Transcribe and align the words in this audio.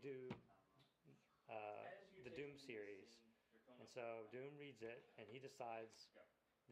to 0.00 0.08
redo 0.08 0.32
uh, 1.48 1.84
the 2.24 2.32
Doom 2.32 2.56
series, 2.56 3.20
and 3.80 3.88
so 3.88 4.24
Doom 4.32 4.56
reads 4.56 4.80
it, 4.80 5.04
and 5.18 5.26
he 5.28 5.38
decides 5.38 6.08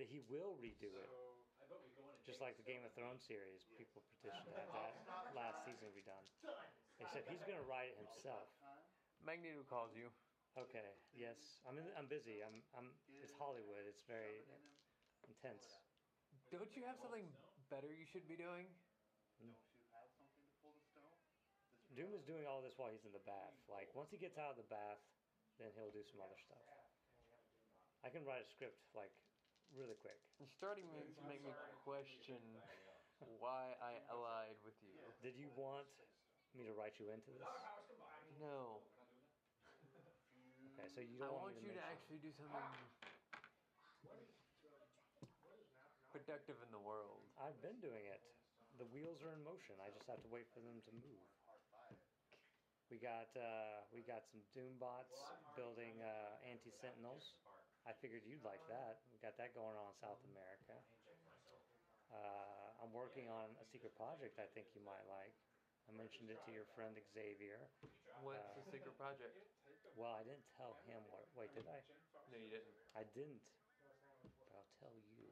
that 0.00 0.06
he 0.08 0.20
will 0.30 0.56
redo 0.56 0.88
it, 0.96 1.10
just 2.24 2.40
like 2.40 2.56
the 2.56 2.64
Game 2.64 2.80
of 2.84 2.92
Thrones 2.96 3.20
series. 3.26 3.68
People 3.76 4.00
petitioned 4.16 4.48
to 4.48 4.56
have 4.56 4.64
that 4.72 5.34
last 5.36 5.64
season 5.64 5.92
be 5.92 6.04
done. 6.04 6.24
redone, 6.40 7.04
except 7.04 7.28
he's 7.28 7.44
gonna 7.44 7.64
write 7.68 7.92
it 7.92 7.98
himself. 8.00 8.48
Magneto 9.20 9.60
calls 9.68 9.92
you. 9.92 10.08
Okay. 10.56 10.96
Yes. 11.12 11.60
I'm. 11.68 11.76
In, 11.76 11.84
I'm 11.98 12.08
busy. 12.08 12.40
I'm. 12.40 12.64
I'm. 12.72 12.88
It's 13.20 13.34
Hollywood. 13.36 13.84
It's 13.84 14.02
very 14.08 14.42
intense. 15.28 15.84
Don't 16.48 16.72
you 16.72 16.82
have 16.88 16.96
something 16.96 17.28
better 17.68 17.92
you 17.92 18.08
should 18.08 18.24
be 18.24 18.34
doing? 18.34 18.64
Don't 19.38 19.52
you 19.52 19.84
have 19.92 20.08
something 20.16 20.40
to 20.40 20.54
pull 20.64 20.72
the 20.72 20.82
stone? 20.82 21.20
This 21.86 21.87
Doom 21.98 22.14
is 22.14 22.22
doing 22.30 22.46
all 22.46 22.62
this 22.62 22.78
while 22.78 22.94
he's 22.94 23.02
in 23.02 23.10
the 23.10 23.26
bath. 23.26 23.58
Like 23.66 23.90
once 23.90 24.06
he 24.14 24.22
gets 24.22 24.38
out 24.38 24.54
of 24.54 24.58
the 24.62 24.70
bath, 24.70 25.02
then 25.58 25.74
he'll 25.74 25.90
do 25.90 26.06
some 26.06 26.22
other 26.22 26.38
stuff. 26.46 26.62
I 28.06 28.08
can 28.14 28.22
write 28.22 28.38
a 28.38 28.46
script 28.54 28.78
like 28.94 29.10
really 29.74 29.98
quick. 29.98 30.14
You're 30.38 30.54
starting 30.54 30.86
to 30.94 31.02
to 31.02 31.22
make 31.26 31.42
me 31.42 31.50
question 31.82 32.38
why 33.42 33.74
I 33.82 33.98
allied 34.14 34.62
with 34.62 34.78
you. 34.78 34.94
Did 35.26 35.34
you 35.34 35.50
want 35.58 35.90
me 36.54 36.70
to 36.70 36.74
write 36.78 36.94
you 37.02 37.10
into 37.10 37.34
this? 37.34 37.42
No. 38.38 38.78
Okay, 40.78 40.86
so 40.94 41.02
you 41.02 41.18
don't 41.18 41.34
want, 41.34 41.50
want 41.50 41.58
me 41.58 41.66
you 41.66 41.74
to 41.74 41.82
mention- 41.82 41.98
actually 41.98 42.22
do 42.22 42.30
something 42.38 42.62
productive 46.14 46.62
in 46.62 46.70
the 46.70 46.78
world. 46.78 47.26
I've 47.42 47.58
been 47.58 47.82
doing 47.82 48.06
it. 48.06 48.22
The 48.78 48.86
wheels 48.94 49.18
are 49.26 49.34
in 49.34 49.42
motion. 49.42 49.74
I 49.82 49.90
just 49.90 50.06
have 50.06 50.22
to 50.22 50.30
wait 50.30 50.46
for 50.54 50.62
them 50.62 50.78
to 50.86 50.92
move. 50.94 51.26
We 52.88 52.96
got 52.96 53.28
uh, 53.36 53.84
we 53.92 54.00
got 54.00 54.24
some 54.32 54.40
Doom 54.56 54.80
bots 54.80 55.12
building 55.52 56.00
uh, 56.00 56.40
anti 56.48 56.72
sentinels. 56.72 57.36
I 57.84 57.92
figured 57.92 58.24
you'd 58.24 58.44
like 58.44 58.64
that. 58.72 59.04
We 59.12 59.20
got 59.20 59.36
that 59.36 59.52
going 59.52 59.76
on 59.76 59.92
in 59.92 59.96
South 60.00 60.20
America. 60.32 60.76
Uh, 62.08 62.80
I'm 62.80 62.92
working 62.96 63.28
on 63.28 63.52
a 63.60 63.66
secret 63.68 63.92
project 63.92 64.40
I 64.40 64.48
think 64.56 64.72
you 64.72 64.80
might 64.80 65.04
like. 65.04 65.36
I 65.88 65.92
mentioned 65.92 66.32
it 66.32 66.40
to 66.48 66.50
your 66.52 66.64
friend 66.76 66.96
Xavier. 67.12 67.60
What's 68.24 68.56
the 68.56 68.64
secret 68.72 68.96
project? 68.96 69.36
Well, 69.96 70.16
I 70.16 70.24
didn't 70.24 70.44
tell 70.56 70.76
him 70.88 71.04
what. 71.12 71.28
Wait, 71.36 71.52
did 71.52 71.68
I? 71.68 71.80
No, 72.32 72.36
you 72.40 72.48
didn't. 72.48 72.72
I 72.96 73.04
didn't. 73.12 73.44
But 74.40 74.48
I'll 74.56 74.72
tell 74.80 74.96
you. 74.96 75.28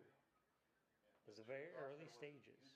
It's 1.27 1.37
the 1.37 1.45
very 1.45 1.73
early 1.77 2.07
stages. 2.09 2.73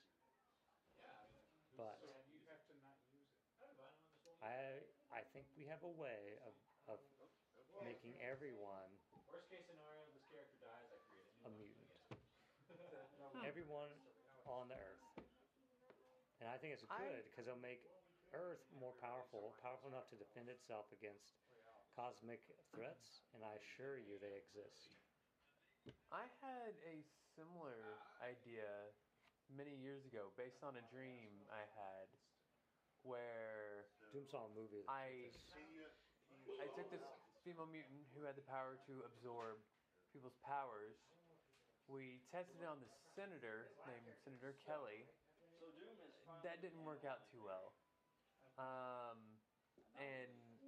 But 1.77 1.97
You 2.27 2.43
have 2.49 2.61
to 2.67 2.73
not 2.83 2.99
use 3.09 3.31
it. 3.33 4.30
I 4.41 4.81
I 5.11 5.21
think 5.33 5.47
we 5.55 5.65
have 5.65 5.81
a 5.83 5.89
way 5.89 6.37
of, 6.45 6.53
of 6.87 6.99
making 7.83 8.15
everyone 8.19 8.89
Worst 9.25 9.47
case 9.47 9.63
scenario, 9.65 10.05
this 10.11 10.23
character 10.29 10.55
dies, 10.55 10.87
I 10.89 10.97
create 10.97 11.25
a 11.25 11.31
new 11.31 11.45
a 11.45 11.49
one. 11.49 11.57
mutant. 11.57 11.89
Everyone 13.43 13.89
on 14.45 14.67
the 14.67 14.75
Earth. 14.75 14.99
And 16.39 16.49
I 16.49 16.57
think 16.57 16.73
it's 16.73 16.83
I- 16.89 16.97
good 16.97 17.23
because 17.29 17.45
it'll 17.47 17.55
make 17.59 17.81
Earth 18.33 18.61
more 18.71 18.93
powerful, 18.93 19.53
powerful 19.61 19.89
enough 19.89 20.07
to 20.09 20.15
defend 20.15 20.49
itself 20.49 20.85
against 20.91 21.33
cosmic 21.95 22.41
threats, 22.73 23.21
and 23.33 23.43
I 23.43 23.53
assure 23.55 23.97
you 23.97 24.17
they 24.17 24.33
exist. 24.35 24.95
I 26.11 26.25
had 26.41 26.75
a 26.83 27.01
similar 27.35 27.99
idea 28.21 28.91
many 29.49 29.73
years 29.73 30.05
ago 30.05 30.31
based 30.35 30.63
on 30.63 30.75
a 30.75 30.81
dream 30.81 31.45
I 31.49 31.65
had 31.65 32.07
where 33.01 33.85
Doom 34.11 34.27
saw 34.27 34.43
a 34.43 34.51
movie. 34.51 34.83
I 34.91 35.07
did 35.23 35.31
this. 35.31 35.47
See, 35.55 35.63
you, 35.71 35.87
you 36.43 36.59
I 36.59 36.67
took 36.75 36.91
this 36.91 36.99
female 37.47 37.67
mutant 37.71 38.03
who 38.11 38.27
had 38.27 38.35
the 38.35 38.43
power 38.43 38.75
to 38.91 38.93
absorb 39.07 39.55
people's 40.11 40.35
powers. 40.43 40.99
We 41.87 42.19
tested 42.27 42.59
it 42.59 42.67
on 42.67 42.83
the 42.83 42.91
senator 43.15 43.71
named 43.87 44.03
Senator 44.23 44.51
Kelly. 44.67 45.07
That 46.43 46.59
didn't 46.59 46.83
work 46.83 47.07
out 47.07 47.23
too 47.31 47.39
well. 47.39 47.71
Um, 48.59 49.39
and 49.95 50.59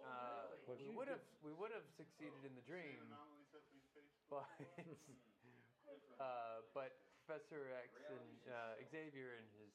uh, 0.00 0.56
we 0.80 0.88
would 0.88 1.08
have 1.12 1.22
we 1.44 1.52
would 1.52 1.70
have 1.70 1.84
succeeded 2.00 2.40
in 2.48 2.56
the 2.56 2.64
dream, 2.64 2.96
anomalies 3.12 3.52
up 3.52 3.64
in 3.68 3.80
Facebook. 3.92 4.24
but 4.32 4.48
uh, 6.20 6.64
but 6.72 6.96
Professor 7.26 7.76
X 7.76 7.92
and 8.08 8.40
uh, 8.48 8.80
Xavier 8.88 9.36
and 9.36 9.46
his 9.60 9.72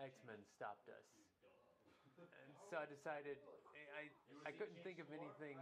X 0.00 0.18
Men 0.26 0.42
stopped 0.56 0.88
us. 0.90 1.06
And 2.20 2.52
so 2.68 2.78
I 2.78 2.86
decided 2.86 3.36
I, 3.96 4.08
I 4.46 4.52
couldn't 4.54 4.78
think 4.86 5.02
of 5.02 5.08
anything 5.10 5.56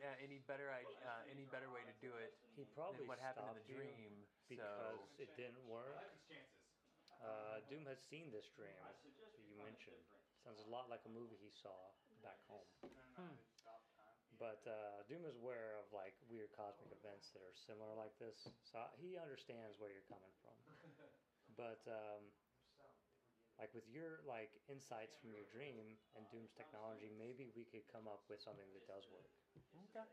uh, 0.00 0.16
any 0.24 0.40
better 0.48 0.72
I, 0.72 0.82
uh, 0.82 1.32
any 1.32 1.44
better 1.48 1.68
way 1.70 1.84
to 1.84 1.94
do 2.00 2.10
it 2.16 2.34
He 2.56 2.64
probably 2.74 3.04
than 3.04 3.12
what 3.12 3.20
happened 3.20 3.48
in 3.48 3.56
the 3.56 3.64
stopped 3.64 3.70
you 3.70 3.76
dream. 3.76 4.10
So 4.48 4.56
because 4.56 5.00
it 5.20 5.30
didn't 5.36 5.62
work. 5.68 6.00
Uh, 7.20 7.60
Doom 7.68 7.84
has 7.84 8.00
seen 8.08 8.32
this 8.32 8.48
dream 8.56 8.72
that 8.80 8.96
you 9.44 9.60
mentioned. 9.60 10.00
Sounds 10.40 10.56
a 10.64 10.70
lot 10.72 10.88
like 10.88 11.04
a 11.04 11.12
movie 11.12 11.36
he 11.36 11.52
saw 11.52 11.76
back 12.24 12.40
home. 12.48 12.64
Hmm. 13.20 13.36
But 14.40 14.64
uh, 14.64 15.04
Doom 15.04 15.28
is 15.28 15.36
aware 15.36 15.76
of 15.76 15.92
like 15.92 16.16
weird 16.32 16.48
cosmic 16.56 16.88
events 16.96 17.28
that 17.36 17.44
are 17.44 17.52
similar 17.68 17.92
like 17.92 18.16
this, 18.16 18.48
so 18.64 18.80
he 18.96 19.20
understands 19.20 19.76
where 19.76 19.92
you're 19.92 20.08
coming 20.08 20.32
from. 20.40 20.56
But 21.58 21.84
um, 21.92 22.24
like 23.60 23.70
with 23.76 23.84
your 23.92 24.24
like 24.24 24.48
insights 24.72 25.20
from 25.20 25.36
your 25.36 25.44
dream 25.52 25.76
and 26.16 26.24
Doom's 26.32 26.56
technology, 26.56 27.12
maybe 27.12 27.52
we 27.52 27.68
could 27.68 27.84
come 27.92 28.08
up 28.08 28.24
with 28.32 28.40
something 28.40 28.66
that 28.72 28.84
does 28.88 29.04
work. 29.12 29.28
okay. 29.92 30.08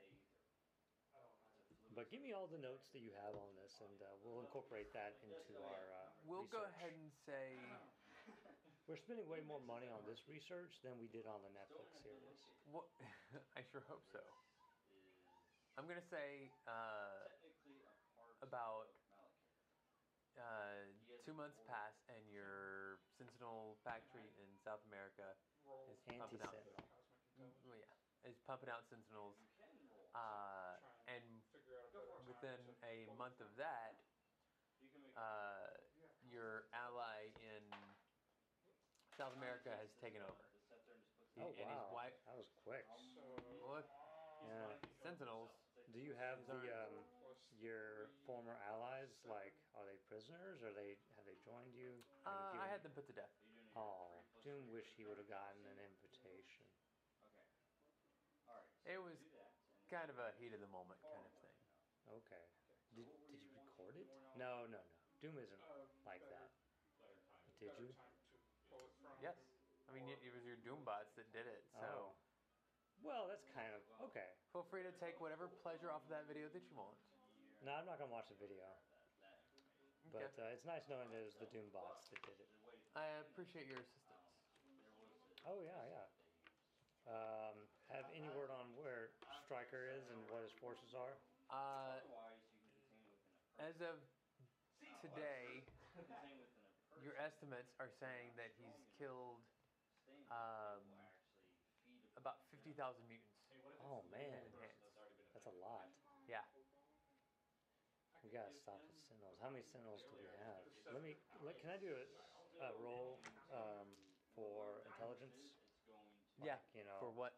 But 1.96 2.12
give 2.14 2.22
me 2.22 2.30
all 2.36 2.46
the 2.46 2.60
notes 2.62 2.92
that 2.94 3.02
you 3.02 3.10
have 3.26 3.34
on 3.34 3.50
this, 3.58 3.82
and 3.82 3.98
uh, 4.04 4.06
we'll 4.22 4.44
incorporate 4.44 4.94
that 4.94 5.18
into 5.26 5.58
our. 5.58 5.82
Uh, 5.90 6.12
We'll 6.28 6.46
go 6.52 6.68
ahead 6.68 6.92
and 6.94 7.10
say 7.26 7.56
We're 8.86 9.00
spending 9.00 9.26
way 9.32 9.40
more 9.42 9.64
money 9.64 9.88
on 9.88 10.04
this 10.06 10.28
research 10.28 10.78
than 10.84 11.00
we 11.00 11.08
did 11.08 11.26
on 11.26 11.40
the 11.42 11.50
Netflix 11.56 11.88
series. 12.04 12.40
what 12.70 12.86
I 13.58 13.64
sure 13.64 13.82
hope 13.88 14.04
so. 14.12 14.20
I'm 15.78 15.88
gonna 15.88 16.04
say 16.04 16.52
uh, 16.68 17.32
about 18.44 18.90
uh, 20.38 20.86
two 21.26 21.34
months 21.34 21.60
pass 21.66 21.96
and 22.10 22.22
your 22.30 22.97
Sentinel 23.18 23.78
factory 23.84 24.30
in 24.38 24.48
South 24.64 24.82
America 24.86 25.34
is 25.90 25.98
pumping 26.18 26.42
out. 26.42 26.54
Anti-Sentinel. 26.54 26.78
Cosmic 27.38 27.54
yeah, 27.66 28.30
is 28.30 28.38
pumping 28.46 28.70
out 28.70 28.86
Sentinels, 28.90 29.38
uh, 30.14 30.78
and 31.08 31.24
figure 31.52 31.78
out 31.78 31.90
a 31.90 31.92
better 31.94 32.06
time 32.10 32.26
within 32.26 32.60
a 32.84 33.10
month 33.18 33.40
of 33.42 33.50
that, 33.58 33.98
uh, 35.16 35.70
your 36.22 36.66
ally 36.74 37.34
in 37.42 37.64
South 39.18 39.34
America 39.34 39.74
has 39.78 39.90
taken 40.02 40.22
over. 40.22 40.46
Oh 41.38 41.54
and 41.54 41.70
he's 41.70 41.86
wow, 41.86 41.94
white. 41.94 42.18
that 42.26 42.36
was 42.38 42.50
quick. 42.66 42.86
So, 43.14 43.22
Look, 43.62 43.86
Yeah. 44.42 44.74
Sentinels. 45.02 45.50
Do 45.94 46.00
you 46.00 46.14
have 46.14 46.42
Sorry. 46.46 46.68
the 46.68 46.74
um, 46.74 46.94
your 47.58 48.10
former 48.26 48.58
allies? 48.66 49.10
Like, 49.24 49.54
are 49.74 49.86
they 49.86 49.98
prisoners? 50.10 50.62
Or 50.62 50.74
they 50.74 50.98
they 51.16 51.17
joined 51.48 51.72
you? 51.72 52.04
Have 52.28 52.36
you 52.52 52.60
Uh, 52.60 52.64
I 52.64 52.68
had 52.68 52.84
them 52.84 52.92
put 52.92 53.08
to 53.08 53.16
death. 53.16 53.32
Oh, 53.72 54.28
Doom 54.44 54.68
wish 54.68 54.88
he 55.00 55.08
would 55.08 55.16
have 55.16 55.32
gotten 55.32 55.64
an 55.64 55.80
invitation. 55.80 56.68
Okay. 57.24 57.48
It 58.84 59.00
was 59.00 59.16
kind 59.88 60.12
of 60.12 60.20
a 60.20 60.36
heat 60.36 60.52
of 60.52 60.60
the 60.60 60.68
moment 60.68 61.00
kind 61.00 61.24
of 61.24 61.32
thing. 61.40 61.56
Okay. 62.20 62.44
Did, 62.96 63.08
did 63.32 63.40
you 63.40 63.52
record 63.56 63.96
it? 63.96 64.08
No, 64.36 64.68
no, 64.68 64.76
no. 64.76 64.84
Doom 65.24 65.40
isn't 65.40 65.64
uh, 65.64 65.88
like 66.04 66.24
that. 66.28 66.52
Did 67.64 67.72
you? 67.80 67.90
time 67.96 68.12
to 68.28 68.38
pull 68.70 68.84
it 68.86 68.92
from. 69.00 69.16
Yes, 69.24 69.40
I 69.88 69.96
mean 69.96 70.06
it, 70.12 70.20
it 70.22 70.30
was 70.36 70.44
your 70.46 70.60
Doom 70.62 70.84
bots 70.84 71.16
that 71.16 71.32
did 71.32 71.48
it. 71.48 71.64
So 71.74 71.88
Oh. 71.88 72.12
Well, 73.06 73.30
that's 73.30 73.46
kind 73.54 73.70
of 73.78 73.82
okay. 74.10 74.26
feel 74.50 74.66
free 74.74 74.82
to 74.82 74.90
take 74.98 75.22
whatever 75.22 75.46
pleasure 75.62 75.94
off 75.94 76.02
of 76.02 76.10
that 76.10 76.26
video 76.26 76.50
that 76.50 76.66
you 76.66 76.74
want. 76.74 76.98
No, 77.62 77.74
I'm 77.78 77.86
not 77.86 78.02
gonna 78.02 78.10
watch 78.10 78.30
the 78.30 78.38
video. 78.42 78.66
But 80.12 80.32
uh, 80.40 80.54
it's 80.56 80.66
nice 80.66 80.88
knowing 80.88 81.12
it 81.12 81.24
was 81.24 81.36
the 81.36 81.46
Doom 81.52 81.70
bots 81.70 82.10
that 82.10 82.22
did 82.24 82.40
it. 82.40 82.50
I 82.96 83.22
appreciate 83.22 83.68
your 83.68 83.80
assistance. 83.80 84.24
Oh 85.46 85.60
yeah, 85.62 85.84
yeah. 85.88 86.08
Um, 87.08 87.56
have 87.88 88.04
any 88.12 88.28
word 88.36 88.52
on 88.52 88.76
where 88.76 89.12
Stryker 89.46 89.88
is 89.96 90.04
and 90.12 90.20
what 90.28 90.44
his 90.44 90.52
forces 90.60 90.92
are? 90.92 91.16
Uh, 91.48 92.04
as 93.60 93.80
of 93.80 93.96
today, 95.00 95.64
your 97.00 97.16
estimates 97.16 97.72
are 97.80 97.88
saying 97.88 98.36
that 98.36 98.52
he's 98.60 98.76
killed 99.00 99.40
um, 100.32 100.84
about 102.20 102.44
50,000 102.52 102.76
mutants. 103.08 103.40
Oh 103.80 104.04
man, 104.12 104.44
that's 105.34 105.48
a 105.48 105.56
lot. 105.64 105.88
Yeah. 106.28 106.44
We 108.28 108.36
gotta 108.36 108.52
stop 108.60 108.84
the 108.84 109.00
Sentinels. 109.08 109.40
How 109.40 109.48
many 109.48 109.64
Sentinels 109.72 110.04
do 110.04 110.20
we 110.20 110.28
have? 110.44 110.60
Let 110.92 111.00
me. 111.00 111.16
Let, 111.40 111.56
can 111.64 111.72
I 111.72 111.80
do 111.80 111.96
a, 111.96 112.04
a 112.60 112.70
roll 112.84 113.24
um, 113.56 113.88
for 114.36 114.84
intelligence? 114.84 115.32
Like, 116.36 116.52
Yeah, 116.52 116.60
You 116.76 116.84
know, 116.84 117.00
For 117.00 117.16
what? 117.16 117.32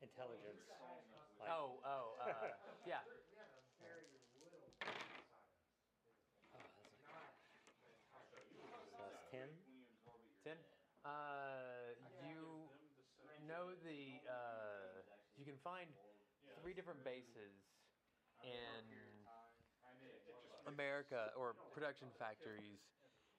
intelligence. 0.00 0.64
Like, 1.36 1.52
Oh, 1.52 1.76
oh, 1.84 2.16
uh, 2.24 2.56
yeah. 2.88 3.04
oh, 3.04 3.04
that's 3.04 3.36
like- 3.36 3.60
so 8.96 9.04
that's 9.04 9.20
ten. 9.28 9.48
Ten. 10.40 10.56
Uh, 11.04 11.92
you 12.24 12.64
know 13.44 13.76
the 13.84 14.16
uh, 14.24 15.04
you 15.36 15.44
can 15.44 15.60
find 15.60 15.88
three 16.60 16.72
different 16.72 17.04
bases 17.04 17.52
in 18.40 18.84
America 20.70 21.30
or 21.36 21.54
production 21.74 22.08
factories 22.18 22.80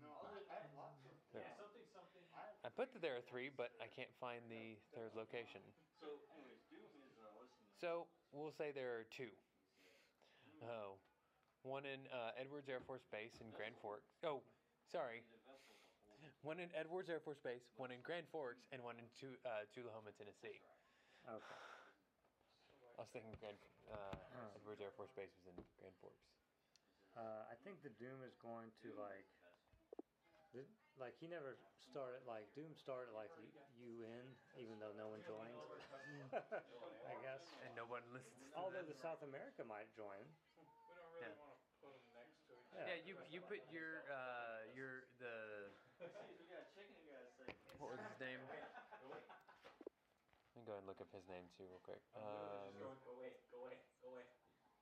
No, 0.04 0.12
other 0.28 0.44
than 0.44 0.52
that, 0.52 0.70
lots 0.78 1.02
of. 1.08 1.16
There. 1.32 1.42
Yeah, 1.42 1.58
something, 1.58 1.88
something. 1.90 2.22
I 2.64 2.72
put 2.72 2.96
that 2.96 3.04
there 3.04 3.20
are 3.20 3.26
three, 3.28 3.52
but 3.52 3.76
I 3.84 3.92
can't 3.92 4.12
find 4.24 4.40
the 4.48 4.80
third 4.96 5.12
location. 5.20 5.60
So, 6.00 6.08
anyways, 6.32 6.64
Doom 6.72 6.88
is 7.04 7.12
uh, 7.20 7.28
listening. 7.36 7.68
So 7.76 8.08
we'll 8.32 8.56
say 8.56 8.72
there 8.72 8.96
are 8.96 9.08
two. 9.12 9.32
Oh, 10.64 10.96
one 11.68 11.84
in 11.84 12.08
uh, 12.08 12.32
Edwards 12.40 12.72
Air 12.72 12.80
Force 12.80 13.04
Base 13.12 13.36
in 13.44 13.52
Grand 13.52 13.76
Forks. 13.84 14.16
Oh, 14.24 14.40
sorry. 14.88 15.28
One 16.44 16.60
in 16.60 16.72
Edwards 16.72 17.12
Air 17.12 17.20
Force 17.20 17.40
Base, 17.44 17.68
one 17.76 17.92
in 17.92 18.00
Grand 18.00 18.28
Forks, 18.32 18.64
and 18.72 18.80
one 18.80 18.96
in 18.96 19.08
Chu- 19.12 19.40
uh, 19.44 19.68
Tullahoma, 19.76 20.16
Tennessee. 20.16 20.60
Okay. 21.28 21.60
I 22.96 23.00
was 23.04 23.12
thinking 23.12 23.36
Grand 23.44 23.60
uh, 23.92 24.16
Edwards 24.56 24.80
Air 24.80 24.96
Force 24.96 25.12
Base 25.16 25.32
was 25.44 25.56
in 25.56 25.64
Grand 25.80 25.96
Forks. 26.00 26.24
Uh, 27.16 27.48
I 27.52 27.56
think 27.68 27.84
the 27.84 27.92
Doom 28.00 28.24
is 28.24 28.36
going 28.40 28.72
to 28.84 28.92
like, 28.96 29.28
the, 30.56 30.64
like 30.98 31.16
he 31.20 31.28
never 31.28 31.58
started 31.90 32.22
like 32.26 32.54
Doom 32.54 32.74
started 32.76 33.12
like 33.12 33.30
U- 33.38 33.98
UN, 34.02 34.36
even 34.56 34.80
though 34.80 34.92
no 34.92 35.08
one 35.08 35.24
joined. 35.26 35.54
I 37.06 37.16
guess. 37.22 37.42
And 37.64 37.76
no 37.76 37.86
one 37.86 38.04
listens 38.12 38.50
to 38.56 38.56
Although 38.56 38.84
them. 38.84 38.86
the 38.86 38.94
South 38.94 39.22
America 39.22 39.64
might 39.64 39.92
join. 39.96 40.26
We 40.88 40.94
don't 40.96 41.10
really 41.12 41.28
Yeah. 41.28 41.34
want 41.34 41.50
to 41.52 41.56
put 41.80 41.92
them 41.92 42.12
next 42.14 42.46
to 42.48 42.54
each 42.54 42.72
Yeah. 42.74 42.82
other. 42.82 42.90
Yeah, 42.90 42.94
you 42.96 43.18
you 43.30 43.42
put 43.42 43.62
your 43.70 44.04
uh, 44.10 44.62
your 44.74 45.04
the 45.18 45.70
See, 45.98 46.32
if 46.32 46.40
you 46.40 46.46
got 46.46 46.60
a 46.60 46.64
chicken, 46.74 46.96
you 47.00 47.08
got 47.12 47.22
a 47.22 47.26
steak. 47.26 47.56
what 47.78 47.92
was 47.92 48.00
his 48.00 48.20
name? 48.20 48.40
Let 50.56 50.62
me 50.62 50.66
go 50.66 50.72
ahead 50.74 50.80
and 50.84 50.88
look 50.88 51.02
up 51.02 51.08
his 51.14 51.28
name 51.28 51.50
too, 51.58 51.64
real 51.66 51.82
quick. 51.84 52.02
Um, 52.16 52.74
Go, 52.78 52.96
go 53.04 53.10
away, 53.12 53.34
go 53.50 53.58
away, 53.58 53.78
go 54.00 54.08
away, 54.08 54.26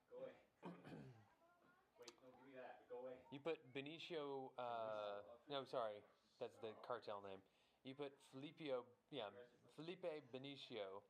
go 0.09 0.15
away. 0.17 0.31
Wait, 1.97 2.09
no, 2.19 2.29
give 2.31 2.45
me 2.45 2.51
that. 2.53 2.75
Go 2.87 2.95
away. 2.97 3.20
You 3.31 3.39
put 3.39 3.57
Benicio. 3.71 4.51
Uh, 4.59 5.23
no, 5.49 5.63
sorry, 5.63 6.03
that's 6.39 6.59
the 6.59 6.75
cartel 6.83 7.23
name. 7.23 7.39
You 7.83 7.95
put 7.95 8.13
Filipio, 8.29 8.85
yeah, 9.09 9.31
Felipe 9.75 10.05
Benicio 10.29 11.01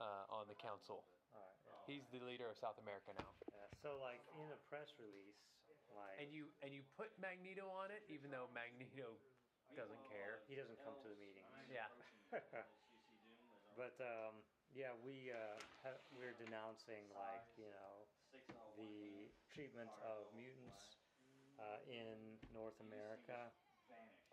uh, 0.00 0.26
on 0.32 0.48
the 0.48 0.56
council. 0.58 1.04
All 1.30 1.38
right. 1.38 1.54
Yeah. 1.62 1.94
He's 1.94 2.04
the 2.10 2.24
leader 2.24 2.48
of 2.50 2.56
South 2.58 2.80
America 2.82 3.12
now. 3.14 3.30
yeah. 3.52 3.68
So 3.84 4.00
like 4.02 4.24
in 4.34 4.48
a 4.50 4.58
press 4.66 4.90
release, 4.98 5.38
like 5.94 6.18
And 6.18 6.32
you 6.32 6.50
and 6.64 6.74
you 6.74 6.82
put 6.96 7.12
Magneto 7.20 7.68
on 7.70 7.92
it, 7.92 8.02
even 8.08 8.32
though 8.32 8.48
Magneto 8.50 9.20
doesn't 9.76 10.02
care. 10.08 10.40
he 10.48 10.56
doesn't 10.56 10.80
come 10.82 10.96
to 11.04 11.08
the 11.12 11.18
meetings. 11.20 11.52
Yeah. 11.68 11.86
but 13.78 13.94
um, 14.00 14.42
yeah, 14.74 14.92
we 15.04 15.30
uh, 15.30 15.60
ha- 15.84 16.02
we're 16.16 16.34
denouncing 16.40 17.06
like 17.14 17.44
you 17.56 17.68
know 17.70 18.08
the 18.76 19.28
treatment 19.52 19.90
of 20.02 20.28
mutants 20.34 20.96
uh, 21.58 21.78
in 21.90 22.38
North 22.54 22.78
America 22.80 23.50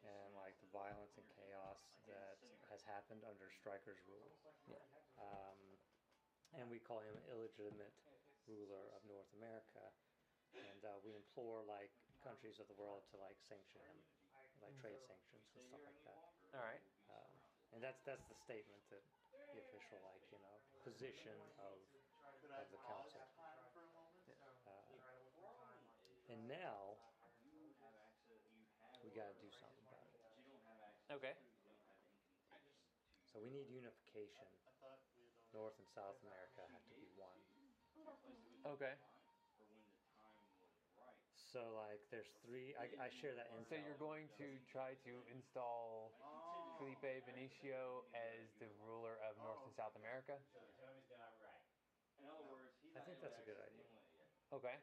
and 0.05 0.29
like 0.37 0.53
the 0.61 0.69
violence 0.69 1.17
and 1.17 1.25
chaos 1.33 1.81
that 2.05 2.37
has 2.69 2.85
happened 2.85 3.25
under 3.25 3.49
Stryker's 3.49 4.01
rule. 4.05 4.33
Yeah. 4.69 4.77
Um, 5.17 5.57
and 6.53 6.69
we 6.69 6.77
call 6.77 7.01
him 7.01 7.17
illegitimate 7.29 7.93
ruler 8.45 8.93
of 8.93 9.01
North 9.09 9.29
America. 9.37 9.81
And 10.55 10.79
uh, 10.87 10.95
we 11.03 11.11
implore 11.17 11.65
like 11.67 11.91
countries 12.23 12.61
of 12.63 12.69
the 12.71 12.77
world 12.79 13.03
to 13.11 13.19
like 13.19 13.35
sanction 13.49 13.81
him, 13.83 13.99
like 14.63 14.71
trade 14.79 15.01
sanctions 15.03 15.43
and 15.57 15.67
stuff 15.67 15.83
like 15.83 15.99
that. 16.07 16.31
All 16.55 16.63
right. 16.63 16.79
Um, 17.11 17.31
and 17.75 17.83
that's 17.83 17.99
that's 18.07 18.23
the 18.31 18.37
statement 18.39 18.79
that 18.87 19.03
the 19.51 19.59
official 19.59 19.99
like 20.07 20.23
you 20.31 20.39
know 20.39 20.55
position 20.87 21.35
of 21.59 21.75
of 22.55 22.67
the 22.71 22.79
council. 22.87 23.19
Uh, 24.63 26.31
and 26.31 26.39
now 26.47 26.95
got 29.15 29.31
to 29.31 29.37
do 29.39 29.47
something 29.55 29.85
about 29.87 30.03
it. 30.11 31.15
Okay. 31.15 31.35
So 33.31 33.39
we 33.39 33.47
need 33.47 33.71
unification. 33.71 34.47
North 35.55 35.79
and 35.79 35.87
South 35.87 36.19
America 36.27 36.67
have 36.67 36.83
to 36.91 36.95
be 36.99 37.07
one. 37.15 37.39
Okay. 38.67 38.95
So 41.55 41.63
like, 41.79 42.03
there's 42.11 42.27
three. 42.43 42.75
I, 42.75 42.91
I 42.99 43.07
share 43.07 43.31
that 43.39 43.47
intel. 43.55 43.71
So 43.71 43.79
you're 43.79 44.03
going 44.03 44.27
to 44.35 44.59
try 44.67 44.99
to 45.07 45.13
install 45.31 46.11
Felipe 46.75 47.23
Benicio 47.23 48.03
as 48.11 48.51
the 48.59 48.67
ruler 48.83 49.15
of 49.23 49.39
North 49.39 49.63
and 49.63 49.71
South 49.71 49.95
America? 49.95 50.35
Tell 50.51 50.91
me 50.91 50.99
it's 50.99 51.07
not 51.15 51.31
right. 51.39 51.63
In 52.19 52.27
other 52.27 52.43
words, 52.51 52.75
I 52.91 52.99
think 53.07 53.23
that's 53.23 53.39
a 53.39 53.47
good 53.47 53.59
idea. 53.63 54.04
Okay. 54.55 54.77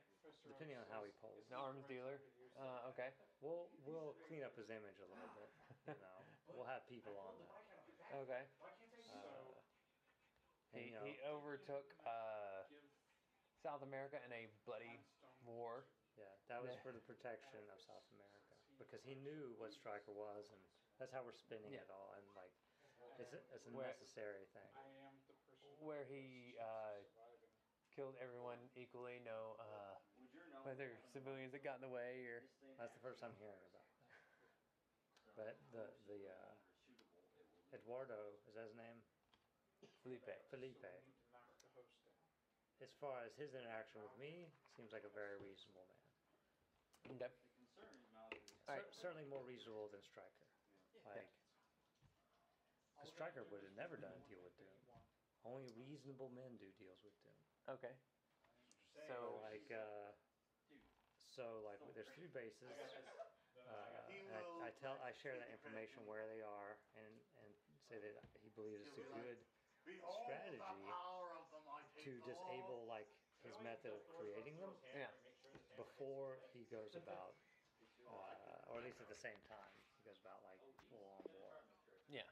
Depending 0.46 0.76
on 0.78 0.86
how 0.92 1.02
he 1.06 1.12
pulls. 1.18 1.48
An 1.48 1.56
arms 1.56 1.84
dealer. 1.88 2.20
Uh, 2.54 2.90
okay. 2.92 3.10
We'll 3.40 3.72
we'll 3.88 4.14
clean 4.28 4.44
up 4.44 4.52
his 4.54 4.68
image 4.68 4.98
a 5.00 5.08
little 5.08 5.32
bit. 5.34 5.50
You 5.88 5.98
know, 5.98 6.62
we'll 6.62 6.68
have 6.70 6.86
people 6.86 7.16
on 7.18 7.34
that. 7.42 8.22
Okay. 8.22 8.44
Uh, 9.10 9.50
He, 10.72 10.94
he 11.04 11.12
overtook 11.26 11.84
uh, 12.06 12.64
South 13.60 13.82
America 13.82 14.16
in 14.24 14.30
a 14.32 14.46
bloody 14.64 15.00
war. 15.44 15.84
yeah, 16.16 16.24
that 16.48 16.62
was 16.62 16.72
for 16.86 16.92
the 16.94 17.02
protection 17.04 17.60
of 17.72 17.76
South 17.82 18.04
America 18.14 18.54
because 18.78 19.02
he 19.04 19.12
knew 19.20 19.52
what 19.60 19.72
Stryker 19.74 20.12
was, 20.14 20.48
and 20.54 20.60
that's 21.02 21.10
how 21.12 21.20
we're 21.26 21.34
spinning 21.36 21.72
Yeah. 21.74 21.84
it 21.84 21.90
all. 21.92 22.14
And 22.16 22.24
like, 22.38 22.52
it's 23.20 23.34
a, 23.36 23.40
it's 23.52 23.66
a 23.68 23.72
Where- 23.74 23.90
necessary 23.92 24.46
thing. 24.56 24.70
I 24.78 24.88
am 25.04 25.14
the 25.28 25.36
person 25.44 25.68
Where 25.82 26.04
he 26.08 26.56
uh, 26.62 27.04
surviving. 27.04 27.21
Killed 27.94 28.16
everyone 28.20 28.58
equally, 28.75 29.20
no 29.25 29.56
uh, 29.61 29.94
whether 30.64 30.96
civilians 31.12 31.52
that 31.52 31.62
got 31.62 31.76
in 31.76 31.84
the 31.84 31.92
way 31.92 32.25
or. 32.26 32.42
That's 32.78 32.92
the 32.94 33.00
first 33.04 33.22
I'm 33.22 33.37
hearing 33.38 33.62
about 33.68 33.87
that. 33.94 34.18
But 35.37 35.56
the 35.70 35.84
the 36.08 36.18
uh, 36.28 36.52
Eduardo 37.72 38.37
is 38.49 38.54
that 38.54 38.64
his 38.68 38.76
name? 38.76 39.02
Felipe. 40.02 40.28
Felipe. 40.50 40.82
We 40.82 41.12
need 41.12 41.18
to 41.20 41.30
knock 41.30 41.46
the 41.61 41.68
host 41.75 41.92
down. 42.04 42.14
As 42.80 42.90
far 42.99 43.22
as 43.25 43.34
his 43.37 43.54
interaction 43.54 44.02
with 44.02 44.14
me, 44.18 44.50
seems 44.76 44.92
like 44.92 45.04
a 45.04 45.08
very 45.12 45.37
reasonable 45.38 45.87
man. 45.87 46.06
Okay. 47.11 47.30
All 48.68 48.75
right. 48.75 48.87
Certainly 48.94 49.25
more 49.26 49.42
reasonable 49.42 49.88
than 49.88 50.02
Stryker. 50.02 50.46
Like, 51.04 51.26
because 52.94 53.11
Stryker 53.11 53.42
would 53.50 53.62
have 53.62 53.75
never 53.75 53.96
done 53.96 54.14
a 54.14 54.22
deal 54.30 54.42
with 54.42 54.54
Doom. 54.56 54.78
Only 55.44 55.70
reasonable 55.75 56.28
men 56.30 56.56
do 56.56 56.70
deals 56.78 57.02
with 57.02 57.14
Doom. 57.22 57.41
Okay. 57.69 57.95
So 59.07 59.14
So 59.14 59.16
like, 59.42 59.69
uh, 59.71 60.11
so 61.31 61.62
like, 61.64 61.81
there's 61.95 62.11
three 62.14 62.28
bases. 62.28 62.76
Uh, 63.62 64.04
and 64.11 64.35
I, 64.35 64.69
I 64.69 64.71
tell, 64.83 64.99
I 65.00 65.14
share 65.14 65.38
that 65.38 65.49
information 65.49 66.02
where 66.04 66.26
they 66.26 66.42
are, 66.42 66.76
and 66.99 67.14
and 67.40 67.50
say 67.88 67.97
that 68.02 68.19
he 68.42 68.50
believes 68.59 68.83
it's 68.85 68.99
a 68.99 69.07
good 69.14 69.38
strategy 70.23 70.59
the 70.59 70.90
power 70.90 71.31
of 71.38 71.47
the 71.50 71.61
mighty 71.62 72.02
to 72.04 72.11
disable 72.26 72.85
like 72.90 73.07
his 73.47 73.54
method 73.62 73.95
of 73.95 74.02
creating 74.19 74.59
them 74.59 74.75
Yeah. 74.95 75.11
before 75.78 76.38
he 76.52 76.66
goes 76.71 76.95
about, 76.95 77.35
uh, 78.07 78.71
or 78.71 78.78
at 78.78 78.85
least 78.85 79.00
at 79.00 79.09
the 79.09 79.19
same 79.19 79.38
time, 79.47 79.73
he 79.95 80.02
goes 80.02 80.19
about 80.19 80.42
like 80.42 80.59
full 80.90 81.07
on 81.07 81.23
war. 81.33 81.62
Yeah. 82.11 82.26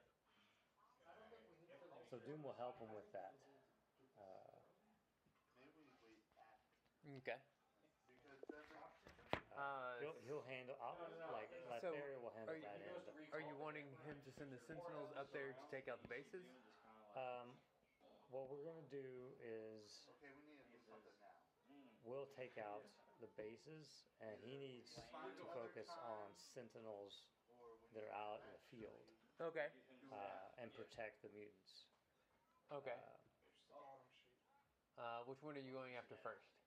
So 2.10 2.18
Doom 2.18 2.42
will 2.42 2.56
help 2.58 2.78
him 2.82 2.90
with 2.92 3.06
that. 3.12 3.34
Uh, 4.18 4.58
Maybe 5.58 5.82
we 5.82 5.90
wait 6.02 6.22
after. 6.36 6.74
Okay. 7.18 7.38
Uh, 9.50 9.98
he'll, 10.00 10.14
he'll 10.24 10.46
handle, 10.46 10.78
I'll, 10.80 10.96
like, 11.34 11.50
So, 11.82 11.90
Latharia 11.92 12.16
will 12.22 12.30
handle 12.32 12.54
are 12.54 12.56
you- 12.56 12.64
that 12.64 12.80
end. 12.80 13.02
Are 13.34 13.40
you 13.42 13.54
wanting 13.58 13.86
him 14.06 14.22
to 14.24 14.30
send 14.32 14.50
the 14.52 14.58
Sentinels 14.58 15.10
up 15.18 15.30
there 15.32 15.52
to 15.52 15.64
take 15.70 15.88
out 15.88 16.00
the 16.02 16.08
bases? 16.08 16.46
Um, 17.14 17.58
what 18.30 18.48
we're 18.48 18.62
gonna 18.62 18.86
do 18.88 19.34
is 19.42 20.06
Okay, 20.18 20.30
we 20.38 20.42
need 20.46 20.62
to 20.62 20.70
do 20.70 20.78
something 20.86 21.12
now. 21.20 21.34
we'll 22.06 22.26
take 22.38 22.56
out 22.58 22.86
the 23.20 23.26
bases, 23.36 24.06
and 24.20 24.38
he 24.40 24.56
needs 24.56 24.94
to 24.94 25.02
focus 25.52 25.90
on 26.06 26.34
sentinels 26.54 27.26
that 27.92 28.02
are 28.06 28.14
out 28.14 28.40
in 28.46 28.50
the 28.52 28.58
field 28.70 29.02
Okay. 29.40 29.68
uh, 30.12 30.48
and 30.62 30.72
protect 30.72 31.20
the 31.22 31.28
mutants. 31.30 31.86
Okay. 32.72 32.94
Uh, 32.94 33.18
Uh, 35.00 35.24
which 35.24 35.40
one 35.42 35.56
are 35.56 35.60
you 35.60 35.72
going 35.72 35.96
after 35.96 36.16
first? 36.22 36.59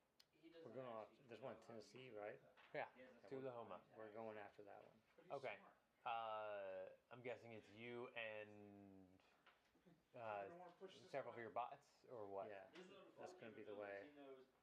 We're 0.64 0.76
going 0.80 0.90
off. 0.96 1.12
There's 1.28 1.44
one 1.44 1.54
in 1.54 1.62
Tennessee, 1.68 2.10
right? 2.16 2.40
Yeah. 2.74 2.90
Tullahoma. 3.30 3.78
We're 4.00 4.12
going 4.16 4.40
after 4.40 4.64
that 4.66 4.82
one. 4.82 4.96
Okay. 5.44 5.56
Uh, 6.04 6.90
I'm 7.14 7.22
guessing 7.24 7.56
it's 7.56 7.72
you 7.72 8.12
and 8.18 8.52
uh, 10.14 10.46
I 10.46 10.52
don't 10.52 10.62
wanna 10.62 10.78
push 10.78 10.94
this 10.94 11.10
several 11.10 11.34
of 11.34 11.40
your 11.42 11.54
bots, 11.56 11.90
or 12.14 12.30
what? 12.30 12.46
Yeah, 12.46 12.70
that's 13.18 13.34
gonna 13.42 13.56
be 13.56 13.66
the 13.66 13.74
way. 13.74 14.06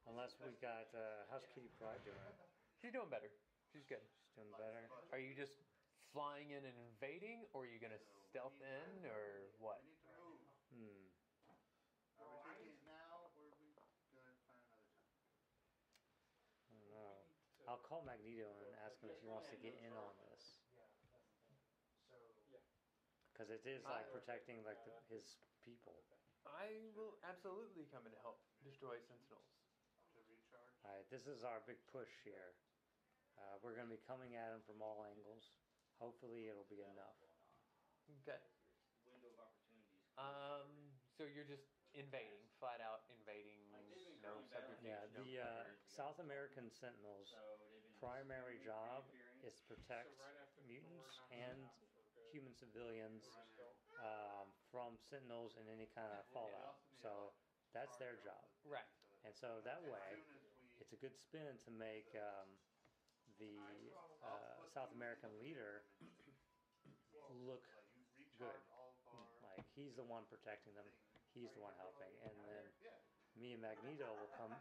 Unless 0.06 0.38
we 0.38 0.54
got 0.62 0.86
uh, 0.94 1.26
how's 1.26 1.42
Kitty 1.50 1.72
Pryde 1.74 1.98
doing? 2.06 2.18
She's 2.78 2.94
doing 2.94 3.10
better. 3.10 3.28
She's 3.74 3.82
good. 3.90 4.02
She's 4.30 4.38
doing 4.38 4.52
better. 4.54 4.86
Are 5.10 5.18
you 5.18 5.34
just 5.34 5.58
flying 6.14 6.54
in 6.54 6.62
and 6.62 6.76
invading, 6.94 7.46
or 7.50 7.66
are 7.66 7.70
you 7.70 7.82
gonna 7.82 7.98
stealth 8.30 8.58
in, 8.62 9.06
or 9.10 9.50
what? 9.58 9.82
we 9.82 9.90
need 9.90 9.98
to 9.98 10.14
move. 10.14 10.38
Hmm. 10.70 11.10
Are 12.22 12.30
we 12.30 12.38
taking 12.46 12.70
it 12.70 12.86
now 12.86 13.26
or 13.34 13.42
are 13.42 13.58
we 13.58 13.74
gonna 13.74 13.90
plan 14.14 14.30
another 14.38 14.62
time? 14.70 14.86
I 16.62 16.78
don't 16.78 16.90
know. 16.94 17.26
I'll 17.70 17.78
call 17.86 18.02
Magneto 18.02 18.50
and 18.66 18.74
ask 18.82 18.98
him 18.98 19.14
if 19.14 19.22
he 19.22 19.30
wants 19.30 19.46
to 19.54 19.58
get 19.62 19.78
in 19.78 19.94
on 19.94 20.10
this. 20.26 20.58
Because 23.30 23.46
it 23.54 23.62
is 23.62 23.86
like 23.86 24.10
protecting 24.10 24.58
like 24.66 24.82
the, 24.82 24.90
his 25.06 25.38
people. 25.62 26.02
I 26.42 26.90
will 26.98 27.14
absolutely 27.22 27.86
come 27.94 28.10
and 28.10 28.16
help 28.26 28.42
destroy 28.66 28.98
Sentinels. 29.06 29.46
All 30.82 30.90
right, 30.90 31.06
this 31.14 31.30
is 31.30 31.46
our 31.46 31.62
big 31.62 31.78
push 31.94 32.10
here. 32.26 32.58
Uh, 33.38 33.62
we're 33.62 33.78
going 33.78 33.86
to 33.86 33.94
be 33.94 34.02
coming 34.02 34.34
at 34.34 34.50
him 34.50 34.66
from 34.66 34.82
all 34.82 35.06
angles. 35.06 35.54
Hopefully, 36.02 36.50
it'll 36.50 36.66
be 36.66 36.82
enough. 36.82 37.16
Okay. 38.26 38.40
Window 39.06 39.30
of 39.30 39.46
opportunities. 39.46 40.10
Um. 40.18 40.90
So 41.14 41.22
you're 41.22 41.46
just 41.46 41.70
invading, 41.94 42.50
flat 42.58 42.82
out 42.82 43.06
invading. 43.14 43.69
No 44.20 44.40
subterfuge. 44.42 44.84
Yeah, 44.84 45.06
the 45.12 45.38
uh. 45.38 45.64
South 45.86 46.18
American 46.18 46.70
Sentinels' 46.70 47.28
So 47.30 47.56
primary 47.98 48.58
job 48.58 49.04
is 49.42 49.54
to 49.54 49.62
protect 49.64 50.08
So 50.08 50.14
right 50.16 50.34
mutants 50.66 51.20
and 51.30 51.56
knocks 51.58 51.80
him 51.80 51.88
out 51.88 51.90
for 51.92 52.02
good. 52.14 52.30
human 52.32 52.54
civilians 52.54 53.24
um, 54.00 54.52
from 54.70 54.96
Sentinels 54.98 55.56
and 55.56 55.68
any 55.68 55.86
kind 55.86 56.12
of 56.12 56.24
fallout. 56.32 56.76
So 57.02 57.32
that's 57.72 57.96
their 57.96 58.16
job. 58.16 58.44
Right. 58.64 58.86
And 59.24 59.34
so 59.34 59.60
that 59.64 59.82
way, 59.82 60.00
As 60.16 60.24
soon 60.24 60.44
as 60.44 60.52
we. 60.56 60.68
it's 60.80 60.92
a 60.92 60.96
good 60.96 61.14
spin 61.16 61.58
to 61.64 61.70
make 61.70 62.14
um, 62.14 62.58
the 63.38 63.92
uh, 64.22 64.64
South 64.72 64.92
American 64.92 65.38
leader 65.38 65.82
look 67.28 67.62
good. 68.36 68.48
recharge 68.50 68.66
all 68.68 68.88
of 68.90 69.04
our. 69.04 69.26
like 69.42 69.64
he's 69.74 69.94
the 69.94 70.02
one 70.04 70.24
protecting 70.24 70.74
them, 70.74 70.86
he's 71.34 71.52
the 71.52 71.60
one 71.60 71.74
helping, 71.76 72.12
and 72.22 72.44
then 72.44 72.72
Yeah. 72.78 72.96
Me 73.40 73.56
and 73.56 73.62
Magneto 73.64 74.04
will 74.20 74.32
come 74.36 74.52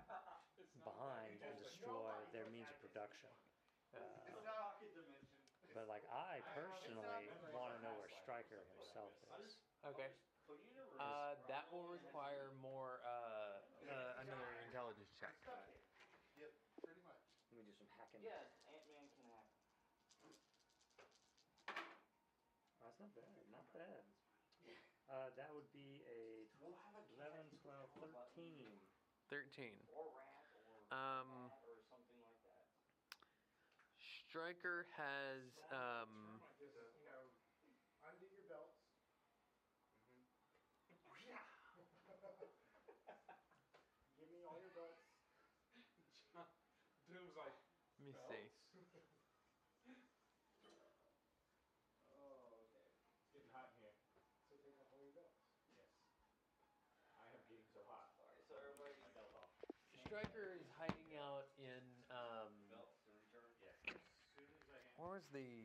behind 0.88 1.44
and 1.44 1.56
destroy 1.60 2.16
their 2.32 2.48
means 2.48 2.72
of 2.72 2.80
production. 2.80 3.28
Uh, 3.92 4.00
but 5.76 5.86
like 5.92 6.08
I 6.08 6.40
personally 6.56 7.28
want 7.52 7.76
to 7.76 7.80
know 7.84 7.92
where 8.00 8.08
Stryker 8.24 8.64
himself 8.80 9.12
is. 9.44 9.60
Okay. 9.84 10.10
Uh, 10.98 11.36
that 11.52 11.68
will 11.70 11.86
require 11.92 12.50
more 12.64 13.04
uh, 13.06 13.62
uh 13.86 14.24
another 14.26 14.50
intelligence 14.68 15.12
check. 15.20 15.36
Yep, 16.40 16.52
pretty 16.82 17.04
much. 17.04 17.22
Let 17.52 17.62
me 17.62 17.70
do 17.70 17.76
some 17.76 17.92
hacking. 18.00 18.24
yes, 18.24 18.48
Ant 18.72 18.84
Man 18.90 19.06
can 19.14 19.28
hack. 19.30 19.48
That's 22.80 22.98
not 22.98 23.12
bad. 23.14 23.32
Not 23.52 23.68
bad. 23.76 24.04
Uh, 25.10 25.30
that 25.38 25.50
would 25.54 25.66
be 25.74 25.79
a 25.79 25.79
11, 25.79 25.79
12, 28.40 28.48
13. 28.48 28.80
Thirteen. 29.30 29.76
Or 29.88 30.08
rat 30.10 30.48
or 30.54 30.82
Um. 30.92 31.28
cat 31.32 31.60
or 31.62 31.78
something 31.88 32.20
like 32.22 32.42
that. 32.42 32.66
Stryker 33.98 34.86
has 34.96 35.58
um. 35.72 36.42
Just, 36.58 36.74
you 36.94 37.04
know, 37.04 37.30
undo 38.02 38.26
your 38.26 38.44
belts. 38.44 38.76
Give 44.18 44.28
me 44.30 44.44
all 44.44 44.60
your 44.60 44.70
belts. 44.70 45.00
Doom's 47.08 47.34
like, 47.34 47.54
Let 47.98 48.06
me 48.06 48.14
see. 48.84 49.02
Oh, 52.10 52.62
okay. 52.64 52.86
It's 53.18 53.30
getting 53.32 53.48
hot 53.50 53.68
in 53.70 53.76
here. 53.78 53.94
so 54.48 54.56
take 54.58 54.78
off 54.80 54.88
all 54.92 55.00
your 55.02 55.12
belts. 55.12 55.36
Yes. 55.74 55.88
I 57.18 57.28
am 57.34 57.44
getting 57.46 57.66
so 57.72 57.82
hot. 57.84 58.08
Alright, 58.18 58.42
so 58.46 58.54
everybody 58.54 58.94
My 59.00 59.08
belt 59.08 59.32
off. 59.34 59.50
Stryker 60.20 60.52
is 60.60 60.68
hiding 60.76 61.16
out 61.16 61.48
in 61.56 61.80
um. 62.12 62.52
belts 62.68 63.00
to 63.00 63.08
return. 63.08 63.48
Yes. 63.64 63.80
As 63.88 64.36
soon 64.36 64.52
as 64.52 64.68
I 64.68 64.84
Where 65.00 65.16
was 65.16 65.24
the? 65.32 65.64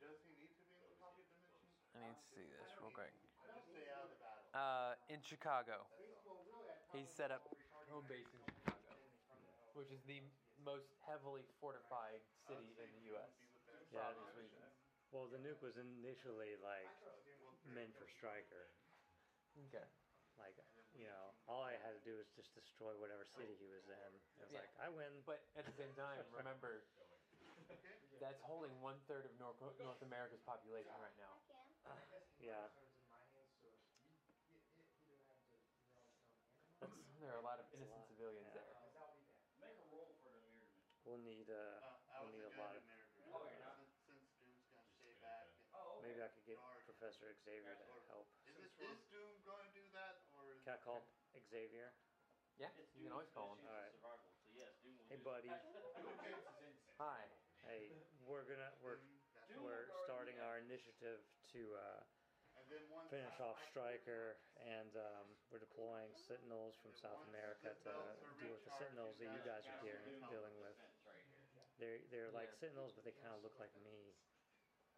Does 0.00 0.16
he 0.24 0.32
need 0.32 0.48
to 0.48 0.64
be 0.64 0.80
in 0.80 0.88
the 0.88 0.96
pocket 0.96 1.28
dimension? 1.28 1.60
I 1.92 2.08
need 2.08 2.16
to 2.16 2.24
see 2.32 2.48
this 2.56 2.72
real 2.80 2.88
quick. 2.96 3.12
Just 3.44 3.68
stay 3.68 3.84
out 3.92 4.08
of 4.08 4.16
the 4.16 4.16
battle. 4.16 4.48
Uh, 4.56 4.96
in 5.12 5.20
Chicago. 5.20 5.84
Well, 6.24 6.40
really, 6.48 6.72
I 6.72 6.80
He's 6.96 7.12
set 7.12 7.28
up 7.28 7.52
home 7.92 8.08
base 8.08 8.32
in 8.32 8.40
Chicago, 8.48 8.96
which 9.76 9.92
is 9.92 10.00
the 10.08 10.24
most 10.64 10.96
heavily 11.04 11.44
fortified 11.60 12.24
city 12.48 12.72
in 12.80 12.88
the 12.96 13.12
U.S. 13.12 13.28
Yeah, 13.92 14.08
From 14.16 14.24
Sweden. 14.32 14.72
Well, 15.12 15.28
the 15.28 15.36
nuke 15.36 15.60
was 15.60 15.76
initially 15.76 16.56
like 16.64 16.88
meant 17.68 17.92
for 18.00 18.08
Stryker. 18.08 18.72
Okay. 19.68 19.84
Like, 20.36 20.56
you 20.92 21.04
know, 21.08 21.32
all 21.48 21.62
I 21.64 21.76
had 21.76 21.92
to 21.96 22.02
do 22.04 22.16
was 22.16 22.28
just 22.36 22.52
destroy 22.54 22.96
whatever 22.96 23.24
city 23.24 23.56
he 23.56 23.68
was 23.68 23.84
in. 23.88 24.12
It 24.36 24.44
was 24.44 24.52
Yeah. 24.52 24.60
like, 24.60 24.72
I 24.78 24.88
win. 24.88 25.22
But 25.24 25.40
at 25.56 25.64
the 25.64 25.72
same 25.72 25.92
time, 25.94 26.24
remember 26.32 26.84
that's 28.20 28.40
holding 28.40 28.80
one 28.80 29.00
third 29.08 29.24
of 29.26 29.32
North, 29.38 29.60
North 29.60 30.00
America's 30.02 30.40
population 30.40 30.92
right 31.00 31.16
now. 31.16 31.36
Yeah, 32.40 32.68
that's, 32.72 32.92
There 37.20 37.32
are 37.32 37.38
a 37.38 37.40
lot 37.40 37.58
of 37.58 37.64
That's 37.66 37.72
a 37.72 37.76
innocent 37.82 38.04
lot, 38.04 38.08
civilians 38.12 38.52
yeah. 38.54 38.60
there. 38.60 38.76
Make 39.58 39.78
a 39.80 39.82
roll 39.88 40.12
for 40.20 40.28
the 40.30 40.50
mirror 40.52 40.84
we'll 41.02 41.16
need 41.22 41.48
uh, 41.48 41.54
Uh, 41.80 41.96
I 42.12 42.20
we'll 42.20 42.30
need 42.30 42.44
a 42.44 42.50
good 42.50 42.58
lot 42.58 42.74
of. 42.76 42.82
in 42.82 42.86
there. 42.86 43.06
Oh, 43.32 43.42
you're 43.46 43.58
not? 43.58 43.74
Since, 43.74 43.90
since 44.04 44.26
Doom's 44.38 44.66
gonna 44.70 44.86
stay 44.98 45.12
back. 45.18 45.48
And, 45.54 45.62
Oh, 45.72 45.98
okay. 45.98 46.08
Maybe 46.08 46.22
I 46.22 46.28
could 46.28 46.44
get 46.44 46.58
Professor 46.84 47.34
Xavier 47.42 47.74
to 47.74 48.00
help. 48.06 48.26
is 48.44 48.56
it 48.58 48.70
is 48.78 48.98
Doom 49.08 49.40
going 49.42 49.60
to 49.60 49.68
do 49.72 49.88
that 49.90 50.16
or 50.30 50.52
is 50.52 50.55
Can 50.66 50.72
I 50.74 50.78
call 50.78 51.00
Xavier? 51.48 51.94
Yeah, 52.58 52.66
It's 52.76 52.90
you 52.92 53.02
can 53.04 53.12
always 53.12 53.28
call 53.28 53.52
him. 53.52 53.58
Alright. 53.64 53.92
survival, 53.92 54.32
so 54.42 54.48
yes, 54.50 54.72
Doom 54.82 54.96
will 54.98 55.04
Hey, 55.08 55.14
do 55.14 55.22
buddy. 55.22 55.48
Hi. 56.98 57.28
Hey, 57.62 57.92
we're 58.18 58.42
gonna 58.42 58.72
we're 58.82 58.98
Doom? 59.46 59.62
We're 59.62 59.86
starting 60.02 60.40
our 60.40 60.58
initiative 60.58 61.20
to 61.52 61.74
uh, 61.76 62.02
And 62.56 62.68
then 62.68 62.88
once 62.88 63.10
finish 63.10 63.38
off 63.38 63.56
Stryker, 63.70 64.36
and 64.56 64.96
um, 64.96 65.36
we're 65.50 65.58
deploying 65.58 66.10
Sentinels 66.26 66.74
from 66.82 66.94
South 66.94 67.22
America 67.28 67.74
to 67.84 67.92
deal 68.40 68.50
with 68.52 68.64
the 68.64 68.70
Sentinels 68.70 69.16
that 69.18 69.30
you 69.30 69.38
guys 69.44 69.62
are 69.68 69.78
dealing, 69.78 70.18
dealing 70.28 70.58
with. 70.58 70.74
Defense 70.74 70.98
right 71.04 71.22
here. 71.24 71.62
They're 71.78 71.98
they're 72.10 72.30
like 72.30 72.48
Yeah. 72.48 72.58
Sentinels, 72.58 72.92
but 72.94 73.04
they 73.04 73.12
kind 73.12 73.32
of 73.34 73.42
look 73.42 73.58
like 73.58 73.74
me. 73.76 74.14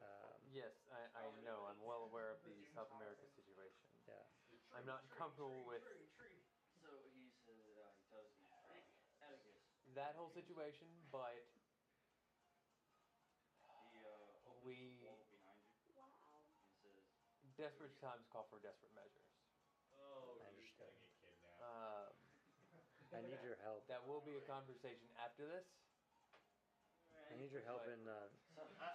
Um, 0.00 0.40
Yes, 0.50 0.72
I, 0.90 1.06
I 1.12 1.30
know. 1.42 1.64
I'm 1.64 1.80
well 1.82 2.02
aware 2.02 2.30
of 2.30 2.42
the 2.42 2.64
South 2.74 2.90
America 2.90 3.26
situation. 3.26 3.46
yeah. 3.46 3.47
I'm 4.70 4.84
not 4.84 5.08
comfortable 5.08 5.64
with 5.64 5.82
So 6.80 7.04
he 7.12 7.30
says 7.44 7.64
that 7.74 7.96
uh, 8.10 8.22
he 8.32 9.24
does 9.26 9.40
that 9.94 10.14
whole 10.14 10.30
situation, 10.30 11.08
but 11.10 11.42
uh, 13.66 14.58
We- 14.62 14.98
wall 15.02 15.24
behind 15.30 15.62
you 15.64 15.92
Wow. 15.94 16.40
says, 16.82 17.04
desperate 17.56 17.98
times 17.98 18.26
call 18.28 18.44
for 18.44 18.58
desperate 18.58 18.92
measures. 18.92 19.24
Oh, 19.90 20.38
I 20.44 20.50
you're 20.50 20.68
gonna 20.76 20.92
get 20.92 21.14
kidnapped. 21.18 21.62
Um, 21.62 22.12
I 23.12 23.20
need 23.20 23.40
your 23.42 23.56
help. 23.56 23.86
that 23.86 24.04
will 24.04 24.20
be 24.20 24.36
a 24.36 24.40
conversation 24.40 25.08
after 25.16 25.46
this. 25.46 25.64
I 27.30 27.34
need 27.34 27.50
your 27.50 27.62
help 27.62 27.86
in 27.86 28.06
uh, 28.08 28.28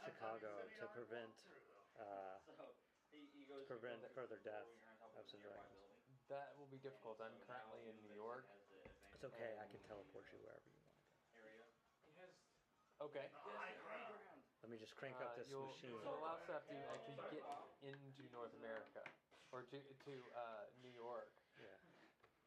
Chicago 0.06 0.68
to 0.80 0.88
prevent. 0.88 1.34
Uh, 1.96 2.39
to 3.12 3.62
prevent 3.68 4.01
further 4.13 4.38
death 4.38 4.65
up 5.15 5.25
of 5.25 5.34
in 5.34 5.39
the 5.41 5.50
nearby 5.50 5.67
building. 5.70 6.01
That 6.32 6.55
will 6.58 6.70
be 6.72 6.79
difficult. 6.79 7.20
I'm 7.22 7.36
currently 7.46 7.84
in 7.89 7.96
New 8.01 8.15
York. 8.15 8.48
has 8.50 8.63
the 8.70 8.79
advantage 8.82 9.13
it's 9.13 9.24
okay. 9.27 9.53
I 9.60 9.65
can 9.70 9.82
teleport 9.86 10.25
you 10.32 10.39
wherever 10.41 10.65
you 10.67 10.74
want. 10.79 10.98
area. 11.38 11.65
He 12.05 12.12
has 12.17 12.32
Okay. 13.01 13.27
The 13.32 13.51
high. 13.51 13.75
Let 14.63 14.72
me 14.72 14.79
just 14.79 14.96
crank 14.96 15.20
Uh, 15.20 15.25
up 15.27 15.36
this 15.36 15.50
you'll, 15.51 15.67
machine. 15.75 15.91
you'll 15.91 16.20
allow 16.24 16.39
stuff 16.48 16.63
to 16.72 16.77
actually 16.96 17.20
get 17.36 17.43
into 17.84 18.24
North 18.32 18.53
America 18.55 19.03
or 19.51 19.63
to 19.67 19.77
to 20.08 20.13
uh, 20.34 20.63
New 20.79 20.93
York. 20.96 21.27
Yeah, 21.60 21.67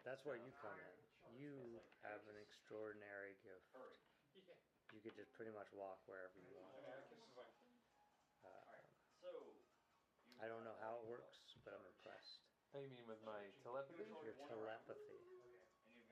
that's 0.02 0.24
where 0.24 0.36
you 0.40 0.48
come 0.64 0.72
in. 0.80 0.96
You 1.36 1.82
have 2.02 2.24
an 2.32 2.36
extraordinary 2.40 3.36
gift. 3.44 3.68
Hurry. 3.76 4.00
You 4.94 5.00
could 5.04 5.12
just 5.18 5.28
pretty 5.36 5.52
much 5.52 5.68
walk 5.76 6.00
wherever 6.08 6.32
you 6.40 6.48
want. 6.56 6.72
Atticus 6.88 7.20
is 7.20 7.36
like, 7.36 7.52
Uh, 8.46 8.80
so. 9.20 9.28
I 10.40 10.48
don't 10.48 10.64
know 10.64 10.76
how 10.80 10.96
it 11.00 11.04
works, 11.08 11.36
but 11.64 11.72
I'm 11.74 11.84
impressed. 12.76 12.84
Do 12.84 12.84
you 12.84 12.92
mean 12.92 13.08
with 13.08 13.22
my 13.24 13.40
telepathy? 13.64 14.04
Your 14.20 14.36
telepathy. 14.44 15.20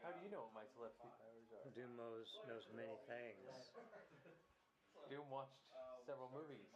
How 0.00 0.12
do 0.12 0.20
you 0.20 0.28
know 0.32 0.48
what 0.48 0.52
my 0.56 0.66
telepathy 0.72 1.08
powers 1.16 1.48
are? 1.52 1.64
Doom 1.72 1.96
knows, 1.96 2.28
knows 2.48 2.64
many 2.72 2.96
things. 3.08 3.44
Doom 5.08 5.28
watched 5.28 5.60
several 6.04 6.28
movies. 6.32 6.68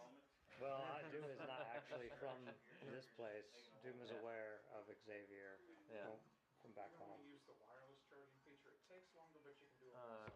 Well, 0.61 0.81
uh, 0.81 1.05
Doom 1.13 1.25
is 1.29 1.41
not 1.45 1.65
actually 1.73 2.11
from 2.19 2.35
this 2.89 3.07
place. 3.17 3.71
Doom 3.85 4.01
is 4.05 4.11
aware 4.11 4.65
of 4.75 4.89
Xavier 5.07 5.61
Yeah. 5.89 6.05
from, 6.05 6.19
from 6.61 6.71
back 6.77 6.91
when 6.99 7.09
home. 7.09 7.21
we 7.23 7.31
use 7.33 7.45
the 7.47 7.55
wireless 7.57 8.01
charging 8.11 8.37
feature, 8.45 8.75
it 8.75 8.83
takes 8.91 9.09
longer, 9.15 9.39
but 9.41 9.55
you 9.57 9.69
can 9.71 9.79
do 9.81 9.89
it. 9.89 9.97
Uh, 9.97 10.29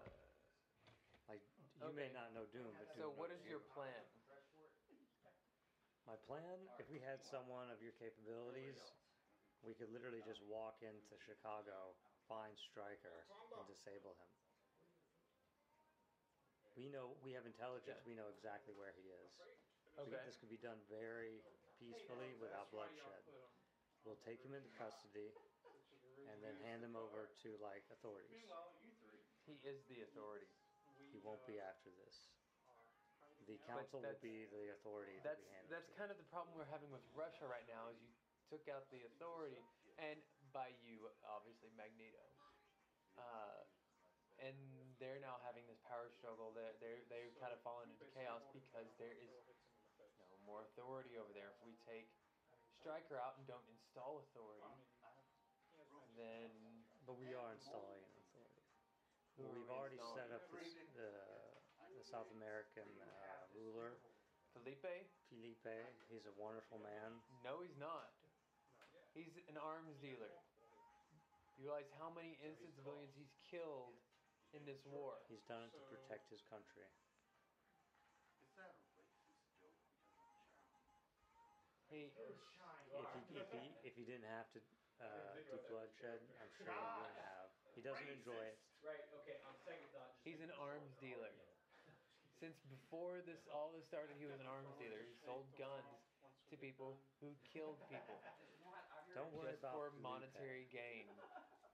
Like 1.28 1.42
you 1.80 1.90
may 1.96 2.08
not 2.12 2.30
know 2.36 2.44
Doom, 2.52 2.70
but 2.78 2.86
Doom 2.94 3.02
so 3.02 3.04
what 3.18 3.32
is 3.34 3.40
knows 3.42 3.50
your 3.56 3.62
you. 3.64 3.72
plan? 3.74 4.04
My 6.06 6.18
plan? 6.28 6.58
If 6.78 6.90
we 6.90 6.98
had 7.02 7.22
someone 7.22 7.70
of 7.70 7.78
your 7.82 7.94
capabilities, 7.98 8.78
we 9.62 9.74
could 9.74 9.90
literally 9.94 10.22
just 10.26 10.42
walk 10.42 10.82
into 10.82 11.14
Chicago, 11.22 11.94
find 12.26 12.54
Stryker, 12.58 13.26
and 13.58 13.64
disable 13.70 14.14
him. 14.18 14.30
We 16.74 16.88
know 16.88 17.14
we 17.20 17.36
have 17.36 17.44
intelligence. 17.44 18.00
We 18.08 18.16
know 18.16 18.28
exactly 18.32 18.72
where 18.74 18.92
he 18.96 19.06
is. 19.10 19.30
We- 19.38 19.54
Okay. 19.92 20.24
This 20.24 20.40
could 20.40 20.48
be 20.48 20.56
done 20.56 20.80
very 20.88 21.44
peacefully 21.76 22.32
without 22.40 22.72
That's 22.72 22.72
why 22.72 22.88
y'all 22.96 23.12
bloodshed. 23.12 23.52
We'll 24.08 24.16
take 24.24 24.40
him 24.40 24.54
into 24.56 24.70
custody 24.70 25.28
that 25.28 25.76
you 25.76 26.16
can 26.16 26.32
and 26.32 26.42
then 26.42 26.56
hand 26.64 26.80
him 26.82 26.96
over 26.96 27.28
to 27.44 27.48
like 27.60 27.84
authorities. 27.92 28.32
Meanwhile, 28.32 28.72
you 28.80 28.90
three. 29.04 29.20
He 29.44 29.60
is 29.68 29.84
the 29.84 30.00
authority. 30.00 30.48
He 31.12 31.20
won't 31.20 31.44
be 31.44 31.60
uh, 31.60 31.68
after 31.68 31.90
this. 31.92 32.16
The 33.46 33.58
council 33.68 34.00
will 34.00 34.16
be 34.22 34.46
the 34.46 34.72
authority 34.72 35.20
That's 35.20 35.42
we 35.44 35.50
hand 35.52 35.68
that's 35.68 35.90
to. 35.90 35.94
kind 35.98 36.10
of 36.10 36.16
the 36.16 36.24
problem 36.32 36.56
we're 36.56 36.64
having 36.72 36.88
with 36.90 37.02
Russia 37.12 37.44
right 37.46 37.66
now. 37.68 37.88
Is 37.92 38.00
you 38.00 38.08
took 38.52 38.68
out 38.68 38.84
the 38.92 39.00
authority, 39.16 39.64
and 39.96 40.20
by 40.52 40.68
you, 40.84 41.08
obviously 41.24 41.72
Magneto. 41.72 42.20
Uh, 43.16 43.64
and 44.44 44.52
they're 45.00 45.24
now 45.24 45.40
having 45.40 45.64
this 45.72 45.80
power 45.88 46.12
struggle. 46.12 46.52
They're, 46.52 46.76
they're 46.84 47.00
they've 47.08 47.32
kind 47.40 47.56
of 47.56 47.64
fallen 47.64 47.88
into 47.88 48.04
chaos 48.12 48.44
because 48.52 48.92
there 49.00 49.16
is 49.16 49.32
no 50.20 50.36
more 50.44 50.68
authority 50.68 51.16
over 51.16 51.32
there. 51.32 51.56
If 51.56 51.64
we 51.64 51.72
take 51.88 52.12
Stryker 52.76 53.16
out 53.16 53.40
and 53.40 53.48
don't 53.48 53.64
install 53.72 54.20
authority, 54.28 54.68
then 56.12 56.52
But 57.08 57.16
we 57.16 57.32
are 57.32 57.56
installing 57.56 58.04
authority. 58.04 58.68
We've 59.40 59.72
already 59.72 59.96
set 60.12 60.28
up 60.28 60.44
this, 60.52 60.76
the 60.92 61.08
the 61.96 62.04
South 62.04 62.28
American 62.36 62.88
uh, 63.00 63.48
ruler, 63.56 63.96
Felipe? 64.52 64.84
Felipe. 65.28 65.72
He's 66.08 66.26
a 66.28 66.34
wonderful 66.36 66.80
man. 66.84 67.20
No, 67.44 67.64
he's 67.64 67.76
not. 67.80 68.12
He's 69.12 69.36
an 69.48 69.56
arms 69.60 69.96
dealer. 70.00 70.32
You 71.56 71.68
realize 71.68 71.88
how 72.00 72.08
many 72.08 72.38
innocent 72.40 72.72
civilians 72.74 73.12
he's 73.14 73.32
killed 73.50 74.00
in 74.56 74.64
this 74.64 74.80
war? 74.88 75.20
He's 75.28 75.44
done 75.44 75.62
it 75.68 75.72
to 75.76 75.80
protect 75.84 76.32
his 76.32 76.40
country. 76.48 76.88
Is 78.40 78.48
that 78.56 78.72
a 78.72 78.80
racist 78.88 79.52
joke 79.60 79.76
because 79.92 80.16
I'm 80.16 80.56
Sharon? 80.64 81.44
He, 81.92 82.08
If 82.08 83.08
he 83.12 83.36
if 83.36 83.48
he 83.52 83.64
if 83.84 83.94
he 83.96 84.04
didn't 84.04 84.28
have 84.28 84.48
to 84.56 84.60
uh, 85.00 85.36
do 85.44 85.60
bloodshed, 85.68 86.20
I'm 86.40 86.48
sure 86.56 86.64
he 86.64 86.72
wouldn't 86.72 87.20
have. 87.20 87.48
He 87.74 87.80
doesn't 87.80 88.08
enjoy 88.08 88.42
it. 88.48 88.56
Right, 88.80 89.04
okay, 89.20 89.36
on 89.44 89.54
second 89.64 89.88
thought. 89.92 90.12
he's 90.24 90.40
an 90.40 90.50
arms 90.56 90.92
dealer. 91.00 91.32
Since 92.40 92.58
before 92.66 93.20
this 93.22 93.46
all 93.46 93.70
this 93.70 93.84
started, 93.86 94.16
he 94.16 94.26
was 94.26 94.40
an 94.40 94.46
arms 94.48 94.72
dealer. 94.80 94.98
He 94.98 95.14
sold 95.24 95.46
guns 95.56 96.00
to 96.50 96.56
people 96.56 96.98
who 97.20 97.36
killed 97.44 97.78
people 97.88 98.18
Don't 99.14 99.32
worry 99.36 99.52
just 99.52 99.60
about 99.60 99.76
for 99.76 99.92
Felipe. 99.92 100.02
monetary 100.02 100.66
gain. 100.72 101.08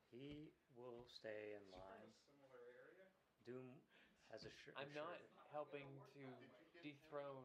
He 0.08 0.48
will 0.72 1.04
stay 1.04 1.52
in 1.52 1.60
line. 1.68 2.08
Similar 2.32 2.64
area. 2.80 3.04
Doom 3.44 3.76
has 4.32 4.40
a 4.48 4.52
shirt. 4.64 4.72
I'm 4.80 4.88
not 4.96 5.20
helping 5.52 5.84
to 6.16 6.24
dethrone 6.80 7.44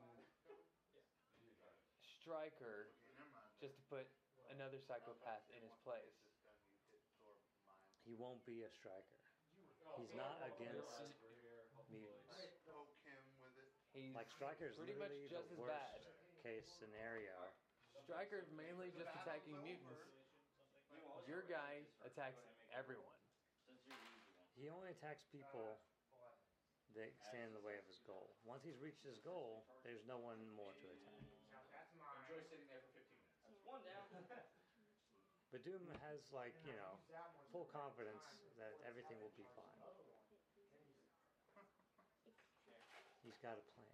Stryker 2.23 2.87
just 3.59 3.75
to 3.75 3.83
put 3.91 4.07
another 4.47 4.79
psychopath 4.79 5.43
in 5.51 5.59
his 5.59 5.75
place. 5.83 6.15
This 6.23 6.39
gun 6.47 6.55
you 6.71 6.79
could 6.87 7.03
absorb 7.03 7.35
mine. 7.67 7.83
He 8.07 8.15
won't 8.15 8.39
be 8.47 8.63
a 8.63 8.71
striker. 8.71 9.19
He's 9.99 10.15
oh, 10.15 10.23
not 10.23 10.39
oh, 10.39 10.47
against 10.55 10.87
oh, 10.87 11.83
mutants. 11.91 12.63
Poke 12.63 12.95
him 13.03 13.27
with 13.43 13.59
it. 13.59 13.75
He's 13.91 14.15
Like 14.15 14.31
Stryker's 14.31 14.79
pretty 14.79 14.95
much 14.95 15.11
literally 15.11 15.27
just 15.27 15.51
the 15.51 15.59
as 15.59 15.67
worst 15.67 15.75
bad. 15.75 15.99
case 16.41 16.67
scenario. 16.79 17.35
Stryker's 18.03 18.51
mainly 18.51 18.91
just 18.91 19.07
attacking 19.15 19.55
mutants. 19.63 20.03
Your 21.23 21.39
guy 21.39 21.87
ahead 22.03 22.11
and 22.11 22.11
just 22.11 22.11
attacks 22.11 22.35
go 22.35 22.43
ahead 22.43 22.51
and 22.51 22.59
make 22.59 22.67
it 22.67 22.75
everyone. 22.75 23.15
Since 23.63 23.79
you're 23.87 23.95
the 23.95 24.11
easy 24.11 24.35
one. 24.35 24.43
He 24.59 24.67
only 24.67 24.91
attacks 24.91 25.23
people 25.31 25.79
that 26.99 27.15
stand 27.23 27.47
in 27.47 27.55
the 27.55 27.63
way 27.63 27.79
of 27.79 27.87
his 27.87 28.03
goal. 28.03 28.35
Once 28.43 28.59
he's 28.67 28.75
reached 28.77 29.07
his 29.07 29.23
goal, 29.23 29.63
there's 29.87 30.03
no 30.03 30.19
one 30.19 30.51
more 30.51 30.75
to 30.75 30.85
attack. 30.91 31.23
Enjoy 32.27 32.43
sitting 32.43 32.67
there 32.67 32.83
for 32.83 32.91
15 32.91 33.23
minutes. 33.47 33.63
One 33.63 33.79
down. 33.87 34.03
But 35.53 35.61
Doom 35.61 35.85
has 36.01 36.33
like, 36.33 36.57
you 36.65 36.73
know, 36.73 36.97
full 37.53 37.69
confidence 37.69 38.25
that 38.57 38.73
everything 38.89 39.21
will 39.21 39.37
be 39.37 39.45
fine. 39.53 39.85
He's 43.21 43.37
got 43.37 43.61
a 43.61 43.65
plan. 43.77 43.93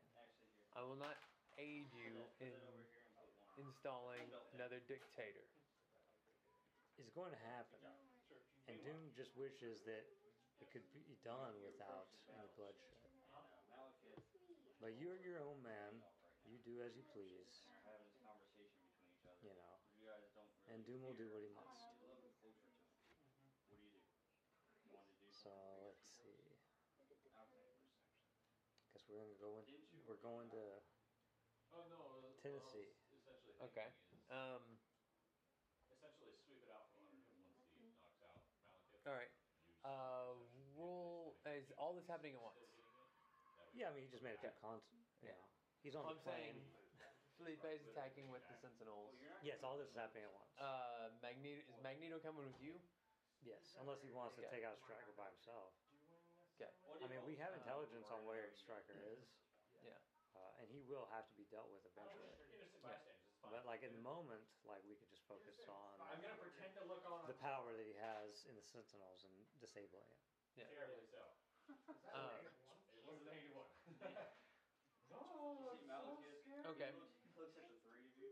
I 0.72 0.88
will 0.88 0.96
not 0.96 1.20
aid 1.60 1.92
you 1.92 2.24
in 2.40 2.56
installing 3.60 4.24
another 4.56 4.80
dictator. 4.88 5.44
It's 6.96 7.12
going 7.12 7.32
to 7.32 7.42
happen. 7.56 7.80
And 8.68 8.80
Doom 8.84 9.12
just 9.16 9.36
wishes 9.36 9.84
that 9.84 10.04
it 10.60 10.68
could 10.72 10.86
be 10.96 11.16
done 11.24 11.56
without 11.64 12.08
any 12.32 12.48
bloodshed. 12.56 13.00
But 14.80 14.96
you're 14.96 15.20
your 15.20 15.44
own 15.44 15.60
man. 15.60 16.00
You 16.48 16.58
do 16.64 16.80
as 16.82 16.96
you 16.96 17.04
please, 17.14 17.62
and 17.62 17.76
are 17.76 17.84
having 17.84 18.08
this 18.10 18.18
conversation 18.26 18.82
between 18.90 19.12
each 19.12 19.28
other. 19.28 19.44
you 19.44 19.54
know. 19.54 19.76
You 20.00 20.08
guys 20.08 20.26
don't 20.34 20.50
really 20.50 20.72
And 20.72 20.80
Doom 20.88 21.04
will 21.04 21.14
do 21.20 21.28
what 21.30 21.44
he 21.44 21.52
must. 21.52 21.94
You're 22.00 22.10
a 22.10 22.16
little 22.16 22.26
bit 22.26 22.34
closer 22.42 22.64
to 22.64 22.74
him. 22.74 22.90
What 23.70 23.78
do 23.78 23.86
you 23.86 23.92
do? 23.92 24.02
You 24.88 24.96
want 24.96 25.06
to 25.12 25.20
do 25.20 25.30
So 25.30 25.52
let's 25.94 26.10
see. 26.10 26.58
Okay. 27.06 27.70
Guess 28.96 29.06
we're 29.12 29.20
gonna 29.22 29.38
go 29.38 29.62
in. 29.62 29.68
We're 30.08 30.24
going 30.26 30.50
to 30.58 30.82
Oh 31.70 31.86
no, 31.86 32.02
well, 32.02 32.34
Tennessee. 32.42 32.90
Essentially 33.60 33.76
Okay. 33.76 33.90
Um. 34.32 34.64
essentially 35.92 36.32
sweep 36.48 36.64
it 36.64 36.72
out 36.72 36.88
from 36.96 37.04
under 37.12 37.28
him 37.28 37.44
once 37.44 37.68
he 37.76 37.92
knocks 38.00 38.24
out 38.24 38.40
Malekith. 38.64 39.04
All 39.04 39.16
right. 39.20 39.32
Use 39.68 39.76
Uh. 39.84 40.32
Roll. 40.80 41.36
Is 41.46 41.72
all 41.76 41.92
this 41.96 42.08
happening 42.08 42.36
at 42.36 42.42
once? 42.42 42.56
Yeah, 43.76 43.92
I 43.92 43.94
mean, 43.94 44.04
he 44.08 44.10
just 44.10 44.24
made 44.24 44.34
a 44.36 44.40
few 44.40 44.52
cons. 44.64 44.84
You 44.92 45.04
Yeah. 45.28 45.36
he's 45.84 45.96
on 45.96 46.06
I'm 46.08 46.16
the 46.16 46.24
plane. 46.24 46.56
saying 46.56 47.58
Felipe's 47.60 47.88
attacking 47.92 48.28
with 48.32 48.44
the 48.48 48.56
Sentinels. 48.64 49.12
Well, 49.12 49.20
you're 49.20 49.32
not 49.32 49.44
Yes, 49.44 49.64
all 49.64 49.78
this 49.78 49.88
is 49.92 49.96
happening 49.96 50.24
at 50.24 50.32
once. 50.34 50.52
Uh. 50.58 51.10
Magneto 51.22 51.60
is 51.68 51.80
Magneto 51.84 52.20
coming 52.20 52.46
with 52.48 52.60
you? 52.64 52.80
yes, 53.44 53.76
unless 53.80 54.02
he 54.02 54.12
wants 54.12 54.36
to 54.36 54.44
Okay. 54.44 54.60
take 54.60 54.64
out 54.64 54.80
Stryker 54.80 55.12
by 55.20 55.28
himself. 55.32 55.74
Okay. 56.60 56.72
I 57.04 57.08
mean, 57.08 57.24
we 57.24 57.36
have 57.38 57.54
intelligence 57.56 58.08
on 58.12 58.26
where 58.26 58.52
Stryker 58.52 58.96
is. 59.16 59.20
Yeah. 59.84 59.96
Uh, 60.36 60.60
and 60.60 60.68
he 60.70 60.82
will 60.84 61.06
have 61.08 61.24
to 61.32 61.36
be 61.36 61.46
dealt 61.48 61.70
with 61.72 61.86
eventually. 61.88 62.36
innocent 62.52 62.84
bystanders. 62.84 63.19
It's 63.50 63.58
fine. 63.58 63.66
But 63.66 63.66
like 63.66 63.82
in 63.82 63.92
the 63.94 64.02
moment, 64.06 64.46
like 64.66 64.86
we 64.86 64.94
could 64.96 65.10
just 65.10 65.26
focus 65.26 65.58
on 65.66 65.98
I'm 66.06 66.22
gonna 66.22 66.38
pretend 66.38 66.78
to 66.78 66.86
look 66.86 67.02
on 67.06 67.26
the 67.26 67.34
power 67.42 67.74
that 67.74 67.86
he 67.86 67.98
has 67.98 68.46
in 68.46 68.54
the 68.56 68.62
Sentinels 68.64 69.26
and 69.26 69.34
disabling 69.58 70.06
it. 70.14 70.22
terribly 70.70 71.06
so. 71.10 71.24
Uh, 72.14 72.46
It 72.94 73.04
wasn't 73.06 73.30
anyone. 73.34 73.70
You 75.10 75.66
see 75.74 75.82
Malekith? 75.90 76.46
Okay. 76.78 76.94
He 76.94 77.00
looks, 77.02 77.18
he 77.26 77.34
looks 77.34 77.58
at 77.58 77.66
the 77.66 77.78
three 77.82 78.06
of 78.06 78.14
you. 78.14 78.30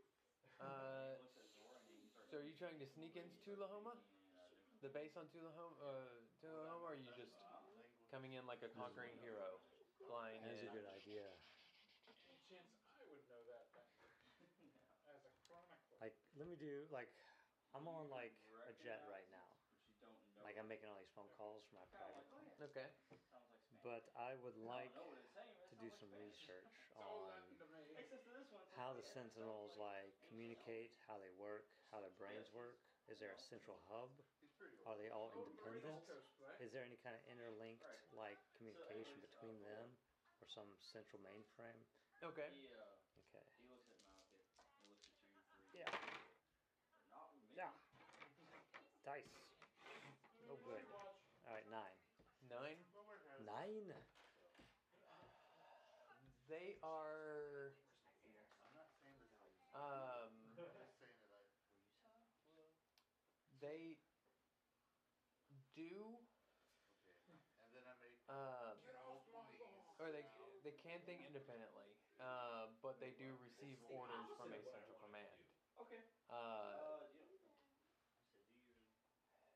uh. 0.62 1.17
Looks 1.17 1.34
at 1.41 1.49
Zora 1.58 1.82
and 1.82 1.89
he 1.89 2.06
starts. 2.06 2.30
So 2.30 2.38
are 2.38 2.45
you 2.45 2.53
trying 2.53 2.77
to 2.77 2.86
sneak 2.86 3.17
into 3.17 3.58
Lahoma? 3.58 3.97
speaking 3.97 4.21
in, 4.21 4.38
uh, 4.38 4.45
different 4.53 4.77
the 4.86 4.89
base 4.93 5.17
on 5.17 5.25
Tullahoma, 5.34 5.73
uh, 5.82 6.21
Tullahoma, 6.38 6.86
or 6.86 6.93
are 6.93 6.99
you 7.01 7.10
just 7.17 7.34
coming 8.13 8.34
in 8.38 8.45
like 8.45 8.62
a 8.62 8.69
conquering 8.69 9.17
hero, 9.25 9.58
flying 9.97 10.41
That's 10.45 10.62
a 10.62 10.69
in? 10.69 10.73
good 10.77 10.86
idea. 10.86 11.25
Any 12.06 12.38
chance 12.45 12.69
I 13.01 13.03
would 13.10 13.25
know 13.25 13.41
that 13.49 13.73
back 13.73 13.89
as 15.10 15.21
a 15.25 15.32
chronicler? 15.49 15.97
Like, 15.97 16.13
let 16.38 16.47
me 16.47 16.56
do 16.56 16.86
like, 16.91 17.10
I'm 17.73 17.88
on 17.88 18.10
like 18.10 18.34
a 18.67 18.73
jet 18.73 19.02
right 19.10 19.28
now. 19.30 19.50
Don't 20.00 20.13
know. 20.13 20.43
Like, 20.43 20.58
I'm 20.58 20.67
making 20.67 20.88
all 20.88 20.97
these 21.00 21.12
phone 21.15 21.30
calls 21.36 21.63
for 21.67 21.76
my 21.76 21.86
private, 21.89 22.26
Okay. 22.62 22.88
Sounds 23.10 23.21
like 23.32 23.43
Spanish. 23.62 23.82
but 23.84 24.04
I 24.15 24.36
would 24.36 24.56
like 24.56 24.89
I 24.91 24.93
don't 24.93 24.93
know 24.93 25.06
what 25.06 25.17
it's 25.17 25.32
saying, 25.34 25.54
but 25.58 25.69
to 25.69 25.76
do 25.76 25.89
some 26.00 26.10
like 26.12 26.21
research 26.21 26.73
on 26.95 27.26
Latin 27.28 27.56
to 27.58 27.65
me. 27.65 27.86
Makes 27.93 28.10
sense 28.10 28.21
to 28.23 28.30
this 28.30 28.50
one. 28.50 28.63
how 28.76 28.93
the 28.93 29.04
Sentinels 29.13 29.76
like 29.78 30.13
communicate, 30.28 30.91
how 31.06 31.17
they 31.17 31.30
work, 31.30 31.65
how 31.91 32.00
their 32.00 32.12
brains 32.17 32.52
work. 32.52 32.78
Is 33.08 33.17
there 33.19 33.32
a 33.32 33.39
central 33.50 33.80
hub? 33.88 34.10
He's 34.39 34.52
pretty 34.52 34.76
old. 34.78 34.88
Are 34.88 34.95
they 34.97 35.10
all 35.10 35.32
Oh, 35.34 35.41
independent? 35.47 36.04
Is 36.60 36.71
there 36.71 36.84
any 36.84 36.97
kind 36.97 37.15
of 37.15 37.21
interlinked 37.26 37.84
like 38.12 38.38
communication 38.58 39.19
between 39.21 39.62
them 39.63 39.95
or 40.41 40.47
some 40.47 40.67
central 40.91 41.21
mainframe? 41.21 41.82
Okay. 42.23 42.50
He, 42.50 42.67
uh, 42.67 42.78
Okay. 43.32 43.43
he 43.58 43.65
looks 43.67 43.89
at 43.89 43.97
Malekith. 43.97 44.00
He 44.82 44.88
looks 44.88 45.06
at 45.08 45.13
you 45.15 45.30
Yeah. 45.71 45.89
Not 47.10 47.23
with 47.30 47.36
me. 47.36 47.56
Yeah. 47.56 47.71
Dice. 49.04 49.23
Oh, 50.47 50.56
good. 50.58 50.86
All 51.45 51.54
right, 51.54 51.65
nine. 51.69 51.95
Nine. 52.50 52.86
Well, 52.91 53.04
where 53.04 53.17
has 53.17 53.28
Nine. 53.67 54.06
They 56.47 56.75
are. 56.82 57.73
I'm 58.63 58.73
not 58.73 58.88
saying 59.01 59.19
this. 59.19 59.32
is- 59.41 59.53
Um. 59.73 60.58
I'm 60.67 60.80
just 60.82 60.97
saying 60.99 61.19
that 61.19 61.32
I. 61.32 61.43
They 63.60 63.97
do. 65.73 66.19
And 67.62 67.73
then 67.73 67.86
I 67.86 67.93
make. 67.93 68.15
Please. 69.47 69.62
Or 69.99 70.12
they 70.12 70.23
they 70.63 70.71
can 70.71 71.01
think 71.01 71.21
independently, 71.21 71.97
uh, 72.19 72.67
but 72.82 72.99
they 72.99 73.12
do 73.12 73.36
receive 73.36 73.82
orders 73.88 74.30
from 74.38 74.53
a 74.53 74.62
central 74.63 74.95
command. 74.95 75.43
Okay. 75.77 76.03
Uh, 76.30 76.34
Uh, 76.34 76.69
you 76.69 76.75
know, 76.75 76.84
I 76.84 76.97
said, 76.97 77.08
do 77.12 77.17
you 77.17 77.23
even? 77.34 77.51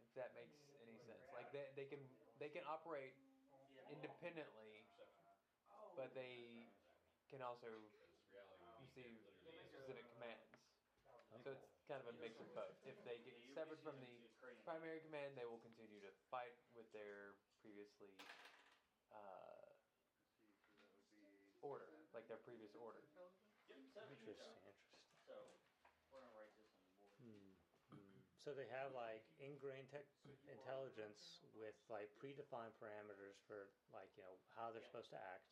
if 0.03 0.13
that 0.13 0.33
makes 0.33 0.57
any 0.81 0.97
sense, 0.97 1.29
like 1.31 1.51
they, 1.51 1.67
they 1.75 1.85
can 1.85 2.09
they 2.37 2.49
can 2.49 2.63
operate 2.65 3.13
independently, 3.91 4.87
but 5.95 6.13
they 6.13 6.65
can 7.29 7.41
also 7.41 7.67
receive 8.79 9.19
specific 9.67 10.07
commands. 10.11 10.47
So 11.43 11.51
it's 11.51 11.65
kind 11.87 11.99
of 11.99 12.07
a 12.07 12.11
mix 12.13 12.39
of 12.39 12.53
both. 12.53 12.77
If 12.85 12.95
they 13.03 13.17
get 13.17 13.35
severed 13.53 13.79
from 13.81 13.99
the 13.99 14.29
primary 14.63 14.99
command, 14.99 15.35
they 15.35 15.45
will 15.45 15.57
continue 15.57 15.99
to 15.99 16.11
fight 16.29 16.53
with 16.73 16.85
their 16.91 17.33
previously 17.61 18.13
uh, 19.11 19.73
order, 21.61 21.89
like 22.13 22.27
their 22.27 22.37
previous 22.37 22.73
order. 22.75 23.03
Interesting. 24.09 24.55
Interesting. 24.65 25.01
So, 25.25 25.33
we're 26.09 26.19
gonna 26.19 26.31
write 26.31 26.53
this 26.55 26.67
on 26.75 26.81
the 26.83 26.91
board. 26.91 27.11
Hmm. 27.17 27.53
hmm. 27.89 28.30
So 28.41 28.57
they 28.57 28.65
have 28.73 28.89
like 28.97 29.21
ingrained 29.37 29.93
tech 29.93 30.09
intelligence 30.49 31.45
with 31.53 31.77
like 31.93 32.09
predefined 32.17 32.73
parameters 32.81 33.37
for 33.45 33.69
like 33.93 34.09
you 34.17 34.25
know 34.25 34.41
how 34.57 34.73
they're 34.73 34.81
supposed 34.81 35.13
to 35.13 35.21
act, 35.21 35.45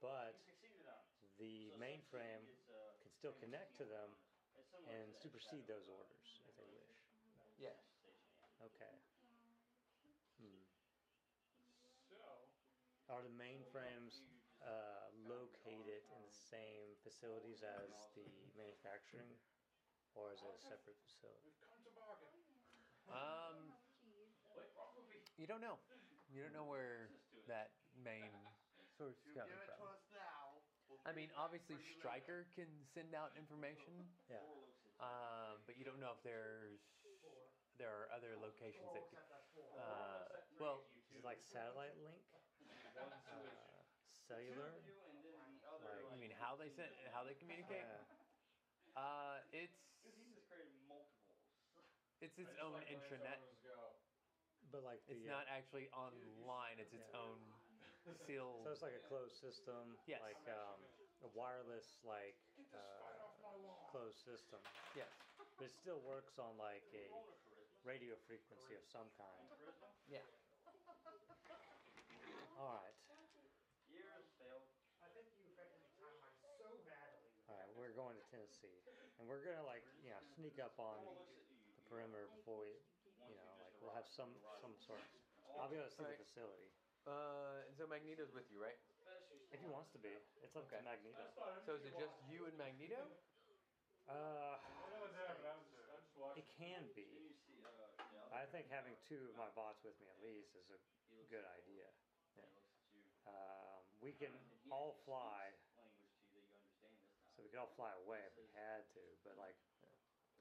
but 0.00 0.36
He 0.36 0.44
succeeded 0.44 0.84
on 0.84 1.00
it. 1.00 1.32
the 1.40 1.72
So 1.72 1.80
mainframe 1.80 2.44
essentially, 2.44 2.68
uh, 2.68 2.92
can 3.00 3.12
still 3.16 3.32
connect 3.40 3.72
to 3.80 3.88
them 3.88 4.12
and 4.84 5.08
to 5.16 5.20
supersede 5.24 5.64
shadow 5.64 5.80
those 5.80 5.88
orders 5.88 6.28
if 6.44 6.52
they 6.60 6.68
wish. 6.68 6.92
Yes. 7.56 7.80
Okay. 8.60 8.94
Hmm. 10.36 10.60
So, 12.12 12.16
Are 13.08 13.22
the 13.22 13.32
mainframes 13.32 14.20
uh, 14.62 15.08
located 15.26 16.04
in 16.12 16.20
the 16.22 16.32
same 16.34 16.94
facilities 17.02 17.62
as 17.62 17.90
the 18.14 18.28
manufacturing, 18.56 19.32
or 20.14 20.32
is 20.32 20.40
it 20.42 20.52
a 20.52 20.60
separate 20.60 20.98
facility? 21.08 21.48
we've 21.48 21.60
come 21.66 21.80
to 21.84 21.92
bargain. 21.96 22.32
Um, 23.10 23.72
you 25.36 25.46
don't 25.46 25.60
know. 25.64 25.78
You 26.32 26.42
don't 26.44 26.54
know 26.56 26.64
where 26.68 27.10
that 27.48 27.72
main 27.98 28.30
source 28.96 29.16
is 29.20 29.32
You 29.32 29.34
give 29.36 29.44
coming 29.44 29.58
it 29.58 29.68
to 29.68 29.76
from. 29.76 29.88
us 29.92 30.04
now. 30.12 30.60
I 31.04 31.10
mean, 31.12 31.28
obviously, 31.36 31.76
for. 31.76 31.98
Stryker 31.98 32.46
can 32.54 32.68
send 32.94 33.12
out 33.12 33.34
information, 33.36 34.06
Yeah. 34.30 34.38
Four 34.46 34.62
looks 34.62 34.78
at 34.86 35.02
um, 35.02 35.54
but 35.66 35.74
you 35.76 35.84
don't 35.84 35.98
know 35.98 36.14
if 36.14 36.22
there's 36.22 36.78
there 37.80 37.90
are 37.90 38.06
other 38.14 38.36
locations 38.38 38.86
that 38.94 39.02
could. 39.10 39.24
Uh, 39.74 40.28
well, 40.60 40.84
Is 41.10 41.16
it 41.18 41.24
like 41.24 41.40
satellite 41.42 41.96
link? 42.04 42.22
Uh, 42.94 43.08
cellular? 44.28 44.70
you, 44.84 44.94
and 45.08 45.18
then 45.24 45.58
the 45.58 45.66
other, 45.66 46.04
Like- 46.06 46.12
you 46.14 46.18
mean 46.20 46.34
how 46.38 46.54
they 46.54 46.68
send, 46.70 46.92
how 47.10 47.24
they 47.24 47.34
communicate? 47.34 47.82
Yeah. 47.82 49.00
Uh, 49.00 49.40
it's 49.50 49.74
Because 50.04 50.14
he 50.20 50.28
just 50.36 50.46
created 50.46 50.70
multiples. 50.86 51.40
It's 52.22 52.38
its 52.38 52.54
own 52.62 52.80
intranet. 52.86 53.38
But 54.70 54.86
like 54.86 55.04
the 55.04 55.18
It's 55.20 55.28
uh, 55.28 55.36
not 55.36 55.44
actually 55.52 55.90
online. 55.92 56.78
It's 56.80 56.94
its 56.96 57.04
Yeah. 57.12 57.20
own 57.20 57.38
sealed. 58.24 58.64
So 58.64 58.72
it's 58.72 58.80
like 58.80 58.96
a 58.96 59.04
closed 59.10 59.36
system, 59.36 59.98
Yes. 60.08 60.22
like 60.24 60.40
um, 60.48 60.80
a 61.22 61.28
wireless, 61.36 62.00
like 62.02 62.34
Get 62.56 62.70
this 62.72 62.80
fight 63.04 63.18
uh, 63.20 63.26
off 63.28 63.36
my 63.44 63.52
lawn. 63.60 63.90
closed 63.92 64.18
system. 64.24 64.58
Yes. 64.96 65.12
But 65.58 65.68
it 65.68 65.74
still 65.76 66.00
works 66.00 66.38
on 66.38 66.56
like 66.56 66.82
a 66.96 67.04
Roll 67.12 67.28
a 67.28 67.36
charisma. 67.44 67.84
radio 67.84 68.16
frequency 68.26 68.74
of 68.74 68.84
some 68.88 69.10
kind. 69.18 69.44
Yeah. 70.08 70.24
All 72.58 72.78
right, 72.80 72.94
Years 73.90 74.24
failed. 74.38 74.62
I 75.02 75.08
think 75.12 75.26
you 75.36 75.44
affected 75.52 75.82
the 75.84 75.90
timeline 75.98 76.32
so 76.56 76.68
badly. 76.86 77.28
all 77.50 77.58
right. 77.58 77.68
We're 77.76 77.92
going 77.92 78.14
to 78.16 78.24
Tennessee, 78.30 78.78
and 79.18 79.26
we're 79.28 79.42
gonna 79.44 79.66
like 79.66 79.82
you 80.00 80.10
know 80.14 80.20
sneak 80.38 80.56
up 80.62 80.78
on 80.78 80.96
perimeter 81.92 82.24
before 82.40 82.64
we, 82.64 82.72
you 83.28 83.36
know, 83.36 83.52
like 83.60 83.76
we'll 83.84 83.92
have 83.92 84.08
some 84.08 84.32
some 84.64 84.72
sort. 84.80 85.04
I'll 85.60 85.68
be 85.68 85.76
able 85.76 85.92
to 85.92 85.92
see 85.92 86.00
the 86.00 86.16
Alright. 86.16 86.24
facility 86.24 86.68
Uh, 87.04 87.68
and 87.68 87.76
so 87.76 87.84
Magneto's 87.84 88.32
with 88.32 88.48
you, 88.48 88.56
right? 88.56 88.80
if 89.52 89.60
he 89.60 89.68
wants 89.68 89.92
to 89.92 90.00
be. 90.00 90.16
It's 90.40 90.56
up 90.56 90.64
Okay. 90.64 90.80
to 90.80 90.84
Magneto. 90.88 91.28
So 91.68 91.76
is 91.76 91.84
it 91.84 91.92
just 92.00 92.16
you 92.24 92.48
and 92.48 92.56
Magneto? 92.56 93.04
Uh, 94.08 94.56
what's 94.96 95.12
happening. 95.14 95.52
I'm 95.52 95.60
just, 95.68 95.84
I'm 95.92 96.00
just 96.00 96.16
watching. 96.16 96.40
it 96.42 96.48
can 96.56 96.88
be. 96.96 97.04
you 97.28 97.36
see, 97.44 97.60
uh, 97.60 97.92
the 98.08 98.16
other 98.18 98.32
I 98.32 98.48
think 98.48 98.66
having 98.72 98.96
two 99.04 99.28
of 99.28 99.36
my 99.36 99.52
bots 99.52 99.84
with 99.84 99.94
me 100.00 100.08
at 100.08 100.18
least 100.24 100.56
is 100.56 100.72
a 100.72 100.80
good 101.28 101.44
idea. 101.44 101.92
He 102.32 102.40
looks 102.40 102.56
at 102.56 102.80
you. 102.88 103.04
Um, 103.28 103.84
we 104.00 104.16
can 104.16 104.32
all 104.72 104.96
fly, 105.04 105.52
speaks 105.52 105.76
Language 105.76 106.08
to 106.16 106.24
you 106.24 106.40
that 106.40 106.42
you 106.48 106.56
understand 106.56 106.96
this 106.96 107.06
time. 107.12 107.36
so 107.36 107.42
we 107.44 107.48
could 107.52 107.60
all 107.60 107.70
fly 107.76 107.92
away 107.92 108.24
if 108.26 108.34
we 108.40 108.48
had 108.56 108.88
to. 108.96 109.04
But 109.22 109.36
like, 109.36 109.54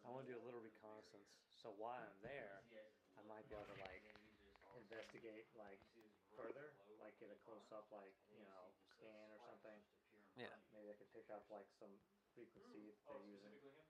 I 0.01 0.09
want 0.09 0.25
to 0.25 0.29
do 0.33 0.37
a 0.37 0.43
little 0.43 0.61
reconnaissance. 0.61 1.29
So 1.61 1.69
while 1.77 2.01
I'm 2.01 2.17
there, 2.25 2.57
He 2.65 2.73
has 2.73 2.89
his 2.89 2.93
I 3.17 3.21
might 3.29 3.45
be 3.45 3.53
able 3.53 3.69
to 3.69 3.77
like 3.77 4.01
and 4.01 4.17
then 4.17 4.25
he 4.25 4.33
just 4.41 4.57
starts- 4.57 4.81
investigate 4.81 5.45
like 5.53 5.77
you 5.81 5.87
see 5.93 6.01
his 6.01 6.15
rope 6.33 6.49
further, 6.49 6.73
like 6.97 7.13
get 7.21 7.29
a 7.29 7.37
close 7.45 7.69
up, 7.69 7.85
like 7.93 8.15
you 8.33 8.41
know, 8.41 8.73
see 8.73 8.81
just 8.81 8.97
a 8.97 9.05
scan 9.05 9.29
or 9.29 9.37
something. 9.45 9.77
just 9.85 10.01
appear 10.09 10.21
in 10.25 10.41
Yeah. 10.41 10.47
front 10.49 10.57
of 10.57 10.65
you. 10.65 10.73
Maybe 10.73 10.89
I 10.89 10.95
could 10.97 11.11
pick 11.13 11.29
up 11.29 11.45
like 11.53 11.69
some 11.77 11.93
frequency 12.33 12.89
that 12.89 12.97
Oh, 13.05 13.19
they're 13.21 13.29
using. 13.29 13.51
specifically? 13.53 13.85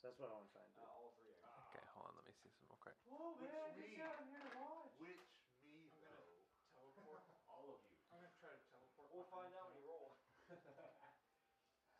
So 0.00 0.08
that's 0.08 0.16
what 0.18 0.30
I 0.30 0.34
want 0.40 0.48
to 0.48 0.52
try 0.56 0.64
and 0.64 0.72
do. 0.72 0.80
Uh, 0.80 0.96
all 0.96 1.10
three 1.12 1.36
are. 1.44 1.68
Okay, 1.76 1.84
hold 1.92 2.06
on. 2.08 2.14
Let 2.16 2.24
me 2.24 2.32
see 2.40 2.48
some 2.56 2.64
real 2.72 2.80
quick. 2.80 2.96
Oh 3.10 3.34
man, 3.36 3.76
me? 3.76 3.84
get 3.92 4.00
down 4.00 4.24
here 4.32 4.48
watch. 4.56 4.96
Which 4.96 5.20
me 5.60 5.92
I'm 5.92 6.00
gonna 6.00 6.24
though? 6.24 6.40
teleport. 6.72 7.20
All 7.52 7.68
of 7.68 7.84
you. 7.84 7.92
I'm 8.08 8.22
gonna 8.24 8.32
try 8.40 8.48
to 8.56 8.62
teleport. 8.72 9.12
We'll 9.12 9.28
find 9.28 9.52
behind 9.52 9.60
out 9.60 9.68
when 9.68 9.76
him. 9.76 9.82
you 9.84 9.88
roll. 9.92 10.16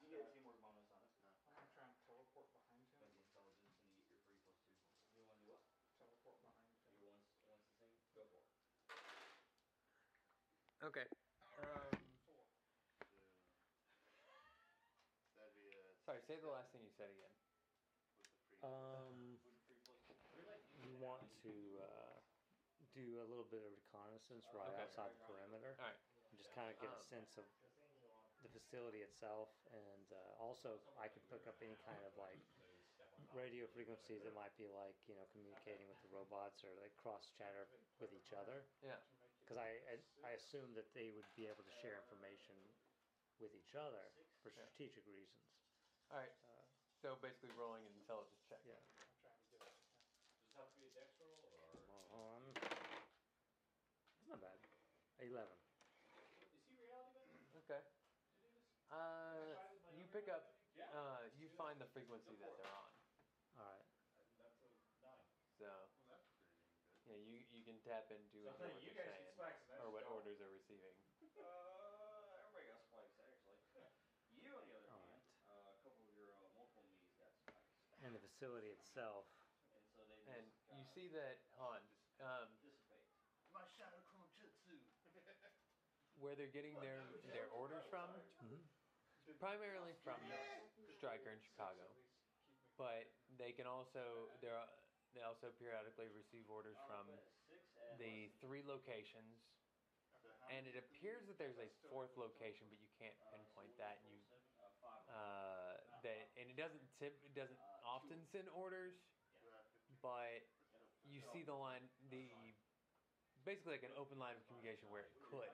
you 0.01 0.09
get 0.09 0.25
a 0.25 0.29
teamwork 0.33 0.57
bonus 0.65 0.89
on 0.97 1.03
it. 1.05 1.13
I'm 1.53 1.61
gonna 1.61 1.75
try 1.77 1.85
and 1.85 1.99
teleport 2.09 2.49
behind 2.49 2.73
him. 2.81 2.89
Make 2.97 3.13
the 3.13 3.21
intelligence 3.21 3.69
and 3.77 3.85
you 3.85 3.93
get 4.01 4.09
your 4.09 4.19
free 4.25 4.39
plus 4.41 4.57
two. 4.65 4.81
You 5.13 5.21
want 5.21 5.37
to 5.37 5.45
do 5.45 5.47
what? 5.53 5.61
Teleport 6.01 6.41
behind 6.41 6.57
him. 6.65 6.73
Your 6.99 7.11
one's, 7.13 7.29
one's 7.45 7.63
the 7.69 7.75
same? 7.85 7.93
Go 8.17 8.25
for 8.33 8.39
it. 8.41 8.49
Okay. 10.81 11.05
Um, 11.61 11.93
Four. 12.25 12.41
That'd 15.37 15.55
be 15.61 15.69
a. 15.77 15.81
sorry. 16.09 16.21
Say 16.25 16.41
the 16.41 16.49
last 16.49 16.73
thing 16.73 16.81
you 16.85 16.93
said 16.97 17.13
again. 17.13 17.33
With 18.49 18.57
the 18.57 18.57
free. 18.57 18.65
Um, 18.65 19.37
With 19.45 20.09
the 20.09 20.17
free 20.33 20.41
plus 20.49 20.65
two. 20.73 20.81
you 20.89 20.97
want 20.97 21.25
to 21.45 21.53
uh, 21.85 22.17
do 22.97 23.21
a 23.21 23.27
little 23.29 23.47
bit 23.53 23.61
of 23.61 23.71
reconnaissance 23.77 24.49
right 24.57 24.73
Okay. 24.73 24.83
outside 24.89 25.13
the 25.13 25.21
perimeter. 25.29 25.77
All 25.79 25.85
right. 25.93 26.01
and 26.33 26.35
Just 26.41 26.53
kind 26.57 26.69
of 26.73 26.77
get 26.81 26.89
a 26.89 26.97
Um, 26.97 27.13
sense 27.13 27.37
of 27.37 27.45
the 28.41 28.49
facility 28.57 29.05
itself, 29.05 29.53
and 29.69 30.09
uh, 30.17 30.41
also 30.41 30.81
I 30.97 31.13
can 31.13 31.21
pick 31.29 31.45
up 31.45 31.61
any 31.61 31.77
kind 31.85 32.01
of 32.09 32.17
like 32.17 32.41
radio 33.37 33.69
frequencies 33.77 34.25
that 34.25 34.33
might 34.35 34.57
be 34.57 34.65
like 34.73 34.97
you 35.07 35.15
know 35.15 35.29
communicating 35.37 35.87
with 35.93 36.01
the 36.03 36.09
robots 36.11 36.65
or 36.65 36.73
like 36.81 36.91
cross 36.97 37.29
chatter 37.37 37.69
with 38.01 38.11
each 38.17 38.33
other. 38.33 38.65
Yeah. 38.81 38.97
To 39.51 39.57
make 39.57 39.59
it 39.59 39.59
Because 39.59 39.59
I, 39.59 39.71
I 39.91 40.31
I 40.31 40.31
assume 40.39 40.75
that 40.75 40.95
they 40.95 41.11
would 41.11 41.27
be 41.35 41.47
able 41.47 41.65
to 41.65 41.71
share 41.83 41.97
information 41.99 42.55
with 43.39 43.55
each 43.55 43.75
other 43.75 44.11
for 44.43 44.51
Yeah. 44.55 44.63
strategic 44.71 45.07
reasons. 45.07 45.43
All 46.11 46.19
right. 46.19 46.33
Uh, 46.43 46.63
So 47.01 47.17
basically, 47.17 47.51
rolling 47.51 47.87
an 47.87 47.95
intelligence 47.95 48.43
check. 48.49 48.61
yeah. 48.65 48.79
I'm 49.03 49.17
trying 49.21 49.41
to 49.41 49.47
get 49.51 49.61
it. 49.63 49.73
Does 50.45 50.53
it 50.53 50.59
have 50.59 50.71
to 50.71 50.79
be 50.79 50.87
a 50.87 50.91
dex 50.91 51.09
roll 51.19 51.41
or? 51.43 51.77
Come 51.77 51.91
on. 51.91 52.55
not 54.27 54.41
bad. 54.41 54.59
Eleven. 55.19 55.57
Is 56.41 56.63
he 56.67 56.75
reality 56.77 57.11
bending? 57.13 57.43
Okay. 57.57 57.81
Uh, 58.91 59.55
you 59.95 60.05
pick 60.07 60.29
up. 60.29 60.45
Yeah. 60.75 60.85
Uh, 60.93 61.27
you 61.35 61.49
find 61.49 61.81
the 61.81 61.87
frequency 61.87 62.37
that 62.37 62.57
they're 62.57 62.67
on. 62.73 62.91
All 63.57 63.65
right. 63.65 63.85
That's 64.39 64.63
a 64.63 64.69
nine. 65.01 65.27
So 65.59 65.67
Well, 66.07 66.17
that's 66.17 66.29
pretty 66.33 66.47
dang 66.47 66.55
good. 66.55 66.59
yeah, 67.05 67.17
you 67.17 67.45
you 67.51 67.63
can 67.63 67.79
tap 67.81 68.11
into 68.11 68.49
So 68.57 68.65
what 68.69 68.83
you 68.83 68.91
they're 68.91 68.95
guys 68.95 69.05
saying 69.05 69.17
get 69.17 69.20
spikes 69.41 69.65
and 69.73 69.81
I 69.81 69.89
or 69.89 69.89
what 69.89 70.05
don't. 70.05 70.21
orders 70.21 70.37
they're 70.37 70.53
receiving. 70.53 70.93
Uh, 71.41 72.37
everybody 72.37 72.69
got 72.69 72.85
spikes 72.85 73.17
actually. 73.17 73.57
You, 74.41 74.53
on 74.57 74.65
the 74.69 74.77
other 74.77 74.89
All 74.93 75.01
hand, 75.05 75.21
uh, 75.49 75.73
a 75.73 75.79
couple 75.85 76.01
of 76.05 76.13
your 76.17 76.33
uh, 76.33 76.49
multiple 76.57 76.85
me's 76.89 77.13
got 77.17 77.33
spikes, 77.41 77.73
And 78.05 78.13
the 78.17 78.21
facility 78.21 78.69
itself. 78.73 79.25
and 79.77 79.85
so 79.97 80.05
they 80.09 80.17
And 80.29 80.45
just 80.49 80.69
you 80.77 80.85
see 80.93 81.09
that 81.17 81.41
Hans, 81.57 81.89
um, 82.21 82.49
dissipate. 82.61 83.05
My 83.53 83.65
shadow 83.77 84.01
clone 84.13 84.29
jutsu. 84.37 84.77
where 86.21 86.37
they're 86.37 86.53
getting 86.53 86.77
their 86.85 87.01
their 87.33 87.49
orders 87.57 87.85
from, 87.89 88.09
Mhm. 88.45 88.61
primarily 89.41 89.93
from 90.05 90.21
Stryker 90.97 91.33
in 91.33 91.41
Chicago, 91.41 91.89
but 92.77 93.09
they 93.41 93.53
can 93.53 93.67
also 93.67 94.29
they're 94.41 94.69
they 95.17 95.23
also 95.25 95.51
periodically 95.59 96.09
receive 96.13 96.45
orders 96.53 96.77
from 96.87 97.09
but 97.09 97.19
six 97.25 97.33
and 97.35 97.40
the 97.99 98.31
three 98.39 98.63
locations, 98.63 99.41
and 100.51 100.67
it 100.67 100.75
appears 100.75 101.27
that 101.31 101.39
there's 101.39 101.59
a 101.59 101.71
fourth 101.89 102.15
location, 102.19 102.67
but 102.71 102.79
you 102.83 102.91
can't 102.99 103.15
uh, 103.23 103.35
pinpoint 103.35 103.73
that. 103.79 104.03
And 104.03 104.11
you 104.11 104.21
uh, 104.61 105.15
uh, 105.15 105.75
that 106.03 106.31
and 106.39 106.47
it 106.51 106.59
doesn't 106.59 106.83
tip 106.99 107.19
it 107.27 107.35
doesn't 107.35 107.59
often 107.83 108.23
send 108.31 108.47
orders, 108.55 108.95
but 110.03 110.43
you 111.07 111.23
see 111.33 111.43
the 111.43 111.55
line 111.55 111.87
the 112.11 112.31
basically 113.45 113.81
like 113.81 113.87
an 113.87 113.95
open 113.97 114.21
line 114.21 114.37
of 114.37 114.43
communication 114.47 114.87
where 114.91 115.07
it 115.07 115.13
could, 115.25 115.51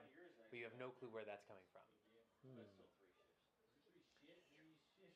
but 0.49 0.55
you 0.57 0.65
have 0.67 0.75
no 0.77 0.91
clue 0.91 1.09
where 1.09 1.23
that's 1.23 1.45
coming 1.47 1.65
from. 1.71 1.85
Hmm. 2.43 2.55
But 2.57 2.67
still 4.19 4.41
three 4.53 4.75
shifts. 4.75 5.15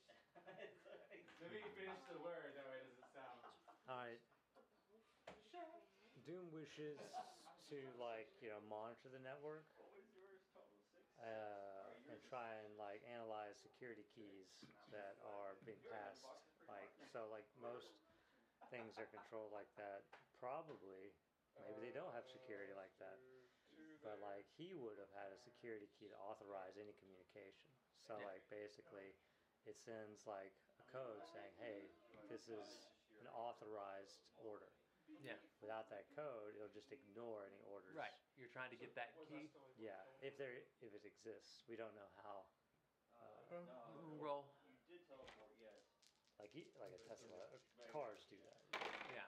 Maybe 1.42 1.62
you 1.62 1.72
finish 1.78 2.02
the 2.10 2.20
word, 2.22 2.54
that 2.56 2.66
way 2.70 2.80
it 2.82 2.88
doesn't 2.88 3.12
sound. 3.12 3.38
All 3.90 3.98
right. 3.98 4.22
Doom 6.32 6.48
wishes 6.56 6.96
to 7.68 7.76
like 8.00 8.32
you 8.40 8.48
know 8.48 8.64
monitor 8.72 9.12
the 9.12 9.20
network 9.20 9.68
What 9.76 9.92
was 9.92 10.08
yours? 10.16 10.40
Total 10.56 10.72
six. 10.96 11.04
uh, 11.20 11.92
and 12.08 12.16
try 12.24 12.56
and 12.64 12.72
like 12.80 13.04
analyze 13.04 13.60
security 13.60 14.08
keys 14.16 14.48
that 14.96 15.20
are 15.28 15.60
being 15.68 15.84
passed. 15.92 16.24
Like 16.72 16.88
so, 17.12 17.28
like 17.28 17.44
most 17.60 17.92
things 18.72 18.96
are 18.96 19.12
controlled 19.12 19.52
like 19.52 19.68
that. 19.76 20.08
Probably, 20.40 21.12
maybe 21.68 21.84
they 21.84 21.92
don't 21.92 22.16
have 22.16 22.24
security 22.24 22.72
like 22.80 22.96
that. 23.04 23.20
But 24.00 24.24
like 24.24 24.48
he 24.56 24.72
would 24.72 24.96
have 25.04 25.12
had 25.12 25.36
a 25.36 25.40
security 25.44 25.92
key 26.00 26.08
to 26.08 26.16
authorize 26.16 26.80
any 26.80 26.96
communication. 27.04 27.68
So 28.08 28.16
like 28.24 28.48
basically, 28.48 29.12
it 29.68 29.76
sends 29.84 30.24
like 30.24 30.56
a 30.80 30.88
code 30.96 31.28
saying, 31.36 31.52
"Hey, 31.60 31.92
this 32.32 32.48
is 32.48 32.88
an 33.20 33.28
authorized 33.36 34.24
order." 34.40 34.72
Yeah. 35.20 35.38
Without 35.60 35.92
that 35.92 36.08
code, 36.16 36.56
it'll 36.56 36.72
just 36.74 36.90
ignore 36.96 37.44
any 37.46 37.62
orders. 37.68 37.94
Right. 37.94 38.16
You're 38.40 38.50
trying 38.50 38.72
to 38.72 38.80
get 38.80 38.96
that 38.96 39.14
key. 39.28 39.52
Yeah, 39.78 40.00
if 40.24 40.38
there 40.40 40.56
if 40.82 40.92
it 40.96 41.04
exists, 41.06 41.68
we 41.68 41.76
don't 41.76 41.94
know 41.94 42.08
how. 42.24 42.48
Uh, 43.18 43.62
no. 43.68 44.18
Roll. 44.18 44.48
You 44.66 44.78
did 44.88 45.06
teleport, 45.08 45.54
yes. 45.62 45.78
Like 46.40 46.50
he, 46.56 46.66
like 46.82 46.96
a 46.96 47.02
Tesla, 47.06 47.38
uh, 47.38 47.86
cars 47.94 48.26
do 48.32 48.38
that. 48.50 48.60
Yeah. 49.14 49.28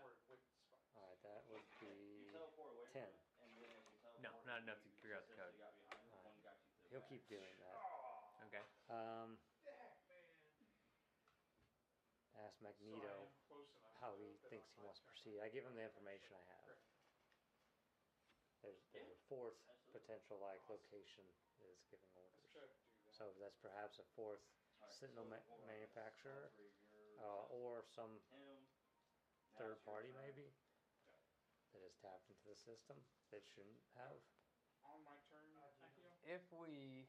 All 0.98 1.04
right, 1.06 1.19
that 1.22 1.41
would 1.52 1.65
be. 1.82 2.30
teleport 2.34 2.74
away 2.74 2.89
10. 2.93 3.06
and 3.06 3.52
then 3.62 3.78
you 3.93 4.22
No, 4.26 4.30
not 4.50 4.65
enough 4.65 4.82
to 4.82 4.89
figure 5.02 5.17
out 5.17 5.26
the 5.30 5.36
code. 5.38 5.54
essentially 5.54 5.62
got 5.62 5.74
behind 5.78 6.02
it, 6.02 6.10
Alright. 6.10 6.26
one 6.26 6.38
got 6.41 6.58
you 6.58 6.69
to 6.74 6.82
the 6.82 6.89
He'll 6.89 7.02
back. 7.06 7.10
keep 7.13 7.24
doing 7.30 7.56
that. 7.62 7.78
Okay. 8.50 8.63
Um, 8.89 9.30
ask 12.38 12.58
Magneto 12.65 13.30
how 14.04 14.12
he 14.20 14.36
thinks 14.52 14.68
he 14.76 14.84
wants 14.84 15.00
to 15.00 15.08
proceed. 15.08 15.39
I 15.39 15.48
give 15.48 15.63
him 15.63 15.80
the 15.80 15.88
information 15.88 16.36
I 16.36 16.44
have. 16.60 16.76
There's, 18.60 18.84
there's 18.92 19.08
a 19.16 19.22
fourth 19.32 19.56
potential 19.96 20.44
like 20.44 20.60
location 20.68 21.24
that 21.63 21.72
is 21.72 21.80
giving 21.88 22.12
orders. 22.52 22.76
So 23.16 23.32
that's 23.39 23.56
perhaps 23.63 24.04
a 24.04 24.08
fourth 24.20 24.44
Alright, 24.84 24.92
Sentinel 25.00 25.28
ma- 25.32 25.48
manufacturer, 25.63 26.52
All 26.52 26.56
three 26.60 26.68
of 26.68 26.76
yours, 26.92 27.16
uh, 27.24 27.56
or 27.56 27.88
some 27.96 28.20
third 29.56 29.80
party 29.88 30.12
maybe 30.20 30.52
that 31.72 31.82
has 31.84 31.96
tapped 32.04 32.28
into 32.28 32.44
the 32.52 32.60
system 32.60 33.00
that 33.32 33.44
shouldn't 33.56 33.80
have. 33.96 34.20
On 34.92 35.00
my 35.08 35.16
turn, 35.32 35.48
Akio? 35.80 36.12
If 36.28 36.44
we 36.52 37.08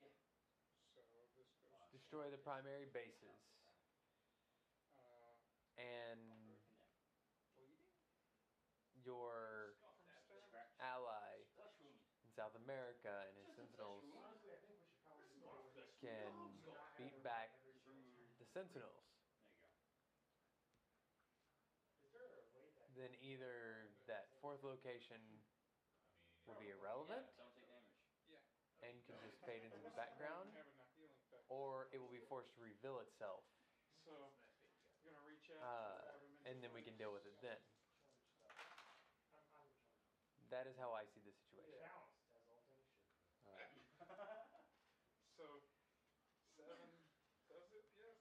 So 0.00 1.00
this 1.36 1.48
goes. 1.68 1.92
destroy 1.92 2.30
the 2.32 2.40
primary 2.40 2.88
bases 2.92 3.36
and 5.80 6.56
your 8.94 9.74
ally 10.78 11.42
in 12.22 12.30
South 12.30 12.54
America 12.54 13.24
and 13.28 13.36
his 13.36 13.48
sentinels 13.54 14.04
can 16.00 16.32
beat 16.96 17.22
back 17.22 17.50
the 18.38 18.44
sentinels, 18.44 19.04
then 22.94 23.14
either 23.20 23.88
that 24.06 24.26
fourth 24.40 24.62
location 24.62 25.40
will 26.46 26.54
be 26.54 26.68
irrelevant 26.68 27.26
and 28.82 29.02
can 29.04 29.18
just 29.18 29.36
fade 29.44 29.62
into 29.62 29.78
the 29.78 29.90
background, 29.90 30.50
or 31.48 31.86
it 31.92 31.98
will 31.98 32.08
be 32.08 32.18
forced 32.18 32.52
to 32.54 32.60
reveal 32.60 32.98
itself, 32.98 33.42
So, 34.04 34.30
you're 35.02 35.12
gonna 35.12 35.20
reach 35.20 35.48
out. 35.48 35.49
Uh, 35.60 36.16
and 36.44 36.62
then 36.62 36.70
we 36.74 36.82
can 36.82 36.96
deal 36.96 37.12
with 37.12 37.26
it 37.26 37.34
then. 37.40 37.56
I'm, 39.32 39.44
I'm 39.54 39.70
That 40.50 40.66
is 40.66 40.76
how 40.76 40.92
I 40.92 41.04
see 41.04 41.20
the 41.20 41.32
situation. 41.32 41.78
balanced 41.78 42.26
as 42.34 42.42
all 42.50 42.62
things 42.68 42.84
should 42.90 43.06
be. 43.06 43.22
All 43.44 43.52
right. 43.54 43.70
So, 45.36 45.62
seven 46.56 46.90
does 47.48 47.70
it, 47.72 47.84
yes? 47.96 48.16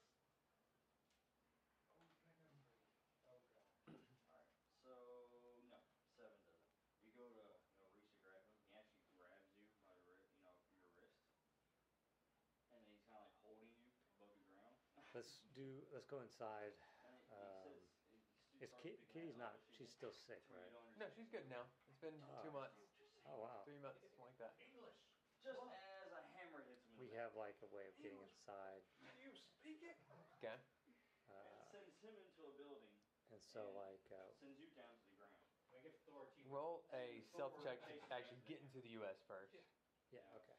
Oh, 2.21 2.21
can 2.21 2.29
I 2.31 2.43
go 2.43 2.45
free? 2.55 2.63
Oh 3.27 3.39
god. 3.51 3.65
Alright, 4.31 4.49
so 4.83 4.89
no, 5.67 5.77
seven 5.93 6.01
doesn't. 6.15 6.57
You 7.03 7.11
go 7.15 7.29
to 7.31 7.43
you 7.71 7.79
know 7.79 7.89
reach 7.95 8.09
to 8.13 8.19
grab 8.19 8.43
him. 8.43 8.55
He 8.65 8.71
actually 8.73 9.07
grabs 9.15 9.47
you 9.55 9.67
by 9.85 9.95
the 9.95 10.01
wrist, 10.05 10.25
you 10.33 10.41
know, 10.41 10.53
your 10.77 10.87
wrist, 10.93 11.19
and 12.61 12.71
then 12.71 12.81
he's 12.87 13.01
kind 13.07 13.19
of 13.19 13.25
like 13.25 13.39
holding 13.43 13.69
you 13.75 13.89
above 14.13 14.33
the 14.37 14.43
ground. 14.45 14.75
Let's 15.13 15.39
do. 15.55 15.81
Let's 15.93 16.05
go 16.05 16.21
inside. 16.21 16.73
And 17.03 17.15
it, 17.15 17.21
Um, 17.31 17.73
he 18.11 18.19
says, 18.21 18.48
he 18.59 18.65
Is 18.65 18.71
Ki- 18.81 18.99
Kitty's 19.11 19.35
not? 19.35 19.55
She's 19.77 19.89
still 19.89 20.11
sick, 20.11 20.41
right? 20.49 20.71
No, 20.95 21.07
she's 21.15 21.27
good 21.27 21.47
now. 21.47 21.65
It's 21.87 21.97
been 21.97 22.19
two 22.41 22.49
Ah. 22.49 22.51
months, 22.51 22.75
Oh 23.25 23.37
wow. 23.37 23.61
three 23.63 23.77
months, 23.77 23.99
something 23.99 24.19
like 24.19 24.37
that. 24.37 24.53
English. 24.59 24.95
Just 25.41 25.59
as 25.71 26.11
a 26.11 26.19
hammer 26.19 26.61
hits 26.61 26.83
him 26.85 26.93
in 26.97 26.99
We 26.99 27.07
the 27.07 27.15
have 27.15 27.33
like 27.35 27.55
a 27.61 27.65
way 27.67 27.87
of 27.87 27.95
getting 28.01 28.19
inside, 28.21 28.83
You 29.15 29.31
speak 29.33 29.81
it? 29.81 29.97
Okay. 30.09 30.39
back. 30.41 30.59
And 31.27 31.35
uh, 31.35 31.63
sends 31.69 31.95
him 31.99 32.15
into 32.17 32.45
a 32.45 32.49
building. 32.49 32.89
and 33.31 33.41
so 33.43 33.69
like 33.71 34.01
uh, 34.11 34.31
Sends 34.39 34.57
you 34.57 34.67
down 34.67 34.95
to 34.97 35.07
the 35.07 35.15
ground. 35.15 35.33
Roll 36.45 36.83
a 36.93 37.21
self 37.35 37.53
check 37.63 37.79
to 37.85 37.93
actually 38.11 38.39
get 38.47 38.59
into 38.61 38.81
the 38.81 38.89
U.S. 38.99 39.17
first. 39.27 39.53
yeah, 40.09 40.19
okay. 40.35 40.55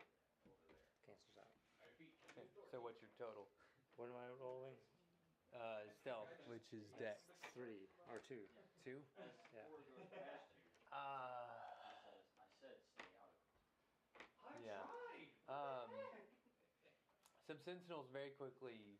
over 0.46 0.62
there. 0.66 0.86
Cancels 1.04 1.36
out. 1.36 1.50
Okay, 1.82 2.48
So 2.70 2.80
what's 2.80 3.00
your 3.00 3.05
total? 3.16 3.48
What 3.96 4.08
am 4.12 4.16
I 4.16 4.28
rolling? 4.36 4.76
Uh, 5.52 5.88
stealth, 6.00 6.28
which 6.44 6.68
is 6.72 6.84
dex. 6.98 7.16
Three 7.54 7.88
or 8.12 8.18
two. 8.20 8.44
Two. 8.84 9.00
Yeah. 9.54 9.64
Thor 9.64 9.80
goes 9.80 10.04
past 10.12 10.44
you, 10.52 10.68
Uh, 10.92 10.96
I 12.38 12.44
said 12.60 12.76
stay 12.92 13.08
out 13.16 13.32
of 13.32 13.36
it. 13.40 14.64
yeah. 14.64 14.84
Um, 15.48 15.88
some 17.46 17.58
sentinels 17.64 18.06
very 18.12 18.30
quickly 18.30 18.98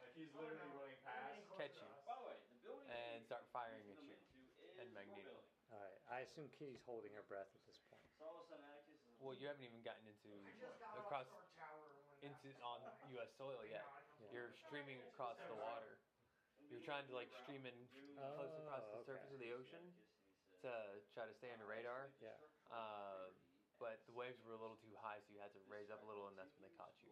Like 0.00 0.12
he's 0.14 0.32
literally 0.32 0.72
running 0.72 0.96
past. 1.04 1.44
catch 1.56 1.76
you 1.76 1.86
By 2.04 2.16
the 2.16 2.22
way, 2.24 2.36
the 2.48 2.56
building 2.56 2.88
and 2.88 3.22
start 3.24 3.44
firing 3.52 3.86
at 3.90 4.00
you. 4.02 4.16
into 4.16 4.64
is 4.64 4.78
and 4.80 4.92
Magneto. 4.92 5.44
All 5.70 5.78
right. 5.78 6.00
I 6.08 6.20
assume 6.20 6.48
Kitty's 6.58 6.82
holding 6.84 7.12
her 7.12 7.22
breath 7.22 7.48
at 7.54 7.62
this 7.66 7.78
point. 7.88 8.02
So 8.18 8.24
all 8.24 8.34
of 8.40 8.44
a 8.44 8.48
sudden 8.48 8.64
Atticus 8.64 8.98
is 9.06 9.14
Well, 9.20 9.34
you 9.34 9.46
haven't 9.46 9.62
even 9.62 9.82
gotten 9.82 10.06
into 10.08 10.28
I 10.44 10.50
just 10.52 10.78
got 10.78 10.96
across 10.98 11.26
off 12.20 12.36
Star 12.36 12.52
Tower 12.60 12.76
when 12.76 12.84
into 12.84 12.84
that- 12.84 13.00
on 13.04 13.10
U.S. 13.16 13.30
soil 13.36 13.62
yet. 13.64 13.84
Yeah. 14.20 14.28
You're 14.32 14.52
streaming 14.68 15.00
across 15.08 15.36
the 15.48 15.56
water. 15.56 15.96
You're 16.68 16.84
trying 16.84 17.08
to 17.08 17.14
like 17.16 17.32
stream 17.42 17.64
in 17.66 17.74
close 18.36 18.52
across 18.62 18.84
the 18.92 19.00
Oh, 19.00 19.08
surface 19.08 19.32
of 19.32 19.40
the 19.40 19.50
ocean 19.52 19.82
to 20.62 20.70
try 21.16 21.24
to 21.26 21.34
stay 21.34 21.50
under 21.50 21.66
radar. 21.66 22.12
Yeah. 22.20 22.36
Uh, 22.70 23.32
but 23.80 24.04
the 24.06 24.12
waves 24.12 24.38
were 24.44 24.52
a 24.52 24.60
little 24.60 24.76
too 24.76 24.92
high, 25.00 25.18
so 25.24 25.32
you 25.32 25.40
had 25.40 25.50
to 25.56 25.62
raise 25.66 25.88
up 25.90 26.04
a 26.04 26.06
little, 26.06 26.28
and 26.28 26.36
that's 26.36 26.52
when 26.60 26.68
they 26.68 26.74
caught 26.76 26.92
you. 27.00 27.10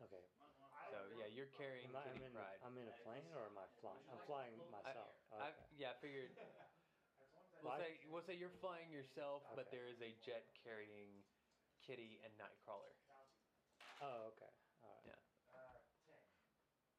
Okay. 0.00 0.24
So 0.90 0.96
yeah, 1.18 1.26
you're 1.28 1.50
carrying 1.58 1.90
Am 1.92 1.96
I, 1.98 2.08
I'm 2.08 2.22
in. 2.24 2.32
Pride. 2.32 2.58
I'm 2.64 2.76
in 2.78 2.88
a 2.88 2.96
plane, 3.04 3.26
or 3.36 3.46
am 3.52 3.58
I 3.58 3.66
flying? 3.82 4.00
I'm 4.08 4.22
flying 4.24 4.54
myself. 4.72 5.12
I, 5.34 5.50
okay. 5.52 5.66
yeah, 5.76 5.92
I 5.92 5.96
figured. 6.00 6.32
We'll 7.60 7.76
Why? 7.76 7.78
say 7.78 7.92
we'll 8.08 8.24
say 8.24 8.34
you're 8.34 8.56
flying 8.60 8.88
yourself, 8.90 9.44
but 9.52 9.68
Okay. 9.68 9.76
there 9.76 9.86
is 9.86 10.00
a 10.00 10.12
jet 10.24 10.48
carrying 10.64 11.24
Kitty 11.84 12.20
and 12.24 12.32
Nightcrawler. 12.40 12.92
Oh, 14.00 14.32
okay. 14.32 14.48
All 14.82 14.88
right. 14.96 15.04
Yeah. 15.04 15.20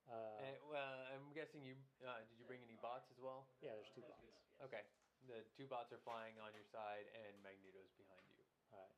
Uh. 0.06 0.38
And, 0.38 0.56
well, 0.70 1.06
I'm 1.14 1.34
guessing 1.34 1.64
you 1.64 1.76
uh, 2.06 2.22
did 2.30 2.38
you 2.38 2.46
bring 2.46 2.62
any 2.62 2.76
bots 2.76 3.10
as 3.10 3.18
well? 3.18 3.48
yeah, 3.62 3.74
there's 3.74 3.90
two 3.90 4.02
bots. 4.02 4.22
Okay, 4.62 4.86
the 5.26 5.42
two 5.58 5.66
bots 5.66 5.92
are 5.92 5.98
flying 6.06 6.38
on 6.40 6.54
your 6.54 6.66
side, 6.66 7.08
and 7.14 7.42
Magneto's 7.42 7.90
behind 7.98 8.30
you. 8.30 8.46
All 8.72 8.80
right. 8.80 8.94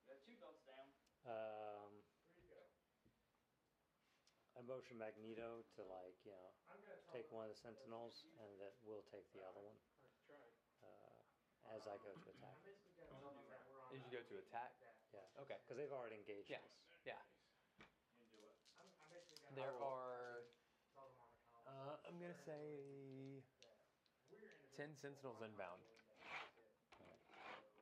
You 0.00 0.06
got 0.08 0.22
two 0.24 0.36
belts 0.36 0.62
down. 0.64 0.88
Um, 1.24 2.02
Where 2.32 2.42
you 2.44 2.48
go? 2.48 2.64
I 4.54 4.60
motion 4.60 4.98
Magneto 4.98 5.62
to 5.76 5.82
like 5.82 6.16
you 6.24 6.32
know 6.32 6.52
I'm 6.68 6.80
gonna 6.80 7.00
take 7.12 7.30
one 7.32 7.44
of 7.44 7.50
the 7.50 7.60
Sentinels, 7.60 8.24
and 8.38 8.60
that 8.60 8.76
we'll 8.82 9.02
take 9.02 9.30
the 9.32 9.42
other 9.42 9.60
one 9.60 9.76
Let's 9.76 9.88
try. 9.88 9.91
As 11.72 11.86
I 11.86 11.96
go 11.96 12.12
to 12.14 12.28
attack. 12.28 12.56
I'm 12.56 12.60
basically 12.60 12.92
gonna 12.92 13.12
tell 13.18 13.32
them 13.32 13.46
that 13.48 13.64
we're 13.64 13.80
on. 13.80 13.92
As 13.94 14.00
you 14.04 14.10
go 14.10 14.22
to 14.22 14.36
attack? 14.38 14.72
Yeah, 15.12 15.20
Okay. 15.38 15.56
because 15.62 15.76
they've 15.76 15.92
already 15.92 16.16
engaged 16.16 16.50
Yeah. 16.50 16.58
us. 16.58 16.70
Yeah. 17.04 17.18
You 18.08 18.14
can 18.14 18.26
do 18.28 18.40
it. 18.42 18.54
I'm, 18.76 18.92
I'm 19.00 19.08
basically 19.08 19.38
gonna. 19.38 19.54
There 19.54 19.72
are. 19.80 20.44
them 20.94 21.16
on 21.18 21.30
the 21.32 21.38
column 21.40 21.66
Uh, 21.66 21.96
I'm 22.06 22.34
say 22.44 23.42
we're 24.28 24.38
in 24.38 24.62
a 24.62 24.66
ten 24.76 24.94
Sentinels 24.96 25.40
inbound. 25.42 25.80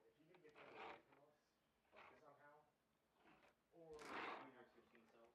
So 0.01 0.09
if 0.09 0.17
you 0.19 0.25
can 0.25 0.39
get 0.39 0.55
them 0.57 0.67
away 0.67 0.97
from 1.07 1.21
us 1.21 1.31
somehow, 2.21 2.61
or. 3.73 4.11
215 4.43 5.05
cells. 5.13 5.33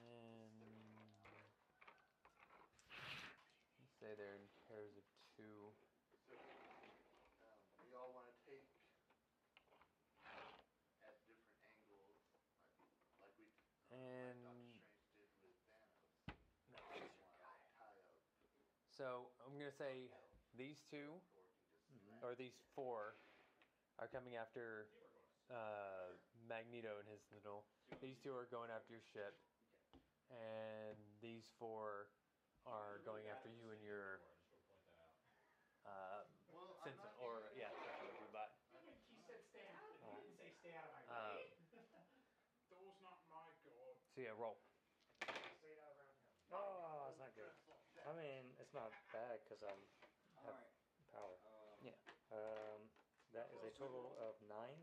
And 0.00 0.52
let's 3.78 3.92
say 3.98 4.14
they're 4.14 4.34
in 4.34 4.48
pairs 4.66 4.96
of 4.96 5.02
two. 5.36 5.72
So, 6.28 6.34
um, 7.40 7.58
we 7.80 7.92
all 7.92 8.10
want 8.10 8.26
to 8.26 8.32
take 8.44 8.66
at 11.02 11.16
different 11.24 11.54
angles, 11.62 12.16
like, 12.30 12.60
like 13.18 13.30
we, 13.36 13.46
like 13.88 13.90
And 13.90 14.36
Doctor 14.40 14.68
Strange 14.68 15.10
did 15.16 15.28
with 15.40 15.56
Thanos. 15.68 16.04
no, 16.68 16.78
We 16.94 17.36
want 17.36 17.52
to 17.52 17.64
tie 17.76 17.98
up, 17.98 18.16
so 19.00 19.32
I'm 19.48 19.56
gonna 19.56 19.72
say 19.72 20.12
these 20.60 20.84
two 20.92 21.16
mm-hmm. 21.88 22.20
or 22.20 22.36
these 22.36 22.52
four 22.76 23.16
are 23.96 24.12
coming 24.12 24.36
after 24.36 24.92
uh, 25.48 26.12
Magneto 26.44 27.00
and 27.00 27.08
his 27.08 27.24
little. 27.32 27.64
These 28.04 28.20
two 28.20 28.36
are 28.36 28.44
going 28.52 28.68
after 28.68 28.92
your 28.92 29.00
ship, 29.00 29.40
and 30.28 31.00
these 31.24 31.48
four 31.56 32.12
are 32.68 33.00
going 33.08 33.24
after 33.32 33.48
you 33.48 33.72
and 33.72 33.80
your 33.80 34.20
uh, 35.88 36.28
Well, 36.52 36.76
I'm 36.84 36.92
Sentinel, 36.92 37.08
not 37.08 37.24
or 37.24 37.48
here. 37.56 37.64
yeah, 37.64 37.72
Sentinel 37.72 38.28
bot. 38.28 38.52
He 39.08 39.16
said 39.24 39.40
stay 39.48 39.64
out, 39.80 39.96
he 39.96 40.12
didn't 40.12 40.36
say 40.36 40.52
stay 40.60 40.76
out 40.76 40.84
of 40.84 40.92
my 40.92 41.00
Uh, 41.08 41.40
way. 41.40 41.48
Those 42.68 43.00
not 43.00 43.16
my 43.32 43.48
god. 43.64 43.96
So 44.12 44.20
yeah, 44.20 44.36
roll. 44.36 44.60
Stay 45.24 45.72
out 45.80 45.88
around 45.96 46.12
him. 46.12 46.20
Oh, 46.52 47.08
that's 47.08 47.16
not 47.16 47.32
good. 47.32 47.56
I 48.08 48.12
mean, 48.16 48.56
it's 48.70 48.78
not 48.78 48.94
bad 49.10 49.42
because 49.42 49.58
I'm 49.66 49.82
Have- 50.46 50.54
Alright. 50.54 50.70
power. 51.10 51.34
Um, 51.42 51.82
Yeah. 51.82 51.98
Um, 52.30 52.86
that 53.34 53.50
is 53.50 53.66
a 53.66 53.74
total 53.74 54.14
of 54.22 54.38
nine 54.46 54.78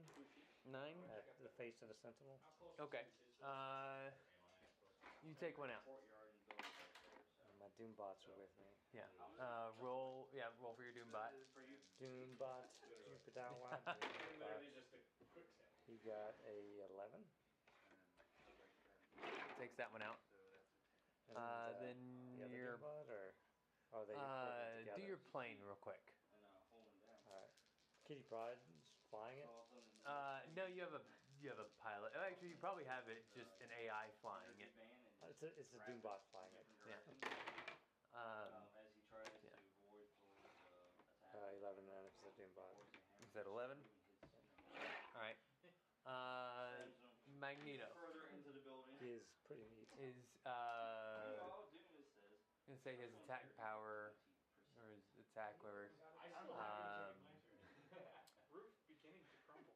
Nine. 0.67 0.99
at 1.15 1.23
the 1.39 1.47
face 1.55 1.79
of 1.79 1.87
the 1.87 1.95
Sentinel. 2.03 2.35
Okay. 2.83 3.07
Uh, 3.39 4.11
you 5.23 5.31
take 5.39 5.55
one 5.55 5.71
out. 5.71 5.87
And 5.87 5.87
buildings 5.87 6.11
right 6.11 6.35
there, 6.51 7.47
And 7.47 7.59
my 7.63 7.69
Doom 7.79 7.95
bots 7.95 8.27
are 8.27 8.35
with 8.35 8.51
me. 8.59 8.67
Yeah. 8.91 9.07
Uh, 9.39 9.71
roll. 9.79 10.27
Yeah, 10.35 10.51
roll 10.59 10.75
for 10.75 10.83
your 10.83 10.91
Doom 10.91 11.07
bot. 11.07 11.31
you. 11.31 11.47
Doom 11.95 12.35
bot, 12.35 12.67
keep 12.83 12.91
it. 12.91 13.23
Doom 13.31 13.55
bot. 13.63 13.87
Literally 14.35 14.67
just 14.75 14.91
a 14.91 14.99
quick 15.31 15.47
step. 15.55 15.71
He 15.87 15.95
got 16.03 16.35
a 16.43 16.83
eleven. 16.91 17.23
Takes 19.55 19.77
that 19.79 19.87
one 19.95 20.01
out. 20.03 20.19
So 20.27 20.35
that's 20.35 20.51
a 20.51 21.31
ten. 21.31 21.31
And, 21.31 21.37
Uh, 21.37 21.67
the 21.71 21.85
then 21.87 21.97
other 22.43 22.55
your 22.55 22.75
Doom 22.75 22.81
bot, 22.81 23.07
or 23.07 23.33
are 23.93 24.05
they 24.05 24.13
uh, 24.15 24.83
do 24.95 25.01
your 25.01 25.17
plane 25.31 25.57
real 25.63 25.77
quick. 25.79 26.01
And 26.31 26.43
uh, 26.43 26.59
hold 26.71 26.85
them 26.87 26.99
down. 27.05 27.19
All 27.27 27.39
right. 27.39 27.51
Kitty 28.07 28.23
Pryde 28.23 28.59
is 28.71 28.83
flying 29.09 29.37
it. 29.39 29.43
So 29.43 29.49
all 29.51 29.61
of 29.63 29.67
a 29.67 29.73
sudden, 29.73 29.91
Uh, 30.05 30.39
no, 30.55 30.65
you 30.65 30.81
have 30.81 30.93
a 30.93 31.01
you 31.39 31.49
have 31.49 31.59
a 31.59 31.69
pilot. 31.83 32.11
Oh, 32.15 32.21
Actually, 32.25 32.49
you 32.49 32.57
probably 32.57 32.83
have 32.85 33.07
it 33.07 33.21
just 33.33 33.51
an 33.61 33.69
AI 33.71 34.09
flying 34.21 34.57
it. 34.59 34.71
Van 34.75 34.97
It's 35.29 35.41
a 35.43 35.47
it's 35.59 35.73
a 35.73 35.79
Doom 35.85 35.99
bot 36.01 36.21
flying 36.31 36.53
it. 36.55 36.65
Yeah. 36.87 36.97
Um, 38.13 38.53
um, 38.53 38.67
as 38.73 38.89
he 38.95 39.01
tries 39.01 39.29
yeah. 39.43 39.51
to 39.53 39.85
avoid 39.85 40.09
Thor's 40.49 40.95
uh, 41.23 41.37
Uh, 41.37 41.51
eleven 41.59 41.85
then 41.85 42.05
if 42.05 42.13
it's 42.17 42.25
a 42.25 42.31
Doom 42.31 42.53
bot. 42.53 42.73
Thor's 42.73 42.87
hammer 42.93 43.25
Is 43.25 43.31
that 43.33 43.45
11? 43.45 43.77
hits, 44.21 44.47
you 44.71 44.73
know, 44.79 44.87
all 45.13 45.21
right. 45.21 45.37
Uh, 46.05 46.87
Magneto 47.25 47.85
Further 47.93 48.25
into 48.27 48.51
the 48.51 48.59
building. 48.59 48.95
Is 48.99 49.27
pretty 49.45 49.65
neat. 49.65 49.89
is 49.97 50.15
uh, 50.45 50.49
Meanwhile, 51.27 51.67
Doom 51.69 51.99
is 51.99 52.07
says. 52.15 52.39
gonna 52.65 52.76
say 52.87 52.95
his 52.95 53.11
attack 53.11 53.43
power 53.59 54.15
or 54.79 54.87
his 54.87 55.03
attack 55.19 55.59
whatever. 55.59 55.91
I 56.15 56.27
I'm 56.31 56.47
Um, 56.55 57.17
Roof 58.47 58.71
beginning 58.87 59.25
to 59.27 59.35
crumble. 59.35 59.75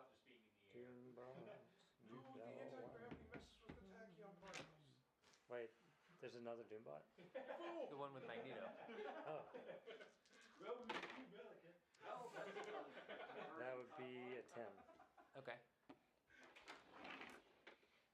Doom 0.71 1.15
no, 1.15 1.57
the 2.05 2.61
anti-gravity 2.61 3.25
messes 3.25 3.57
with 3.61 3.73
the 3.75 3.81
tachyon 3.81 4.35
particles. 4.39 4.85
Wait, 5.49 5.71
there's 6.21 6.35
another 6.35 6.63
Doom 6.63 6.83
bot? 6.83 7.03
The 7.89 7.97
one 7.97 8.13
with 8.13 8.25
Magneto. 8.27 8.69
Oh, 9.25 9.41
that's 12.33 12.53
that 13.59 13.75
would 13.77 13.95
be 13.97 14.35
a 14.35 14.41
ten. 14.53 14.71
Okay. 15.37 15.55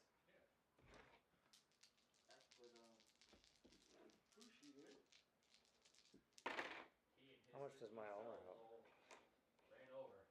That's 2.26 2.48
what, 2.56 2.70
um, 2.74 4.10
appreciate 4.28 4.76
it. 4.76 5.04
He 6.10 6.18
and 7.20 7.30
his 7.30 7.40
How 7.52 7.58
much 7.58 7.78
does 7.78 7.90
my 7.92 8.06
armor 8.08 8.38
help? 8.44 8.60
all 8.62 8.82
Ran 9.70 9.88
over. 9.90 10.24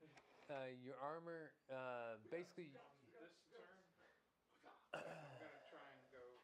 Uh, 0.50 0.66
your 0.82 0.98
armor. 0.98 1.54
Uh, 1.70 2.18
basically. 2.30 2.74
This 3.20 3.38
turn, 3.48 3.78
I'm 4.94 5.38
gonna 5.38 5.60
try 5.70 5.92
and 5.92 6.10
go 6.10 6.42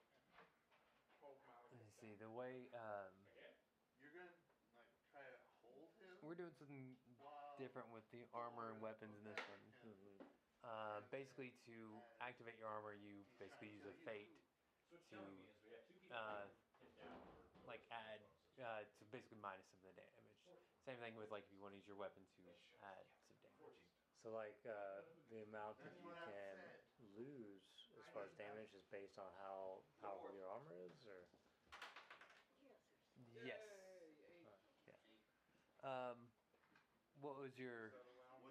hold 1.20 1.41
my. 1.41 1.58
Let 1.72 1.80
me 1.80 1.89
see. 1.99 2.14
The 2.14 2.30
way 2.30 2.70
um, 2.72 3.26
You're 3.97 4.12
gonna 4.12 4.36
like 4.76 4.89
try 5.10 5.24
to 5.24 5.38
hold 5.60 5.89
him. 5.97 6.22
we're 6.22 6.36
doing 6.36 6.53
something 6.58 6.97
different 7.58 7.89
with 7.89 8.03
the 8.12 8.28
armor 8.32 8.70
and 8.70 8.80
weapons 8.80 9.16
in 9.18 9.24
this 9.24 9.38
one. 9.47 9.60
him. 9.82 9.95
Mhm. 9.97 10.28
Uh, 10.62 11.01
basically, 11.01 11.51
to 11.66 12.01
activate 12.20 12.56
your 12.58 12.68
armor, 12.68 12.93
you 12.93 13.26
basically 13.38 13.70
use 13.70 13.86
a 13.86 13.91
fate 14.03 14.32
To, 14.89 14.97
telling 15.10 15.36
me 15.36 15.45
is 15.47 15.62
we 15.64 15.72
have 15.72 15.86
two 15.86 15.99
people 15.99 16.16
uh, 16.16 16.45
pinned 16.78 16.95
down 16.95 17.20
for- 17.22 17.66
like 17.66 17.82
add 17.89 18.22
uh, 18.62 18.84
to 18.97 19.06
basically 19.06 19.38
minus 19.38 19.66
some 19.70 19.80
of 19.80 19.86
the 19.86 19.91
damage. 19.93 20.30
Same 20.86 20.99
thing 20.99 21.16
with 21.16 21.32
like 21.32 21.45
if 21.45 21.51
you 21.51 21.60
want 21.60 21.74
to 21.74 21.78
use 21.78 21.88
your 21.88 21.95
weapon 21.95 22.26
to 22.36 22.60
add. 22.82 23.06
So 24.26 24.34
like 24.34 24.58
uh, 24.66 25.06
the 25.30 25.46
amount 25.46 25.78
that 25.86 25.94
you 26.02 26.10
can 26.10 26.58
lose 27.14 27.62
as 27.94 28.10
far 28.10 28.26
as 28.26 28.34
damage 28.42 28.74
is 28.74 28.82
based 28.90 29.22
on 29.22 29.30
how 29.38 29.86
powerful 30.02 30.34
your 30.34 30.50
armor 30.50 30.74
is, 30.82 30.98
or 31.06 31.30
Yes. 33.46 33.62
Yeah. 34.90 34.98
Um, 35.86 36.26
what 37.22 37.38
was 37.38 37.54
your 37.54 37.94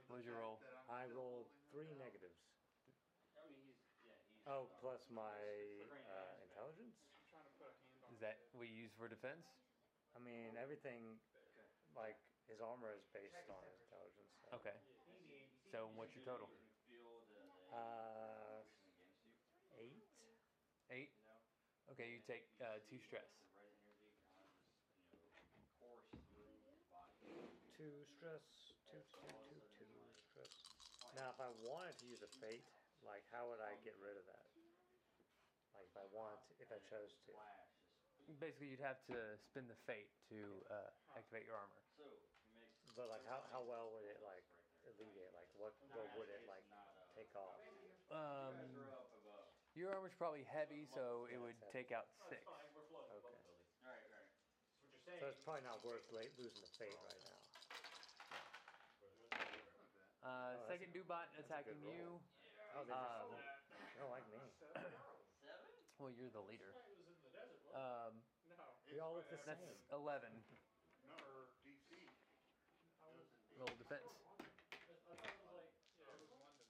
What 0.07 0.23
was 0.23 0.25
your 0.25 0.39
fact 0.39 0.47
roll? 0.47 0.63
I'm 0.87 1.11
rolled 1.11 1.51
three 1.75 1.91
negatives. 1.99 2.39
I 3.35 3.43
mean, 3.51 3.59
he's, 3.59 3.75
yeah, 3.99 4.15
he's. 4.31 4.47
Oh, 4.47 4.71
uh, 4.71 4.79
plus 4.79 5.03
my 5.11 5.35
uh, 6.07 6.39
intelligence. 6.39 6.95
I'm 7.19 7.27
trying 7.27 7.51
to 7.51 7.55
put 7.59 7.67
a 7.67 7.75
hand 7.75 7.99
on 7.99 8.15
is 8.15 8.23
that 8.23 8.39
head. 8.39 8.55
what 8.55 8.71
you 8.71 8.79
use 8.79 8.95
for 8.95 9.11
defense? 9.11 9.43
I 10.15 10.23
mean, 10.23 10.55
everything 10.55 11.19
like 11.99 12.15
his 12.47 12.61
armor 12.61 12.95
is 12.95 13.03
based 13.11 13.43
on 13.51 13.59
his 13.67 13.81
intelligence. 13.83 14.31
So. 14.39 14.55
Okay. 14.55 14.79
So 15.75 15.91
what's 15.99 16.15
your 16.15 16.23
total? 16.23 16.47
You 16.55 16.71
feel 16.87 17.27
the, 17.35 17.43
the 17.51 17.75
Uh, 17.75 18.63
you, 19.83 20.07
Eight. 20.87 21.11
Okay, 21.91 22.15
you 22.15 22.23
take 22.23 22.47
uh, 22.63 22.79
two 22.87 23.03
stress. 23.03 23.27
The 23.43 23.59
red 23.59 23.75
energy 23.75 24.23
kind 24.39 24.47
of 24.47 24.55
just, 24.55 24.79
you 25.11 25.19
know, 25.19 25.35
course 25.83 26.07
through 26.31 26.47
your 26.63 26.79
body. 26.95 27.27
Two 27.75 28.07
stress, 28.07 28.47
two, 28.87 29.03
two, 29.03 29.35
two, 29.75 29.91
two 29.91 30.15
stress. 30.31 30.55
Now, 31.19 31.35
if 31.35 31.43
I 31.43 31.51
wanted 31.67 31.99
to 31.99 32.07
use 32.07 32.23
a 32.23 32.31
fate, 32.39 32.63
like 33.03 33.27
how 33.35 33.51
would 33.51 33.59
I 33.59 33.75
get 33.83 33.99
rid 33.99 34.15
of 34.15 34.23
that? 34.31 34.47
Like 35.75 35.91
if 35.91 35.99
I 35.99 36.07
want, 36.15 36.39
if 36.63 36.71
I 36.71 36.79
chose 36.87 37.19
to. 37.27 37.35
Basically, 38.39 38.71
you'd 38.71 38.79
have 38.79 39.03
to 39.11 39.19
spin 39.43 39.67
the 39.67 39.75
fate 39.91 40.15
to 40.31 40.39
uh, 40.71 41.19
activate 41.19 41.51
your 41.51 41.59
armor. 41.59 41.83
So. 41.99 42.07
But 42.95 43.11
like 43.11 43.27
how, 43.27 43.43
how 43.51 43.67
well 43.67 43.91
would 43.91 44.07
it 44.07 44.23
like 44.23 44.47
alleviate? 44.87 45.33
Like 45.33 45.49
what 45.53 45.73
what 45.93 46.11
would 46.15 46.29
it 46.29 46.43
like 46.45 46.65
take 47.15 47.35
off? 47.35 47.61
Um, 48.11 48.55
You 48.55 48.57
guys 48.57 48.71
are 48.75 48.91
up 48.91 49.11
above. 49.13 49.49
your 49.75 49.93
armor's 49.95 50.15
probably 50.15 50.43
heavy, 50.45 50.87
so 50.95 51.27
it 51.31 51.39
would 51.39 51.57
take 51.73 51.91
out 51.91 52.07
six. 52.29 52.43
Fine, 52.45 52.73
we're 52.75 52.83
floating 52.83 53.17
above 53.17 53.35
Okay. 53.35 53.57
Alright, 53.83 54.03
alright. 54.05 54.27
That's 54.69 54.83
what 54.83 54.91
you're 54.91 54.99
saying. 55.05 55.21
So 55.21 55.27
it's 55.29 55.39
probably 55.41 55.63
not 55.63 55.83
worth 55.83 56.03
la- 56.11 56.21
losing 56.37 56.61
the 56.61 56.67
fate 56.79 56.99
right 57.03 57.21
now. 57.23 57.39
Uh, 60.23 60.57
Oh, 60.57 60.67
second 60.67 60.93
Doombot 60.95 61.27
attacking 61.37 61.81
good 61.81 61.95
you. 61.95 62.21
Oh, 62.75 62.85
they 62.85 62.93
just 62.93 63.21
Um, 63.21 63.31
they 63.93 64.01
don't 64.01 64.11
like 64.11 64.27
me. 64.27 64.39
Seven? 64.73 64.93
Well, 65.99 66.11
you're 66.11 66.31
the 66.31 66.41
leader. 66.41 66.75
It 66.87 66.97
was 66.97 67.07
in 67.07 67.21
the 67.21 67.29
desert, 67.29 67.61
wasn't? 67.63 67.83
Um, 67.83 68.23
No. 68.45 68.75
We 68.91 68.99
all 68.99 69.15
look 69.15 69.29
the 69.29 69.37
that's 69.45 69.61
11. 69.91 70.43
No, 71.03 71.13
or 71.15 71.49
DC. 71.63 72.09
It 73.03 73.27
Roll 73.57 73.75
defense. 73.77 74.03
I 74.89 74.93
thought 75.17 75.19
it 75.19 75.29
was 75.29 75.47
like, 75.47 75.73
Yeah, 75.97 76.11
it 76.13 76.19
was 76.19 76.31
London. 76.39 76.67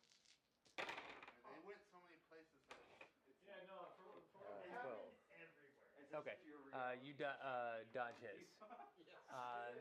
And 1.42 1.52
They 1.52 1.58
went 1.58 1.80
so 1.90 1.98
many 2.00 2.16
places 2.16 2.60
that 2.68 2.78
it's, 2.78 3.00
yeah, 3.42 3.60
no, 3.62 3.88
for, 3.96 4.20
for. 4.30 4.42
Uh, 4.42 4.58
They 4.60 4.68
Twelve. 4.80 5.08
happen 5.08 5.14
everywhere. 5.28 5.90
It's 5.96 6.12
as 6.12 6.13
Okay, 6.24 6.40
you're 6.48 6.56
Uh, 6.72 6.96
you 7.04 7.12
do- 7.12 7.24
uh, 7.44 7.84
dodge 7.92 8.16
his. 8.20 8.48
Uh, 9.34 9.72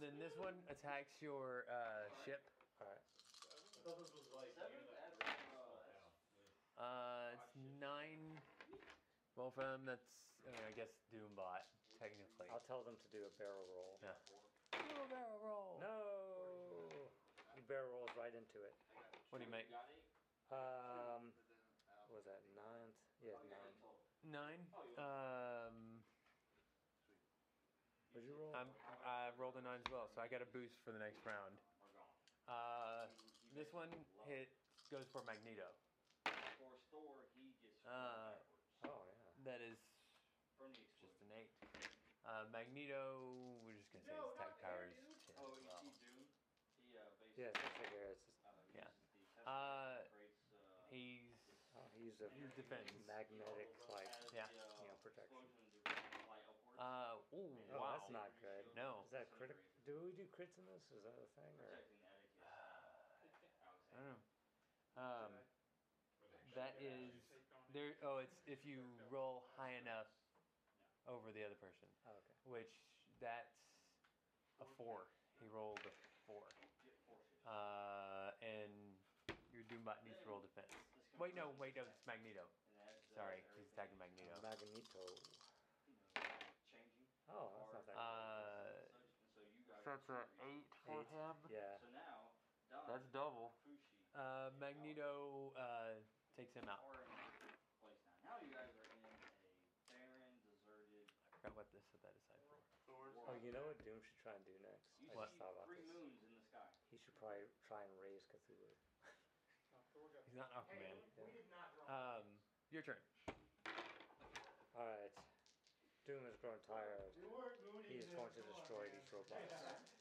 then 0.00 0.16
this 0.16 0.32
one 0.40 0.56
attacks 0.72 1.20
your 1.20 1.66
uh, 1.68 2.08
ship. 2.24 2.40
All 2.80 2.86
right. 2.88 2.96
I 2.96 3.78
thought 3.84 3.98
this 3.98 4.08
was 4.14 4.24
like. 4.32 4.48
Seven? 4.56 4.80
you 4.80 5.52
know, 5.52 5.68
uh, 6.80 6.82
Uh, 6.82 7.36
it's 7.36 7.52
nine. 7.78 8.40
Well, 9.36 9.50
for 9.52 9.62
them, 9.68 9.84
that's 9.84 10.06
I, 10.46 10.50
mean, 10.50 10.64
I 10.64 10.72
guess 10.72 10.88
Doombot 11.12 11.66
technically. 11.98 12.48
I'll 12.48 12.64
tell 12.64 12.80
them 12.82 12.96
to 12.96 13.08
do 13.12 13.26
a 13.26 13.32
barrel 13.36 13.68
roll. 13.68 14.00
Yeah. 14.00 14.16
Oh, 14.80 15.04
barrel 15.12 15.38
roll. 15.44 15.76
No. 15.82 17.10
He 17.54 17.60
barrel 17.68 17.90
rolls 18.00 18.10
right 18.16 18.32
into 18.32 18.58
it. 18.64 18.72
What 19.28 19.38
do 19.40 19.44
you 19.44 19.52
make? 19.52 19.68
got? 19.68 19.92
Um, 20.56 21.34
but 21.36 21.44
then 21.44 21.60
out. 21.84 22.08
what 22.08 22.16
was 22.22 22.26
that 22.32 22.40
nine? 22.56 22.90
Yeah, 23.20 23.36
Oh, 23.36 23.44
you 23.44 23.50
got 23.52 23.60
nine. 23.84 24.00
Nine. 24.32 24.60
Oh, 24.96 25.59
you 28.14 28.20
What'd 28.20 28.26
you 28.28 28.34
roll? 28.34 28.54
I'm, 28.54 28.74
I 29.04 29.30
rolled 29.36 29.56
a 29.56 29.60
nine 29.60 29.80
as 29.84 29.90
well, 29.90 30.08
so 30.14 30.20
I 30.20 30.28
got 30.28 30.42
a 30.42 30.46
boost 30.46 30.74
for 30.84 30.92
the 30.92 30.98
next 30.98 31.24
round. 31.24 31.58
Uh, 32.46 33.06
You- 33.22 33.32
you 33.52 33.52
this 33.52 33.72
one 33.72 34.04
hit 34.24 34.48
goes 34.88 35.06
for 35.08 35.22
Magneto. 35.22 35.74
For 36.56 36.76
Thor, 36.90 37.24
he 37.32 37.54
gets 37.62 37.80
Uh, 37.86 38.34
Oh 38.84 39.04
yeah. 39.04 39.30
That 39.44 39.60
is 39.60 39.78
just 41.00 41.20
an 41.20 41.30
eight. 41.32 41.50
Uh, 42.24 42.44
Magneto, 42.44 43.58
we're 43.62 43.74
just 43.74 43.90
gonna 43.92 44.04
say 44.04 44.12
his 44.14 44.24
attack 44.24 44.58
power 44.58 44.84
is 44.84 44.94
ten. 44.94 45.14
Oh, 45.34 45.54
as 45.54 45.56
you 45.56 45.64
well. 45.64 45.80
see 45.80 45.88
Doom? 45.90 46.26
He 46.82 46.96
uh, 46.96 47.08
basically 47.18 47.44
Yeah, 47.44 47.48
it's 47.48 47.62
like 47.62 47.74
Garrett's. 47.76 48.26
uh, 48.44 48.50
Yeah. 48.74 48.88
uses 48.88 49.16
the 49.18 49.24
test 49.24 49.46
Uh, 49.46 49.50
uh, 49.50 50.02
He's 50.88 51.36
Oh, 51.74 51.88
he's 51.94 52.20
a 52.20 52.28
He's 52.28 52.50
defense. 52.52 52.90
magnetic 53.06 53.70
like. 53.88 54.10
yeah. 54.32 54.46
uh, 54.58 54.74
you 54.80 54.86
know, 54.86 54.96
protection. 55.02 55.46
Uh 56.80 57.20
ooh 57.36 57.60
Oh, 57.70 57.78
wow. 57.78 57.92
that's 57.94 58.10
not 58.10 58.30
good. 58.40 58.64
No. 58.74 59.04
Is 59.04 59.12
that 59.12 59.30
critical? 59.30 59.62
Do 59.84 60.00
we 60.00 60.10
do 60.12 60.26
crits 60.34 60.56
in 60.58 60.64
this? 60.66 60.82
Is 60.90 61.04
that 61.04 61.14
a 61.20 61.28
thing? 61.38 61.54
Or? 61.60 61.84
I 63.92 63.96
don't 63.96 64.06
know. 64.06 64.20
Um, 64.96 65.30
that 66.54 66.74
is 66.80 67.14
there. 67.72 67.94
Oh, 68.02 68.18
it's 68.18 68.34
if 68.46 68.64
you 68.64 68.82
roll 69.08 69.44
high 69.56 69.74
enough 69.78 70.06
over 71.06 71.30
the 71.32 71.44
other 71.44 71.54
person, 71.54 71.86
Oh, 72.06 72.18
okay. 72.18 72.34
which 72.44 72.72
that's 73.20 73.54
a 74.60 74.64
four. 74.76 75.06
He 75.38 75.46
rolled 75.46 75.80
a 75.86 75.92
four. 76.26 76.46
Uh, 77.46 78.30
and 78.42 78.98
your 79.50 79.64
Doombot 79.64 80.02
needs 80.04 80.18
to 80.22 80.28
roll 80.28 80.40
defense. 80.40 80.70
Wait, 81.18 81.34
no, 81.34 81.50
wait, 81.58 81.74
no, 81.74 81.82
it's 81.82 82.04
Magneto. 82.06 82.44
And 82.78 82.88
adds, 82.88 83.10
uh, 83.12 83.14
Sorry, 83.14 83.42
he's 83.56 83.66
attacking 83.72 83.98
Magneto. 83.98 84.36
Magneto. 84.42 85.04
You 87.30 87.36
know, 87.36 87.48
changing. 87.48 87.54
Oh, 87.54 87.68
that's 87.72 87.72
not 87.72 87.84
that. 87.86 87.96
Uh, 87.96 88.72
Such, 88.92 88.94
and 88.94 89.10
so 89.34 89.40
you 89.40 89.64
guys 89.64 89.84
so 89.84 89.92
it's 89.94 90.08
a 90.08 90.26
eight 90.40 90.66
for 90.84 91.02
Eight. 91.02 91.08
him. 91.08 91.36
yeah. 91.48 91.76
So 91.78 91.86
now, 91.88 92.32
Don, 92.68 92.86
That's 92.86 93.06
double. 93.12 93.54
Fushi, 93.62 94.04
Uh, 94.14 94.50
Magneto 94.58 95.52
uh, 95.56 96.00
takes 96.36 96.52
him 96.54 96.68
out. 96.68 96.82
are 96.82 97.00
in 97.00 97.08
place 97.32 97.60
now. 97.80 97.94
Now 98.22 98.36
you 98.36 98.48
guys 98.48 98.74
are 98.74 98.84
in 98.84 99.02
a 99.04 99.18
barren, 99.88 100.40
deserted. 100.48 101.06
I 101.30 101.36
forgot 101.36 101.54
what 101.56 101.70
this 101.70 101.82
set 101.90 102.00
that 102.02 102.14
aside 102.14 102.40
for. 102.46 102.58
Thor's 102.86 103.14
Oh, 103.26 103.34
you 103.34 103.52
know 103.52 103.64
what 103.66 103.82
Doom 103.84 104.00
should 104.02 104.18
try 104.18 104.34
and 104.34 104.44
do 104.44 104.56
next? 104.60 104.86
You 104.98 105.08
I 105.10 105.14
What? 105.14 105.28
just 105.28 105.32
see 105.32 105.38
thought 105.38 105.50
about 105.50 105.64
three 105.64 105.76
this. 105.76 105.84
moons 105.84 106.20
in 106.22 106.32
the 106.34 106.40
sky. 106.40 106.70
He 106.90 106.98
should 106.98 107.14
probably 107.16 107.48
try 107.66 107.82
and 107.84 107.96
raise 107.96 108.22
Cthulhu. 108.26 108.74
He's 110.24 110.34
not 110.34 110.50
Hey, 110.66 110.82
Aquaman. 110.84 110.96
we, 111.16 111.24
we 111.24 111.30
did 111.30 111.48
not 111.48 111.72
draw. 111.72 111.86
Um, 111.88 112.38
your 112.70 112.82
turn. 112.82 112.98
All 114.74 114.84
right. 114.86 115.10
Doom 116.10 116.26
has 116.26 116.34
grown 116.42 116.58
tired. 116.66 117.14
we 117.14 117.22
weren't 117.30 117.54
moving 117.62 117.86
He 117.86 118.02
is 118.02 118.10
going 118.10 118.34
to 118.34 118.42
destroy 118.42 118.82
these 118.90 119.06
robots. 119.14 119.46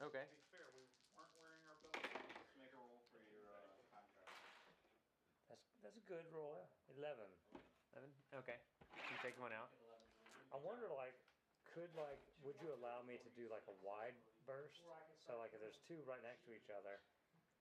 Okay. 0.02 0.26
To 0.26 0.34
be 0.34 0.42
fair, 0.50 0.66
we 0.74 0.82
weren't 1.14 1.30
wearing 1.38 1.62
our 1.70 1.78
belts. 1.86 2.02
Just 2.34 2.58
make 2.58 2.74
a 2.74 2.82
roll 2.82 3.06
for 3.14 3.22
your 3.30 3.46
uh, 3.54 3.78
contract. 3.94 4.34
That's 5.54 5.62
that's 5.86 6.02
a 6.02 6.06
good 6.10 6.26
roll. 6.34 6.66
Eleven. 6.98 7.30
Eleven. 7.94 8.10
Okay. 8.42 8.58
You 8.98 9.22
take 9.22 9.38
one 9.38 9.54
out. 9.54 9.70
I 10.50 10.58
wonder, 10.58 10.90
like, 10.98 11.14
could 11.78 11.94
like, 11.94 12.18
would 12.42 12.58
you 12.58 12.74
allow 12.74 13.06
me 13.06 13.22
to 13.22 13.30
do 13.38 13.46
like 13.46 13.70
a 13.70 13.76
wide 13.86 14.18
burst? 14.50 14.82
So 15.22 15.38
like, 15.38 15.54
if 15.54 15.62
there's 15.62 15.78
two 15.86 16.02
right 16.10 16.26
next 16.26 16.42
to 16.50 16.58
each 16.58 16.74
other, 16.74 16.98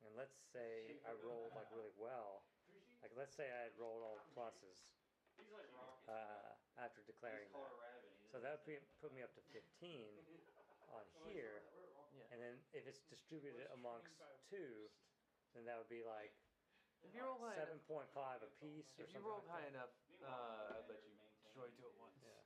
and 0.09 0.17
let's 0.17 0.41
say 0.57 0.97
I 1.05 1.13
rolled 1.21 1.53
like 1.53 1.69
really 1.69 1.93
well, 2.01 2.49
like 3.05 3.13
let's 3.13 3.37
say 3.37 3.45
I 3.45 3.69
had 3.69 3.77
rolled 3.77 4.01
all 4.01 4.17
pluses 4.33 4.89
He's 5.37 5.53
like 5.53 5.69
rocket. 5.69 6.09
uh, 6.09 6.57
after 6.81 7.05
declaring 7.05 7.53
that. 7.53 7.98
A 8.35 8.37
rabbit. 8.37 8.37
He 8.37 8.37
So 8.37 8.37
that 8.45 8.61
would 8.67 8.85
put 9.01 9.13
me 9.17 9.23
up 9.25 9.33
to 9.37 9.43
15 9.53 9.65
on 10.93 11.05
here, 11.29 11.63
Yeah. 12.13 12.25
and 12.33 12.39
then 12.41 12.55
if 12.77 12.85
it's 12.87 13.01
distributed 13.09 13.67
amongst 13.73 14.13
two, 14.53 14.89
then 15.57 15.65
that 15.65 15.79
would 15.81 15.89
be 15.89 16.03
like 16.05 16.33
If 17.05 17.15
you 17.15 17.23
roll 17.25 17.39
high 17.41 17.55
enough, 17.57 17.69
7.5 17.89 18.43
a 18.45 18.51
piece 18.61 18.89
or 18.99 19.05
if 19.05 19.09
you 19.13 19.21
something 19.21 19.25
rolled 19.25 19.45
like 19.49 19.53
high 19.53 19.63
that. 19.69 19.75
enough, 19.77 19.93
uh, 20.25 20.77
I'd 20.77 20.89
let 20.89 21.01
you 21.05 21.13
destroy 21.45 21.69
two 21.77 21.87
at 21.89 21.97
once. 21.97 22.17
Yeah. 22.21 22.43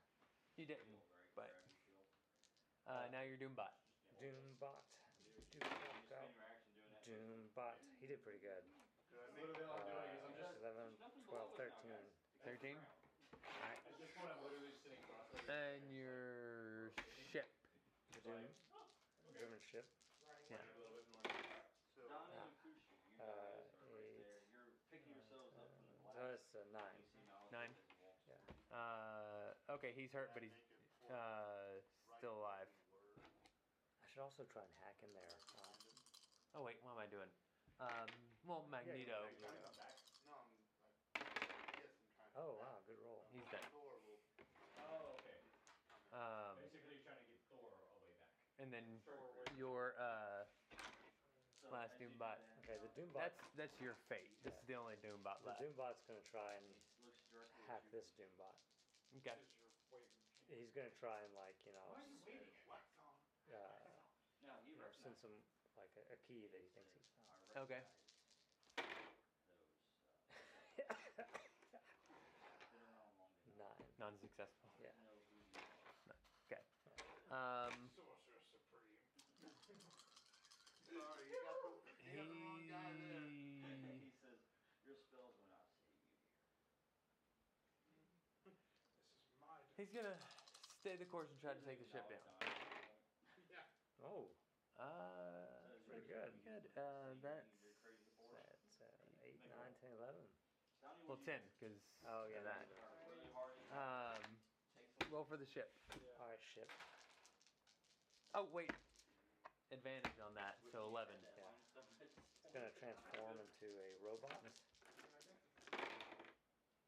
You 0.60 0.66
didn't. 0.66 0.98
But- 1.34 1.50
Uh, 2.86 3.06
now 3.14 3.22
you're 3.22 3.38
Doombot. 3.38 3.72
Doombot. 4.18 4.82
Doombot. 5.50 5.50
spend 5.50 6.34
your 6.34 6.46
action 6.46 6.74
doing 6.82 6.90
that. 6.90 7.06
Doombot. 7.06 7.76
He 8.02 8.06
did 8.06 8.22
pretty 8.26 8.40
good. 8.42 8.62
Did 9.10 9.20
I 9.22 9.26
What 9.38 9.38
make 9.38 9.48
are 9.48 9.54
they 9.54 9.64
all 9.70 9.82
doing? 9.86 10.10
Is 10.12 10.22
I'm 10.26 10.34
Uh, 10.34 10.42
just, 10.42 10.58
11, 10.60 10.98
12, 11.26 11.54
13. 11.56 11.94
Thirteen. 12.42 12.76
at 12.76 12.82
And 15.48 15.90
your 15.90 16.92
ship. 17.30 17.48
The 18.12 18.20
Doom, 18.20 18.54
German 19.32 19.58
ship. 19.70 19.86
Yeah. 20.50 20.56
A 20.68 20.76
little 20.76 20.88
bit 20.90 21.04
more. 21.08 21.22
so? 21.94 22.08
Don 22.08 22.30
Ah. 22.34 22.44
and 22.44 22.52
Fushi, 22.60 22.96
you 23.10 23.18
Uh, 23.18 23.24
guys 23.24 23.64
are 23.80 23.86
right 23.94 24.10
eight, 24.10 24.16
there. 24.16 24.40
You're 24.64 24.72
picking 24.88 25.12
yourselves 25.12 25.54
up 25.56 25.68
from 25.76 25.88
the 25.90 25.98
So 26.12 26.18
that's 26.18 26.54
a 26.54 26.64
9. 26.70 26.96
You 26.96 27.04
see 27.10 27.20
Malice 27.20 27.52
Nine. 27.52 27.74
as 27.76 27.84
he 27.86 27.94
walks. 28.00 28.22
Yeah. 28.28 28.36
Uh, 28.72 29.52
okay, 29.70 29.92
he's 29.94 30.12
hurt, 30.12 30.30
but 30.32 30.42
he's 30.42 30.56
uh, 31.10 31.80
still 32.16 32.34
alive. 32.38 32.68
I 34.02 34.06
should 34.08 34.20
also 34.20 34.44
try 34.44 34.62
and 34.62 34.72
hack 34.80 34.96
in 35.02 35.12
there. 35.14 35.36
Uh, 35.54 35.74
Oh 36.54 36.62
wait, 36.62 36.78
what 36.82 36.92
am 36.92 36.98
I 36.98 37.06
doing? 37.06 37.28
Um, 37.80 38.08
well, 38.44 38.62
Magneto. 38.62 39.28
Magneto. 39.40 39.40
No, 39.40 39.48
I'm 39.66 39.76
like, 39.76 39.96
yes, 41.78 41.90
I'm 41.98 42.08
trying 42.12 42.32
to. 42.32 42.36
oh 42.36 42.52
wow, 42.54 42.80
good 42.86 42.98
roll. 42.98 43.24
He's 43.30 43.44
dead. 43.50 43.64
Thor 43.70 43.98
will 44.04 44.26
Oh, 44.76 45.14
okay. 45.14 45.38
Um, 46.22 46.54
Basically, 46.54 46.92
you're 46.92 47.02
trying 47.02 47.18
to 47.18 47.24
get 47.24 47.38
Thor 47.48 47.74
all 47.74 47.88
the 47.88 47.96
way 47.98 48.12
back. 48.12 48.30
and 48.58 48.72
then 48.72 49.00
Throw 49.02 49.44
your 49.56 49.94
uh, 49.98 50.44
So 51.60 51.68
last 51.70 51.92
as 51.92 52.00
you 52.00 52.14
do 52.14 52.18
Doombot. 52.18 52.36
that, 52.36 52.48
Okay, 52.62 52.78
the 52.78 52.88
Doombot. 53.00 53.14
That's 53.14 53.40
that's 53.56 53.80
your 53.80 53.94
fate. 54.08 54.30
This 54.42 54.52
is 54.54 54.66
the 54.66 54.74
only 54.74 54.96
Doombot 54.96 55.42
left. 55.44 55.44
The 55.44 55.48
left. 55.48 55.60
Doombot's 55.74 56.02
gonna 56.06 56.20
try 56.22 56.54
and 56.54 56.64
he 56.98 57.04
looks 57.04 57.22
directly 57.30 57.64
hack 57.66 57.82
you. 57.84 57.90
this 57.90 58.06
Doombot. 58.16 58.54
Okay. 59.18 59.36
Is 59.40 59.48
your 59.58 59.70
waiting. 59.90 60.16
He's 60.48 60.70
gonna 60.72 60.90
try 60.90 61.22
and 61.22 61.32
like 61.34 61.56
you 61.64 61.72
know, 61.72 61.88
Why 61.88 62.02
is 62.02 62.10
he 62.10 62.18
waiting? 62.18 62.54
wax 62.66 62.84
on. 62.98 63.14
uh, 63.52 64.00
No, 64.40 64.58
he 64.64 64.72
you 64.72 64.76
know 64.76 64.90
send 65.02 65.14
recognizes 65.14 65.20
some 65.20 65.42
like 65.76 65.90
a, 65.96 66.12
a 66.12 66.16
key 66.16 66.46
that 66.48 66.60
he 66.60 66.68
thinks 66.68 66.92
he's 66.92 67.08
found. 67.24 67.40
I 67.50 67.54
Okay. 67.62 67.80
recognize 67.80 68.02
Those. 69.46 69.70
Uh, 72.40 72.58
been 72.72 72.82
around 72.82 73.14
long 73.18 73.30
enough. 73.40 73.56
Nine. 73.56 73.86
Non-successful. 73.98 74.68
Yeah. 74.78 74.88
I 74.90 74.96
know 74.98 75.16
who 75.28 75.34
you 75.36 75.46
are. 75.54 75.72
Um, 77.32 77.90
Sorcerer 77.94 78.40
Supreme. 78.50 79.90
Sorry, 80.88 81.28
you 81.30 81.40
got 81.40 81.60
the, 81.62 81.68
you 82.04 82.14
got 82.14 82.28
the 82.28 82.34
wrong 82.34 82.66
guy 82.66 82.92
there. 82.92 83.30
he 83.60 83.62
he 84.00 84.10
says, 84.20 84.38
your 84.84 84.96
spells 84.96 85.34
will 85.38 85.46
not 85.46 85.64
save 85.72 85.88
you 85.96 86.04
here. 86.10 86.26
This 88.44 88.54
is 88.54 88.68
my. 89.38 89.56
he's 89.76 89.90
gonna 89.90 90.16
stay 90.80 90.96
the 90.96 91.04
course 91.04 91.28
and 91.30 91.40
try 91.40 91.52
to 91.52 91.60
take 91.60 91.78
the 91.78 91.84
ship 91.86 92.02
No, 92.02 92.08
down. 92.08 92.20
Yeah. 93.48 93.64
Oh, 94.02 94.28
Uh, 94.78 95.74
Says 95.84 95.84
pretty 95.84 96.02
good. 96.06 96.32
Good. 96.44 96.68
Uh, 96.76 97.14
that's 97.20 97.46
you're 97.60 97.72
crazy 97.74 98.06
force. 98.16 98.32
that's 98.32 98.80
uh, 98.80 99.24
eight, 99.24 99.40
nine, 99.44 99.74
ten, 99.80 99.90
eleven. 99.90 100.22
Tell 100.80 100.94
me 100.94 101.06
well, 101.06 101.16
ten, 101.24 101.40
because 101.58 101.78
Oh 102.04 102.24
yeah, 102.24 102.40
that. 102.42 102.66
that. 102.68 102.68
Really 103.06 103.26
hard 103.32 103.56
and 103.56 103.68
Um, 103.70 104.38
take 104.96 105.10
roll 105.10 105.24
for 105.24 105.36
the 105.36 105.46
ship. 105.46 105.70
All 106.18 106.26
right, 106.28 106.38
ship. 106.54 106.68
Oh 108.34 108.44
wait, 108.50 108.70
advantage 109.70 110.18
on 110.18 110.34
that, 110.34 110.56
so 110.70 110.84
eleven. 110.86 111.16
Yeah. 111.36 111.52
It's 112.00 112.50
gonna 112.52 112.70
transform 112.78 113.38
into 113.38 113.78
a 113.78 113.96
robot. 114.04 114.42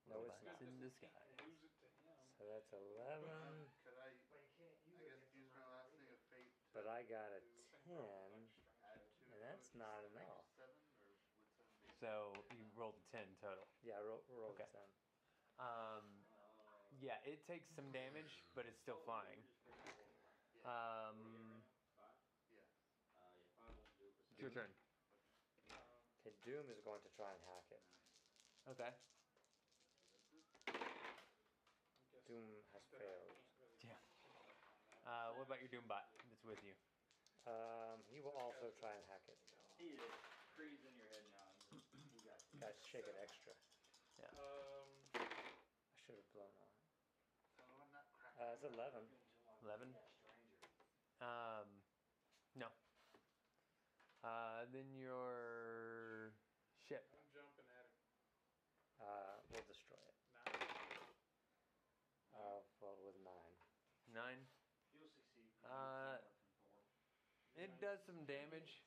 No, 0.07 0.27
it's 0.27 0.43
not. 0.43 0.61
in 0.61 0.79
disguise. 0.79 1.11
Lose 1.41 1.63
it 1.63 1.73
to 1.79 1.85
him. 1.85 1.93
So 2.37 2.45
that's 2.47 2.73
eleven, 2.73 3.71
Could 3.83 3.95
I, 3.95 4.17
But 4.29 4.41
you 4.41 4.49
can't 4.57 4.77
use 4.83 5.01
I 5.01 5.07
guess, 5.09 5.21
use 5.33 5.51
my 5.53 5.65
last 5.65 5.91
thing 5.91 6.07
of 6.09 6.19
fate 6.29 6.53
but 6.73 6.87
I 6.87 7.03
got 7.03 7.31
a 7.31 7.41
ten. 7.85 7.97
problem, 7.97 8.49
like 8.57 8.73
add 8.83 9.01
two? 9.17 9.31
And 9.33 9.41
that's 9.43 9.75
not 9.75 10.05
enough. 10.05 10.45
Seven, 10.57 10.77
or 10.99 11.07
would 11.07 11.61
seven 11.67 11.85
be? 11.87 11.99
So 12.01 12.45
you 12.51 12.67
rolled 12.75 12.97
a 12.99 13.03
ten 13.17 13.37
total. 13.41 13.67
Yeah, 13.81 13.99
roll, 13.99 14.23
roll 14.29 14.51
Okay. 14.51 14.67
ten. 14.73 14.89
Um, 15.59 16.25
yeah, 16.99 17.17
it 17.25 17.45
takes 17.47 17.69
some 17.75 17.91
damage, 17.91 18.43
but 18.55 18.67
it's 18.67 18.79
still 18.81 18.99
flying. 19.05 19.43
Um, 19.67 19.77
Yes. 19.77 19.83
Uh, 19.83 19.93
yeah, 19.93 20.09
five 20.15 20.35
won't 20.35 20.51
do 20.53 20.54
it, 20.54 20.54
but 20.65 21.13
it's 24.33 24.41
your 24.41 24.51
turn. 24.51 24.73
Okay, 26.25 26.33
Doom 26.45 26.65
is 26.73 26.81
going 26.81 27.05
to 27.05 27.11
try 27.13 27.29
and 27.29 27.43
hack 27.45 27.69
it. 27.69 27.85
Okay. 28.73 28.93
Doom 32.25 32.49
has 32.73 32.81
failed. 32.89 33.37
Yeah. 33.85 34.01
Uh, 35.05 35.37
what 35.37 35.45
about 35.45 35.61
your 35.61 35.69
Doom 35.69 35.85
bot 35.85 36.09
that's 36.33 36.45
with 36.49 36.57
you? 36.65 36.73
Um, 37.45 38.01
he 38.09 38.25
will 38.25 38.33
also 38.41 38.73
try 38.81 38.97
and 38.97 39.05
hack 39.13 39.21
it. 39.29 39.37
He 39.77 39.93
is 40.01 40.13
freezing 40.57 40.89
in 40.89 40.97
your 40.97 41.13
head 41.13 41.29
now. 41.29 41.53
He, 41.69 41.77
he 41.93 42.25
got 42.25 42.41
you. 42.49 42.57
Guys, 42.57 42.81
shake 42.81 43.05
it 43.05 43.17
extra. 43.21 43.53
Um, 44.33 44.89
I 45.21 45.93
should 46.01 46.17
have 46.17 46.31
blown 46.33 46.49
on. 46.57 46.69
it. 46.73 46.81
Oh, 47.61 47.85
I'm 47.85 47.93
not 47.93 48.09
cracking. 48.17 48.41
Uh, 48.41 48.57
it's 48.57 48.65
eleven. 48.65 49.05
Eleven. 49.61 49.93
Um, 51.21 51.69
no. 52.55 52.69
Uh, 54.25 54.65
then 54.73 54.89
your 54.97 56.33
ship. 56.89 57.05
I'm 57.13 57.27
jumping 57.33 57.69
at 57.69 57.85
it. 57.87 57.95
Uh, 59.01 59.37
we'll 59.53 59.67
destroy 59.69 60.01
it. 60.01 60.17
Nine. 60.33 60.59
Uh, 62.35 62.61
well, 62.81 62.97
with 63.05 63.17
nine. 63.23 63.57
Nine. 64.13 64.41
You'll 64.97 65.13
succeed. 65.13 65.51
Uh, 65.65 66.19
It 67.55 67.71
does 67.79 68.03
some 68.07 68.19
damage, 68.27 68.83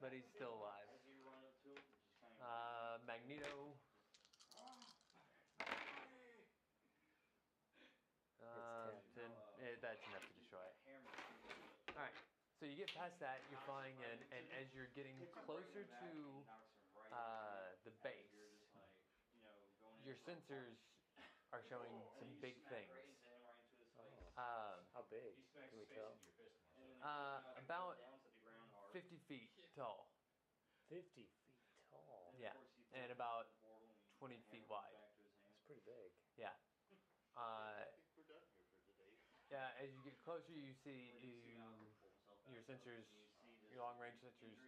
but 0.00 0.14
he's 0.14 0.26
still 0.30 0.54
alive. 0.62 0.86
As 0.94 1.02
you 1.10 1.18
run 1.26 1.42
up 1.42 1.58
to 1.66 1.70
him, 1.74 1.82
just 1.98 2.14
kind 2.22 2.30
of. 2.30 2.46
Uh, 2.46 2.94
Magneto. 3.02 3.74
Uh, 8.38 8.94
ten. 9.14 9.26
ten. 9.26 9.30
Eh, 9.66 9.74
that's 9.82 9.98
enough 10.08 10.22
to 10.22 10.34
destroy 10.38 10.62
it. 10.62 10.76
hammer. 10.86 11.10
All 11.98 12.02
right. 12.06 12.14
So 12.57 12.57
you 12.68 12.76
get 12.76 12.92
past 12.94 13.18
that, 13.20 13.40
you're 13.50 13.58
flying 13.64 13.96
in, 14.00 14.18
and 14.30 14.44
as 14.50 14.72
you're 14.74 14.86
getting 14.94 15.26
closer 15.44 15.84
to 15.84 16.44
uh, 17.10 17.74
the 17.84 17.90
base, 18.02 18.34
your 20.04 20.14
sensors 20.14 20.76
are 21.52 21.62
showing 21.68 21.92
some 22.18 22.28
big 22.40 22.54
things. 22.68 22.92
Um, 24.36 24.86
How 24.92 25.02
big? 25.02 25.34
Can 25.68 25.78
we 25.78 25.84
tell? 25.86 26.12
into 26.12 26.24
your 26.24 26.32
fist 26.32 26.54
more. 26.76 26.94
so- 27.00 27.06
Uh, 27.06 27.40
about 27.56 27.98
50 28.92 29.18
feet 29.18 29.50
tall. 29.74 30.08
Fifty 30.88 31.26
feet 31.26 31.28
tall. 31.90 32.32
Yeah, 32.38 32.54
and 32.92 33.10
about 33.10 33.48
20 34.18 34.40
feet 34.50 34.66
wide. 34.68 34.96
That's 35.44 35.60
pretty 35.66 35.80
big. 35.80 36.12
Uh, 37.38 37.40
I 37.40 37.84
think 38.00 38.10
we're 38.16 38.22
done 38.26 38.42
here 38.50 38.66
for 38.66 38.90
today. 38.90 39.14
yeah, 39.50 39.70
as 39.78 39.92
you 39.94 40.02
get 40.02 40.18
closer, 40.18 40.50
you 40.52 40.74
see 40.74 41.14
you, 41.22 41.87
your 42.52 42.62
sensors, 42.62 43.06
your 43.70 43.82
long 43.82 43.98
range 43.98 44.18
sensors, 44.20 44.58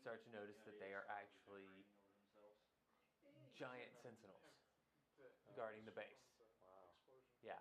start 0.00 0.22
to 0.22 0.30
notice 0.30 0.58
that 0.64 0.78
they 0.78 0.92
are 0.92 1.06
actually 1.08 1.86
giant 3.54 3.96
sentinels 4.02 4.52
guarding 5.54 5.84
the 5.84 5.92
base. 5.92 6.36
Wow. 6.60 6.88
Yeah. 7.42 7.60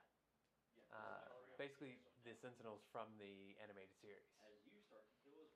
Uh, 0.91 1.29
basically, 1.57 1.97
the 2.23 2.33
sentinels 2.35 2.81
from 2.91 3.17
the 3.17 3.55
animated 3.61 3.95
series. 4.01 4.27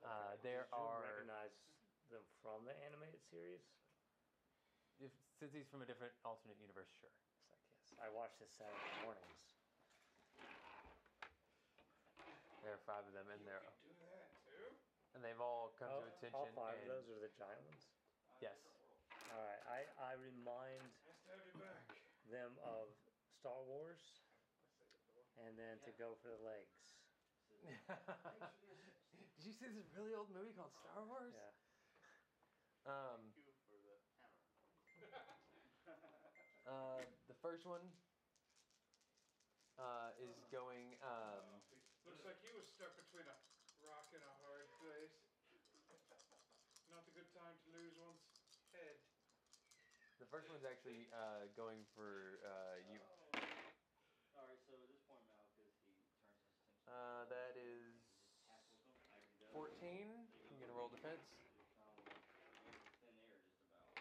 Uh, 0.03 0.35
there 0.41 0.67
Did 0.71 0.79
you 0.79 0.87
are, 0.87 1.01
recognize 1.03 1.51
them 2.09 2.23
from 2.41 2.63
the 2.63 2.73
animated 2.85 3.19
series? 3.29 3.59
if, 4.99 5.11
since 5.39 5.53
he's 5.53 5.67
from 5.67 5.81
a 5.81 5.85
different 5.85 6.13
alternate 6.23 6.59
universe, 6.59 6.91
sure. 6.99 7.09
It's 7.39 7.51
like 7.51 7.63
yes. 7.71 7.93
I 7.99 8.09
watch 8.09 8.37
this 8.39 8.51
Saturday 8.51 8.91
mornings. 9.03 9.58
There 12.69 12.75
are 12.77 12.85
five 12.85 13.07
of 13.07 13.13
them, 13.13 13.27
and 13.31 13.43
they're 13.47 13.63
Do 13.81 13.93
that 13.97 14.29
too? 14.43 14.75
and 15.13 15.23
they've 15.23 15.39
all 15.39 15.69
come 15.79 15.89
Oh, 15.89 16.01
to 16.01 16.07
attention. 16.07 16.35
all 16.35 16.45
five 16.45 16.77
and, 16.77 16.81
of 16.81 16.85
those 16.85 17.07
are 17.09 17.17
the 17.19 17.29
giant 17.29 17.63
ones. 17.65 17.87
Yes. 18.39 18.57
All 19.31 19.41
right. 19.41 19.59
I 19.65 19.85
I 19.97 20.11
remind 20.13 20.93
Nice 21.03 21.19
to 21.23 21.31
have 21.31 21.43
you 21.45 21.51
back. 21.53 21.87
them 22.29 22.57
of 22.61 22.89
Star 23.39 23.61
Wars, 23.63 24.21
Let's 24.61 24.75
say 24.77 24.85
the 24.85 24.97
door. 24.99 25.25
and 25.37 25.57
then 25.57 25.79
to 25.79 25.91
go 25.91 26.15
for 26.21 26.27
the 26.27 26.37
legs. 26.37 26.77
Did 29.35 29.45
you 29.45 29.53
see 29.53 29.67
this 29.69 29.87
really 29.95 30.13
old 30.13 30.29
movie 30.29 30.51
called 30.53 30.71
Star 30.73 31.03
Wars? 31.03 31.33
Yeah. 31.33 31.51
Um, 32.85 33.33
Thank 33.33 33.35
you 33.35 33.41
for 33.41 33.49
the 33.49 33.53
hammer. 33.61 34.01
uh, 36.65 37.01
the 37.27 37.33
first 37.41 37.65
one 37.65 37.91
uh, 39.77 40.09
is 40.17 40.43
going. 40.51 40.95
Um, 41.01 41.61
Looks 42.03 42.23
like 42.23 42.39
he 42.39 42.49
was 42.51 42.65
stuck 42.65 42.95
between 42.95 43.27
a 43.27 43.35
rock 43.81 44.07
and 44.13 44.23
a 44.23 44.31
hard 44.41 44.65
place. 44.77 45.11
Not 46.87 47.05
a 47.05 47.09
good 47.11 47.29
time 47.31 47.55
to 47.63 47.69
lose 47.69 47.95
one's 47.95 48.23
head. 48.71 48.97
the 50.17 50.18
first 50.29 50.49
one's 50.49 50.65
actually 50.65 51.09
uh, 51.09 51.49
going 51.57 51.81
for 51.97 52.41
uh, 52.45 52.77
you. 52.89 53.01
Alright, 54.37 54.61
so 54.65 54.77
at 54.77 54.85
this 54.87 55.01
point, 55.09 55.25
Malchus, 55.27 55.65
he 55.65 55.73
turns 55.81 56.05
his 56.05 56.13
attention. 56.15 56.45
Uh, 56.85 57.25
that 57.29 57.57
is 57.57 57.97
tackles 58.45 58.77
him. 58.85 58.93
I 59.13 59.19
can 59.25 59.35
go. 59.41 59.49
14. 59.53 60.05
I'm 60.49 60.57
gonna 60.61 60.77
roll 60.77 60.89
defense. 60.89 61.25
Um, 61.81 62.05
thin 63.01 63.13
air, 63.25 63.41
just 63.41 63.65
about. 63.73 63.93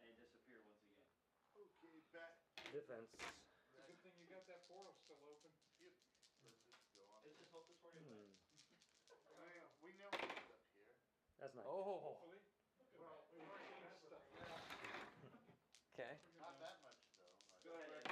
And 0.00 0.08
it 0.08 0.16
disappeared 0.16 0.64
once 0.64 0.80
again. 0.88 1.04
Okay, 1.52 1.68
back. 2.16 2.32
Defense. 2.72 3.12
It's 3.12 3.76
a 3.76 3.84
good 3.84 4.00
thing 4.00 4.16
you 4.16 4.28
got 4.32 4.48
that 4.48 4.64
portal 4.64 4.96
still 5.04 5.20
open. 5.28 5.52
Let's 5.76 6.56
just 6.64 6.80
go 6.96 7.04
on. 7.12 7.20
Let's 7.28 7.36
just 7.36 7.52
hope 7.52 7.68
this 7.68 7.76
works. 7.84 8.00
Hmm. 8.00 8.32
I 9.36 9.44
mean, 9.52 9.64
we 9.84 9.92
know 10.00 10.08
what's 10.08 10.48
up 10.48 10.64
here. 10.80 10.96
That's 11.36 11.52
nice. 11.52 11.68
Oh. 11.68 12.16
Hopefully. 12.16 12.40
Well, 12.96 13.28
we 13.28 13.44
weren't 13.44 13.68
getting 13.68 13.92
stuff. 14.08 14.24
Okay. 15.92 16.16
Not 16.40 16.56
that 16.64 16.80
much 16.80 17.00
though. 17.20 17.28
Like, 17.52 17.60
Go 17.64 17.72
ahead. 17.76 18.08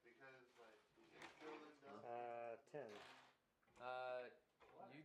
Because 0.00 0.40
like 0.60 0.80
we 0.96 1.04
can 1.12 1.24
fill 1.40 1.60
in 1.60 1.72
dust. 1.84 2.04
Uh, 2.08 2.56
ten. 2.72 2.88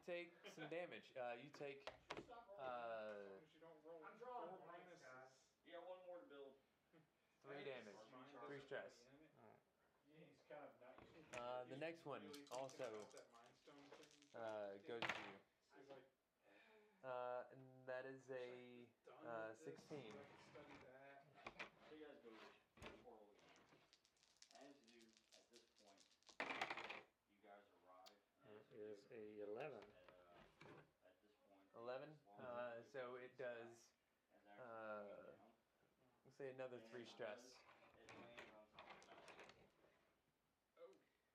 Take 0.09 0.33
some 0.57 0.65
damage. 0.73 1.05
Uh, 1.13 1.37
you 1.37 1.49
take 1.53 1.85
uh, 2.57 3.13
As 3.29 3.45
you 3.53 3.61
don't 3.61 3.77
roll 3.85 4.01
I'm 4.01 4.17
drawing 4.17 4.49
four 4.49 4.65
blanks, 4.65 4.89
minuses. 4.89 5.05
guys. 5.05 5.29
You 5.69 5.77
got 5.77 5.85
one 5.85 6.01
more 6.09 6.17
to 6.17 6.25
build. 6.25 6.57
three 7.45 7.61
damage, 7.61 7.93
three 8.49 8.57
stress. 8.65 8.89
Yeah, 10.09 10.25
he's 10.25 10.41
kind 10.49 10.65
of 10.65 10.73
not 10.81 10.97
used 11.05 11.29
Uh, 11.37 11.61
the 11.69 11.77
next 11.77 12.01
one 12.09 12.25
also 12.57 13.05
uh, 14.33 14.73
goes 14.89 15.05
to 15.05 15.21
you, 15.21 15.37
uh, 17.05 17.53
and 17.53 17.61
that 17.85 18.05
is 18.09 18.25
a 18.33 18.89
uh, 19.29 19.53
16. 19.61 20.01
Study 20.49 20.77
that. 20.81 21.21
So 21.85 21.93
you 21.93 22.01
guys 22.01 22.17
go 22.25 22.33
to 22.33 22.41
the 22.81 22.97
portal 23.05 23.29
again. 23.29 23.45
As 24.57 24.73
you, 24.89 25.05
at 25.37 25.45
this 25.53 25.65
point, 25.85 26.01
you 27.29 27.41
guys 27.45 27.61
arrive. 27.85 28.09
and 28.41 28.49
That 28.49 28.57
as 28.57 28.65
you 28.73 28.97
is 28.97 28.99
do, 29.05 29.13
a 29.13 29.21
you 29.37 29.45
notice 29.45 29.53
11. 29.53 29.77
That, 29.93 30.09
uh, 30.09 30.41
at 30.41 30.65
this 30.65 30.85
point, 31.01 31.21
11. 31.77 32.09
as 32.09 32.45
long 32.49 32.49
Uh, 32.49 32.81
as 32.81 32.85
so 32.93 33.15
it 33.21 33.31
does, 33.37 33.69
as 34.27 34.35
actually 34.35 34.59
uh, 34.59 35.03
going 35.07 35.29
down, 35.37 35.53
let's 36.25 36.28
say 36.39 36.47
another 36.55 36.79
three 36.87 37.03
and 37.03 37.09
stress. 37.11 37.35
It 37.99 38.07
lands 38.15 38.39
on 38.39 38.47
top 38.55 38.71
of 38.71 38.87
the 38.95 38.95
mountain. 39.03 39.43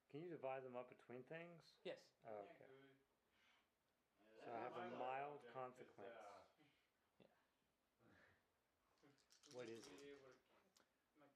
Can 0.09 0.25
you 0.25 0.29
divide 0.33 0.65
them 0.65 0.73
up 0.73 0.89
between 0.89 1.21
things? 1.29 1.61
Yes. 1.85 2.01
Oh, 2.25 2.49
okay. 2.57 2.65
So 4.41 4.49
I 4.49 4.57
have 4.65 4.73
a 4.73 4.89
mild 4.97 5.45
consequence. 5.53 6.17
What 9.53 9.69
is 9.69 9.85
it? 9.87 10.35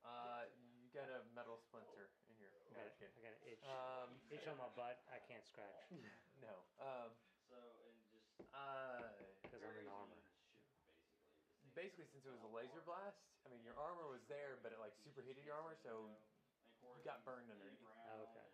Uh, 0.03 0.43
you 0.51 0.89
got 0.91 1.07
a 1.07 1.23
metal 1.31 1.55
splinter 1.55 2.09
in 2.27 2.35
your 2.35 2.49
I 2.67 2.73
got, 2.73 2.91
gotcha. 2.99 3.07
I 3.15 3.21
got 3.23 3.31
an 3.31 3.43
itch. 3.47 3.63
Um, 3.63 4.19
itch 4.27 4.43
on 4.47 4.57
my 4.57 4.67
butt. 4.75 4.99
I 5.07 5.19
can't 5.23 5.45
scratch. 5.47 5.87
no. 6.43 6.65
Um, 6.81 7.15
So, 7.47 7.55
and 7.87 7.95
just. 8.11 8.27
uh, 8.51 9.07
Because 9.41 9.63
I'm 9.63 9.77
in 9.77 9.87
armor. 9.87 10.19
in 10.19 10.19
the 10.19 10.27
ship, 10.27 10.43
basically. 10.83 11.71
Basically, 11.71 12.07
since 12.11 12.25
it 12.25 12.31
was 12.33 12.43
a 12.43 12.51
laser 12.51 12.81
blast, 12.83 13.23
I 13.49 13.51
mean, 13.51 13.63
your 13.65 13.73
armor 13.73 14.05
was 14.07 14.21
there, 14.27 14.55
but 14.61 14.71
it 14.71 14.77
like 14.77 14.93
superheated 15.03 15.43
your 15.43 15.55
armor, 15.55 15.73
so 15.81 16.05
And 16.05 16.13
of 16.61 16.77
course, 16.79 17.01
got 17.03 17.23
burned 17.23 17.49
underneath. 17.49 17.79
ground, 17.79 18.21
Okay. 18.29 18.45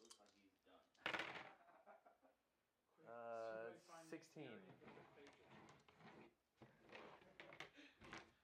looks 0.00 0.14
like 0.20 0.30
he's 0.40 0.54
done. 0.62 0.82
Uh, 3.08 3.72
16. 4.10 4.74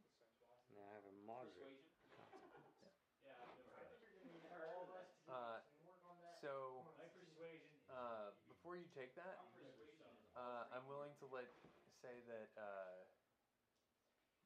Now 0.74 0.82
I 0.90 0.94
have 0.94 1.04
a 1.04 1.10
moderate 1.24 1.54
Persuasion. 1.54 1.90
consequence. 2.28 2.96
Yeah, 3.22 3.40
I've 3.40 3.54
never 3.54 3.70
I 3.76 3.82
heard 3.82 3.86
think 3.88 4.00
of 4.00 4.00
you're 4.00 4.10
gonna 4.10 4.30
need 4.32 4.42
all 4.62 4.82
of 4.82 4.88
us 4.90 5.06
to 5.26 5.32
Uh, 5.32 5.58
and 5.74 5.84
work 5.84 6.02
on 6.02 6.18
that. 6.20 6.40
So, 6.40 6.84
My 6.94 7.06
persuasion 7.08 7.70
is. 7.74 7.82
uh, 7.88 8.30
before 8.46 8.76
you 8.76 8.85
take 8.96 9.14
that, 9.14 9.36
I'm 9.38 9.52
uh, 10.34 10.64
I'm 10.72 10.86
willing 10.86 11.14
to 11.20 11.26
let 11.26 11.48
say 12.00 12.20
that 12.26 12.48
uh, 12.56 13.04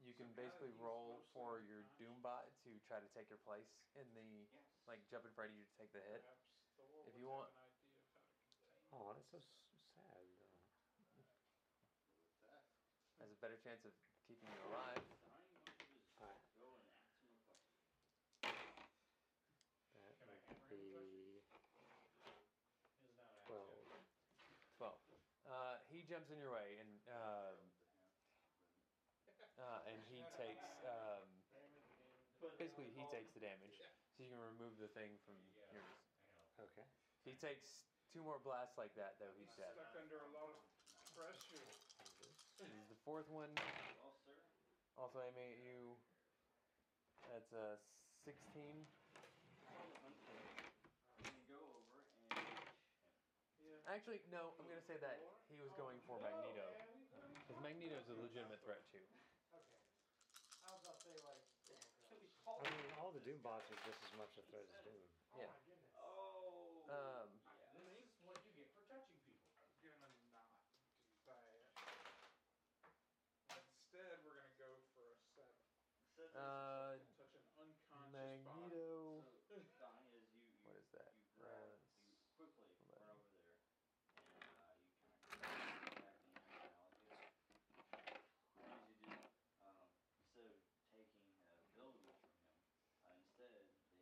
you 0.02 0.14
can 0.14 0.32
basically 0.32 0.72
roll 0.72 1.22
for 1.32 1.60
your 1.60 1.84
Doombot 1.98 2.48
to 2.64 2.70
try 2.88 2.98
to 2.98 3.08
take 3.14 3.28
your 3.28 3.38
place 3.38 3.68
in 3.94 4.06
the 4.14 4.48
like 4.86 4.98
jump 5.10 5.24
in 5.24 5.30
front 5.32 5.50
of 5.50 5.56
you 5.56 5.64
to 5.64 5.74
take 5.78 5.92
the 5.92 6.00
hit. 6.00 6.24
If 7.06 7.14
you 7.16 7.28
want- 7.28 7.50
Oh, 8.92 9.12
that's 9.14 9.28
so 9.30 9.36
s- 9.38 9.44
sad. 9.94 10.18
Though. 10.38 10.48
Has 13.18 13.30
a 13.30 13.34
better 13.34 13.56
chance 13.56 13.84
of 13.84 13.92
keeping 14.26 14.48
you 14.50 14.60
alive. 14.72 15.02
jumps 26.10 26.34
in 26.34 26.42
your 26.42 26.50
way 26.50 26.74
and 26.82 26.90
um, 27.14 27.58
uh, 29.62 29.78
and 29.86 30.02
he 30.10 30.26
takes 30.34 30.66
um, 30.82 31.30
basically 32.58 32.90
he 32.96 33.06
takes 33.14 33.30
the 33.30 33.38
damage, 33.38 33.78
so 33.78 34.18
you 34.18 34.32
can 34.32 34.42
remove 34.42 34.74
the 34.82 34.90
thing 34.90 35.14
from 35.22 35.38
yours. 35.70 35.86
Okay. 36.58 36.86
He 37.22 37.36
takes 37.38 37.86
two 38.10 38.24
more 38.26 38.42
blasts 38.42 38.74
like 38.74 38.90
that, 38.98 39.20
though 39.22 39.30
he's 39.38 39.52
dead. 39.54 39.70
Stuck 39.76 39.94
under 39.94 40.18
a 40.18 40.30
lot 40.34 40.50
of 40.50 40.58
pressure. 41.14 41.68
The 42.58 42.98
fourth 43.06 43.28
one. 43.30 43.52
Also 44.98 45.22
aiming 45.24 45.56
at 45.56 45.60
you. 45.64 45.96
That's 47.30 47.52
a 47.54 47.78
16. 48.26 48.84
Actually, 53.90 54.20
no. 54.30 54.54
I'm 54.58 54.66
gonna 54.68 54.80
say 54.86 54.96
that 54.96 55.18
he 55.48 55.56
was 55.60 55.72
going 55.72 55.98
for 56.06 56.18
Magneto, 56.20 56.70
because 57.46 57.60
Magneto's 57.60 58.06
a 58.08 58.14
legitimate 58.14 58.62
threat 58.62 58.82
too. 58.90 59.02
Okay. 59.52 59.80
I 60.62 60.70
was 60.70 60.80
about 60.80 60.96
to 60.96 61.02
say 61.02 61.16
like. 61.22 61.40
I 62.46 62.68
mean, 62.70 62.90
all 62.98 63.10
the 63.10 63.20
Doom 63.20 63.40
bots 63.40 63.70
are 63.70 63.76
just 63.84 64.02
as 64.04 64.12
much 64.12 64.30
a 64.38 64.42
threat 64.42 64.66
as 64.68 64.74
Doom. 64.84 65.08
Oh 65.32 65.38
Yeah. 65.38 65.50
Oh. 65.94 66.84
Um, 66.88 67.40
This 67.72 67.86
is 67.94 68.20
what 68.20 68.36
you 68.44 68.50
get 68.52 68.68
for 68.72 68.80
touching 68.80 69.16
people. 69.24 69.50
We're 69.80 69.90
gonna 69.90 70.18
not 70.30 70.46
do 70.54 70.66
that. 71.24 71.46
Instead, 73.56 74.22
we're 74.22 74.32
gonna 74.34 74.48
go 74.56 74.80
for 74.94 75.10
a 75.10 75.16
seven. 75.34 75.56
Said 76.14 76.32
this- 76.32 76.36
uh, 76.36 76.98
Touch 77.16 77.32
an 77.34 77.42
unconscious 77.56 78.12
Magneto. 78.12 79.24
So, 79.46 79.62
Donnie, 79.76 80.10
as 80.14 80.22
you, 80.30 80.40
you, 80.58 80.64
What 80.64 80.76
is 80.76 80.86
that? 80.92 81.12
you 81.22 81.30
grab, 81.36 81.68
Uh, 81.68 81.76
you 82.06 82.16
quickly 82.34 82.68
eleven. 82.78 83.02
run 83.02 83.18
over 83.18 83.36
there, 83.36 83.56
and 84.32 84.56
uh, 84.56 84.76
you 85.24 85.30
kind 85.30 85.82
of 85.82 85.92
grab 85.94 86.14
the 86.22 86.30
animality. 86.52 87.18
And 88.56 88.64
as 88.66 88.80
you 88.86 88.94
do, 88.94 89.10
um, 89.62 89.90
instead 90.12 90.44
of 90.44 90.54
taking 90.92 91.34
uh, 91.42 91.56
abilities 91.64 92.14
from 92.20 92.34
him, 92.36 92.54
uh, 93.04 93.12
instead 93.16 93.50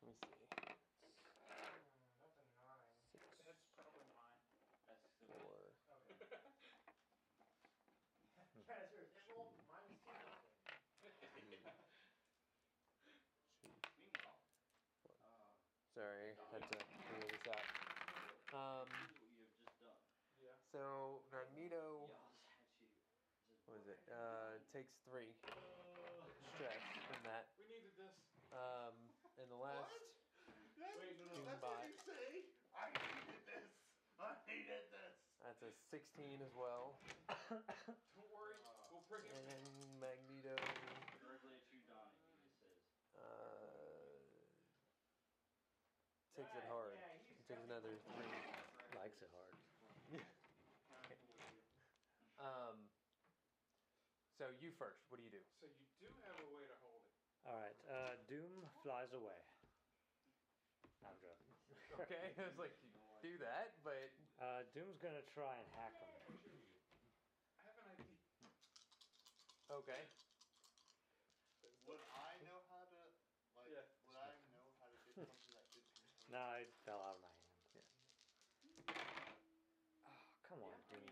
Let 0.00 0.06
me 0.06 0.12
see. 0.12 0.46
Hmm, 1.00 1.82
that's 2.20 2.38
a 2.38 2.42
nine. 2.58 2.90
Six, 3.10 3.22
That's 3.44 3.58
probably 3.74 4.02
mine. 4.12 4.40
That's 4.86 4.98
still 4.98 5.10
four. 5.26 5.72
Okay. 5.90 6.14
Guys, 8.66 8.90
yours. 8.90 9.06
It 9.14 9.22
rolled 9.26 9.52
minus 9.66 9.96
two. 10.18 10.26
Two. 13.00 13.20
Meanwhile, 13.96 14.40
uh, 15.22 15.52
Sorry, 15.94 16.34
had 16.56 16.64
to 16.72 16.80
figure 17.12 17.28
this 17.36 17.44
out. 17.52 17.68
Um, 18.56 18.88
here's 18.88 19.20
what 19.20 19.28
you 19.28 19.44
have 19.44 19.52
just 19.60 19.76
done. 19.84 20.00
Yeah. 20.40 20.56
so 20.72 21.20
Magneto, 21.28 22.08
Yells 22.08 22.16
at 22.16 22.96
what 23.68 23.76
is 23.76 23.86
it? 23.92 24.00
Uh, 24.08 24.56
takes 24.72 24.96
three 25.04 25.36
stress 26.56 26.80
from 27.12 27.20
that. 27.28 27.52
We 27.60 27.68
needed 27.68 27.92
this. 28.00 28.16
Um, 28.56 28.96
and 29.36 29.52
the 29.52 29.60
last. 29.60 29.84
That's, 30.80 30.96
Wait, 30.96 31.20
no, 31.20 31.28
no. 31.28 31.44
that's 31.44 31.60
what 31.60 31.84
you 31.84 31.98
say. 32.08 32.48
I 32.72 32.88
needed 33.04 33.42
this. 33.44 33.68
I 34.16 34.32
needed 34.48 34.84
this. 34.88 35.12
That's 35.44 35.60
a 35.60 35.72
16 35.92 36.40
as 36.40 36.54
well. 36.56 36.96
Don't 37.52 38.32
worry. 38.32 38.56
We'll 38.88 39.04
bring 39.12 39.28
it. 39.28 39.36
And 39.36 40.00
Magneto. 40.00 40.56
Directly 41.20 41.52
at 41.52 41.68
you, 41.68 41.84
Donnie. 41.84 42.16
He 42.32 42.48
just 42.48 42.56
says, 42.64 42.80
Uh, 43.12 43.76
takes 46.36 46.54
it 46.54 46.64
hard. 46.64 46.98
Yeah, 46.98 47.08
he's 47.16 47.36
He 47.36 47.42
takes 47.42 47.60
another 47.64 47.98
three. 48.14 48.26
Likes 48.94 49.20
it 49.22 49.30
hard. 49.32 49.54
Um, 52.38 52.90
so 54.36 54.48
you 54.48 54.70
first. 54.70 55.00
What 55.08 55.16
do 55.16 55.22
you 55.22 55.30
do? 55.30 55.40
So 55.60 55.66
you 55.66 55.86
do 55.98 56.12
have 56.20 56.38
a 56.38 56.46
way 56.46 56.66
to 56.66 56.74
hold 56.74 57.02
it. 57.04 57.12
All 57.44 57.54
right. 57.54 57.76
Uh, 57.88 58.16
Doom 58.26 58.68
flies 58.82 59.12
away. 59.12 59.40
I'm 61.04 61.16
joking. 61.20 61.54
Okay, 62.00 62.32
I 62.38 62.42
was 62.44 62.56
like, 62.58 62.72
you 62.82 62.98
do 63.20 63.38
that, 63.38 63.72
but 63.82 64.10
Uh, 64.38 64.62
Doom's 64.74 64.98
gonna 64.98 65.22
try 65.22 65.56
and 65.56 65.66
hack 65.68 65.98
him. 65.98 66.10
I 67.58 67.62
have 67.62 67.76
an 67.78 67.84
idea. 67.86 68.16
Okay. 69.70 70.06
Would 71.84 72.00
I 72.10 72.36
know 72.36 72.60
how 72.68 72.84
to, 72.84 73.10
like, 73.54 73.70
Yeah. 73.70 73.82
would 74.04 74.16
I 74.16 74.34
know 74.50 74.72
how 74.78 74.88
to 74.88 74.96
get 74.96 75.16
something 75.24 75.52
that 75.52 75.70
could 75.70 75.84
contain? 75.90 76.15
No, 76.28 76.52
it 76.60 76.68
fell 76.84 77.00
out 77.00 77.14
of 77.14 77.20
my 77.20 77.28
hand. 77.28 77.84
Oh, 80.04 80.22
come 80.42 80.62
on, 80.62 80.82
Doom. 80.88 81.10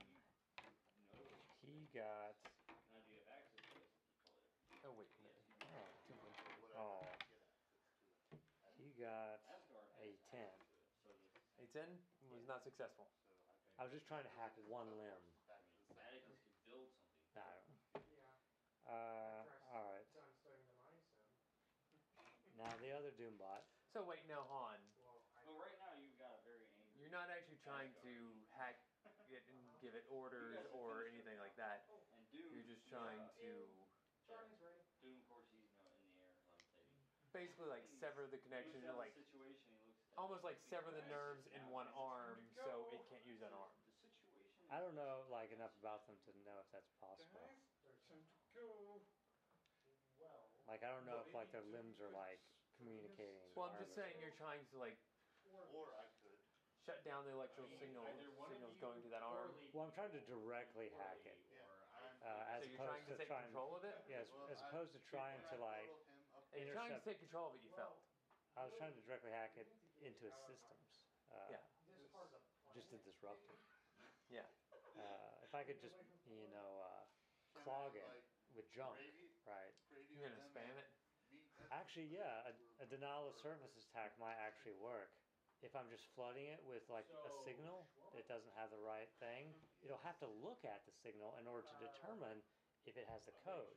No. 1.13 1.19
He 1.61 1.87
got. 1.93 2.35
Now 2.91 3.01
do 3.01 3.11
you 3.11 3.19
have 3.19 3.29
access 3.29 3.61
to 3.71 3.75
this 3.79 3.91
controller? 3.97 4.31
Oh 4.85 4.93
wait. 4.93 5.09
No. 5.21 5.31
Oh, 5.65 5.97
Two 6.07 6.15
points. 6.15 6.39
Would 6.61 6.71
Oh. 6.75 7.01
get 7.01 7.11
access 7.11 7.43
to 7.51 7.75
it? 7.75 8.41
he 8.77 8.91
got 8.93 9.41
a 9.99 10.17
10. 10.31 10.51
access 10.51 10.69
to 10.69 10.77
it, 10.81 10.93
so 11.03 11.09
this 11.09 11.29
A 11.59 11.67
ten 11.67 11.99
was 12.29 12.45
not 12.47 12.63
successful. 12.63 13.09
I 13.77 13.83
was 13.83 13.93
just 13.93 14.07
trying 14.07 14.23
to 14.23 14.29
hack 14.31 14.53
one 14.57 14.97
limb. 14.97 15.33
back 15.47 15.63
to 15.69 15.75
the 15.75 15.95
same. 15.95 15.97
Atticus 15.99 16.39
could 16.47 16.63
build 16.65 16.91
something. 17.03 17.25
I 17.37 17.51
don't 17.53 17.67
know. 17.69 17.75
Yeah. 18.11 18.31
Uh, 18.87 19.45
alright. 19.73 20.07
Done 20.13 20.33
studying 20.41 20.67
the 20.67 20.73
mind 20.75 21.01
sim. 21.11 21.21
Now 22.57 22.77
the 22.77 22.91
other 22.91 23.11
Doombot. 23.11 23.63
So 23.93 24.03
wait, 24.03 24.25
no, 24.27 24.43
Han, 24.45 24.81
Well, 24.99 25.21
I. 25.37 25.43
Well, 25.43 25.55
right 25.55 25.77
now 25.77 25.93
you've 25.93 26.17
got 26.17 26.33
a 26.33 26.39
very 26.39 26.67
angry. 26.79 26.97
you're 26.97 27.04
not 27.15 27.31
actually 27.31 27.63
trying 27.63 27.95
to 28.03 28.13
hack 28.59 28.83
it 29.31 29.47
and 29.47 29.59
give 29.79 29.95
it 29.95 30.03
orders 30.11 30.59
or 30.75 31.07
anything 31.07 31.39
like 31.39 31.55
that. 31.55 31.87
And 32.11 32.27
Doom. 32.35 32.51
You're 32.51 32.67
just 32.67 32.83
trying 32.91 33.23
to 33.39 33.51
Charlie's 34.27 34.59
ready. 34.59 34.83
Doom, 34.99 35.15
of 35.23 35.27
course, 35.31 35.47
he's 35.55 35.63
you 35.63 35.79
in 35.95 36.11
the 36.11 36.19
air 36.19 36.35
levitating. 36.35 36.91
basically 37.31 37.71
like 37.71 37.87
sever 38.03 38.27
the 38.27 38.41
connection 38.43 38.83
Looks 38.83 38.91
to 38.91 38.99
like 38.99 39.15
situation, 39.15 39.71
he 39.79 39.87
looks 39.87 40.11
at 40.11 40.19
almost 40.19 40.43
like 40.43 40.59
sever 40.67 40.91
the 40.91 41.07
nerves 41.07 41.47
in 41.55 41.63
one 41.71 41.87
arm 41.95 42.43
so 42.59 42.91
it 42.91 42.99
can't 43.07 43.23
use 43.23 43.39
that 43.39 43.55
arm. 43.55 43.71
The 44.03 44.11
situation. 44.11 44.67
I 44.75 44.83
don't 44.83 44.99
know 44.99 45.23
like 45.31 45.55
enough 45.55 45.75
about 45.79 46.09
them 46.11 46.19
to 46.27 46.31
know 46.43 46.59
if 46.59 46.69
that's 46.75 46.91
Time, 46.99 47.15
possible. 47.15 47.47
time 48.11 48.25
to 48.27 48.43
go. 48.57 48.99
Well. 50.19 50.51
Like 50.67 50.83
I 50.83 50.91
don't 50.91 51.05
know 51.07 51.21
if 51.23 51.31
like 51.37 51.53
their 51.55 51.67
limbs 51.71 52.01
are 52.01 52.11
like 52.11 52.41
communicating. 52.81 53.53
Well, 53.55 53.71
I'm 53.71 53.77
just 53.79 53.95
saying 53.95 54.19
you're 54.19 54.35
trying 54.41 54.65
to 54.73 54.77
like 54.81 54.97
Or. 55.53 55.63
Or 55.75 55.87
I 56.01 56.07
could. 56.09 56.14
Shut 56.85 57.01
down 57.05 57.25
the 57.25 57.33
electrical 57.33 57.69
signal 57.81 58.05
signals 58.49 58.77
going 58.81 59.01
to 59.01 59.09
that 59.09 59.25
arm. 59.25 59.51
Well, 59.73 59.89
I'm 59.89 59.95
trying 59.97 60.13
to 60.13 60.21
directly 60.29 60.93
hack 61.01 61.25
it. 61.25 61.37
Yeah. 61.49 61.65
Uh, 62.25 62.57
as 62.57 62.65
So 62.65 62.73
you're 62.73 62.81
opposed 62.81 62.93
trying 62.93 63.05
to 63.09 63.13
to 63.13 63.21
take 63.21 63.29
trying. 63.33 63.45
control 63.49 63.73
of 63.77 63.83
it. 63.85 63.97
Yes, 64.09 64.29
Well, 64.33 64.49
as 64.53 64.61
I- 64.61 64.69
opposed 64.69 64.93
to 64.97 65.01
trying 65.09 65.41
to 65.53 65.57
like. 65.61 65.89
total 65.89 66.05
him 66.09 66.21
up 66.37 66.45
And 66.53 66.61
you're 66.65 66.77
trying 66.77 66.93
to 66.97 67.05
take 67.05 67.19
control 67.21 67.53
of 67.53 67.57
it. 67.57 67.63
You 67.65 67.73
felt. 67.77 67.97
I 68.57 68.63
was 68.65 68.73
trying 68.77 68.95
to 68.95 69.03
directly 69.05 69.33
hack 69.33 69.57
it 69.57 69.69
into 70.05 70.29
his 70.29 70.37
systems. 70.49 70.89
Uh, 71.33 71.49
Yeah. 71.51 71.65
This 71.89 72.09
part 72.13 72.29
of 72.29 72.33
the 72.37 72.41
plan. 72.41 72.73
Just 72.77 72.89
to 72.93 72.97
disrupt 73.05 73.45
it. 73.49 73.61
Yeah. 74.31 74.47
Uh, 74.97 75.45
if 75.45 75.53
I 75.57 75.65
could 75.65 75.81
just, 75.81 75.97
you 76.29 76.49
know, 76.49 76.71
uh, 76.81 77.05
clog 77.65 77.97
it 77.97 78.07
with 78.55 78.71
junk, 78.73 78.97
right? 79.49 79.75
You're 80.13 80.29
gonna 80.31 80.41
spam 80.49 80.77
it. 80.79 80.89
Actually, 81.71 82.07
yeah, 82.15 82.47
a, 82.47 82.53
a 82.83 82.87
denial 82.87 83.29
of 83.29 83.37
service 83.39 83.75
attack 83.77 84.15
might 84.21 84.37
actually 84.39 84.75
work. 84.79 85.11
If 85.65 85.73
I'm 85.73 85.89
just 85.89 86.05
flooding 86.13 86.45
it 86.53 86.61
with 86.69 86.85
like 86.93 87.09
a 87.25 87.33
signal 87.41 87.89
that 88.13 88.29
doesn't 88.29 88.53
have 88.53 88.69
the 88.69 88.79
right 88.85 89.09
thing, 89.17 89.49
it'll 89.81 90.03
have 90.05 90.21
to 90.21 90.29
look 90.29 90.61
at 90.69 90.85
the 90.85 90.93
signal 90.93 91.33
in 91.41 91.49
order 91.49 91.65
to 91.65 91.77
determine 91.81 92.45
if 92.85 93.01
it 93.01 93.09
has 93.09 93.25
the 93.25 93.33
code. 93.49 93.73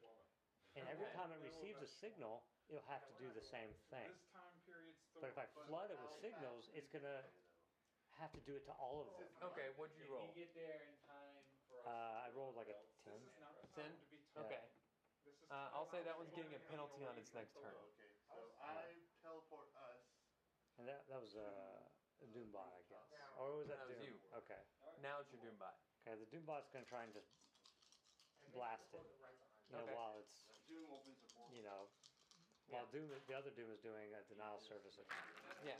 And 0.75 0.83
every 0.91 1.07
time 1.15 1.31
it 1.31 1.39
receives 1.39 1.79
a 1.79 1.87
signal, 1.87 2.43
it'll 2.67 2.85
have 2.91 3.07
to 3.07 3.15
do 3.15 3.31
the 3.31 3.41
same 3.41 3.71
thing. 3.89 4.11
This 4.11 4.27
time 4.35 4.59
period's 4.67 4.99
the. 5.15 5.23
But 5.23 5.31
if 5.31 5.37
I 5.39 5.47
flood 5.65 5.89
it 5.89 5.97
with 6.03 6.11
signals, 6.19 6.67
it's 6.75 6.91
gonna 6.91 7.23
have 8.19 8.35
to 8.35 8.41
do 8.43 8.59
it 8.59 8.67
to 8.67 8.73
all 8.75 8.99
of 9.01 9.07
them. 9.15 9.31
Okay. 9.55 9.71
What'd 9.79 9.95
you 9.95 10.11
roll? 10.11 10.27
get 10.35 10.51
there 10.53 10.83
in 10.83 10.93
time 11.07 11.39
for 11.65 11.79
us 11.79 11.87
Uh, 11.87 12.27
I 12.27 12.27
to 12.27 12.35
rolled 12.35 12.55
like 12.59 12.67
a 12.67 12.75
belt? 12.75 12.91
ten. 13.01 13.15
This 13.23 13.31
is 13.31 13.39
not 13.39 13.55
the 13.55 13.67
Ten? 13.73 13.87
time 13.89 13.97
to 13.97 14.05
be 14.11 14.19
Yeah. 14.35 14.43
Okay. 14.43 14.63
This 15.23 15.39
is 15.39 15.49
Uh, 15.49 15.71
I'll 15.73 15.87
say 15.87 16.03
that 16.03 16.17
one's 16.17 16.33
getting 16.35 16.53
a 16.53 16.59
penalty 16.59 17.05
on 17.07 17.17
its 17.17 17.31
next 17.33 17.55
turn. 17.55 17.73
Okay, 17.95 18.11
so 18.27 18.51
I 18.59 19.07
teleport 19.21 19.71
us. 19.73 19.96
And 20.77 20.85
that 20.85 21.05
that 21.09 21.17
was 21.17 21.33
uh, 21.33 22.21
a 22.21 22.27
Doombot, 22.33 22.69
I 22.69 22.83
guess, 22.89 23.09
or 23.37 23.61
was 23.61 23.67
that, 23.69 23.81
That 23.81 23.89
was 23.89 23.97
Doom? 24.01 24.13
you. 24.13 24.37
Okay. 24.45 24.61
Now 25.01 25.17
it's 25.21 25.29
your 25.33 25.41
Doombot. 25.41 25.73
Okay, 26.05 26.15
the 26.17 26.29
Doombot's 26.29 26.69
gonna 26.69 26.85
try 26.85 27.01
and 27.05 27.13
just 27.13 27.29
blast 28.53 28.85
it. 28.93 29.05
You 29.67 29.75
know 29.75 29.83
Okay. 29.83 29.93
while 29.97 30.15
it's 30.21 30.45
Doom 30.69 30.87
opens 30.93 31.17
the 31.19 31.29
portal. 31.35 31.51
you 31.57 31.63
know 31.65 31.89
while 32.69 32.87
Doom 32.93 33.09
the 33.09 33.35
other 33.35 33.49
Doom 33.55 33.71
is 33.73 33.79
doing 33.81 34.11
a 34.13 34.21
denial 34.29 34.59
service 34.61 34.95
attack. 35.01 35.25
Yeah. 35.65 35.79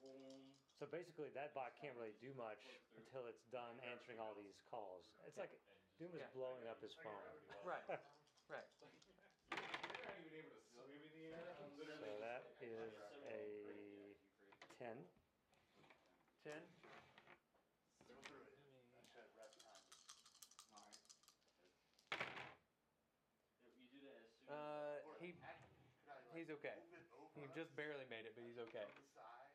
Boom. 0.00 0.54
So 0.78 0.86
basically, 0.86 1.28
that 1.34 1.52
bot 1.58 1.74
can't 1.74 1.94
really 1.98 2.14
do 2.22 2.30
much 2.38 2.62
until 2.94 3.26
it's 3.26 3.42
done 3.50 3.76
answering 3.90 4.22
all 4.22 4.30
these 4.38 4.54
calls. 4.70 5.10
It's 5.26 5.36
like 5.36 5.50
Doom 5.98 6.14
is 6.14 6.22
Yeah. 6.22 6.30
blowing 6.38 6.64
up 6.70 6.78
his 6.80 6.94
phone. 7.04 7.18
Right. 7.66 7.84
Right. 8.48 8.64
You're 9.52 9.60
not 10.08 10.16
even 10.24 10.32
able 10.40 10.56
to 10.56 10.64
swim 10.72 10.88
in 10.96 11.04
the 11.04 11.20
air. 11.28 11.52
I'm 11.60 11.68
So 11.68 11.84
literally 11.84 12.16
that 12.24 12.48
just- 12.48 12.64
is 12.64 12.96
10. 14.78 14.86
10. 16.46 16.54
Uh, 24.46 25.02
he, 25.18 25.34
he's 26.30 26.46
okay. 26.54 26.78
He 27.34 27.42
just 27.58 27.74
barely 27.74 28.06
made 28.06 28.22
it, 28.22 28.38
but 28.38 28.46
he's 28.46 28.54
okay. 28.70 28.86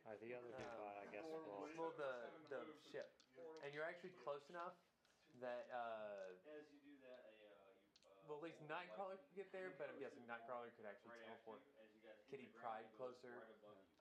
Alright, 0.03 0.19
uh, 0.19 0.27
the 0.27 0.35
other 0.35 0.51
big 0.59 0.67
uh, 0.67 0.75
bot, 0.75 0.95
I 0.99 1.07
guess, 1.07 1.23
will. 1.23 1.71
Well, 1.79 1.95
the, 1.95 2.27
the 2.51 2.67
ship. 2.91 3.07
And 3.63 3.71
you're 3.71 3.87
actually 3.87 4.11
close 4.27 4.43
enough 4.51 4.75
that. 5.39 5.71
Uh. 5.71 6.35
Uh, 6.43 6.51
uh, 6.51 7.23
well, 8.27 8.39
at 8.39 8.43
least 8.43 8.59
Nightcrawler 8.67 9.19
could 9.19 9.35
get 9.35 9.51
there, 9.55 9.71
but 9.79 9.87
I'm 9.87 9.99
guessing 9.99 10.23
Nightcrawler 10.27 10.71
could 10.75 10.87
actually 10.87 11.15
teleport 11.27 11.63
Kitty 12.31 12.47
Pryde 12.59 12.87
closer 12.95 13.35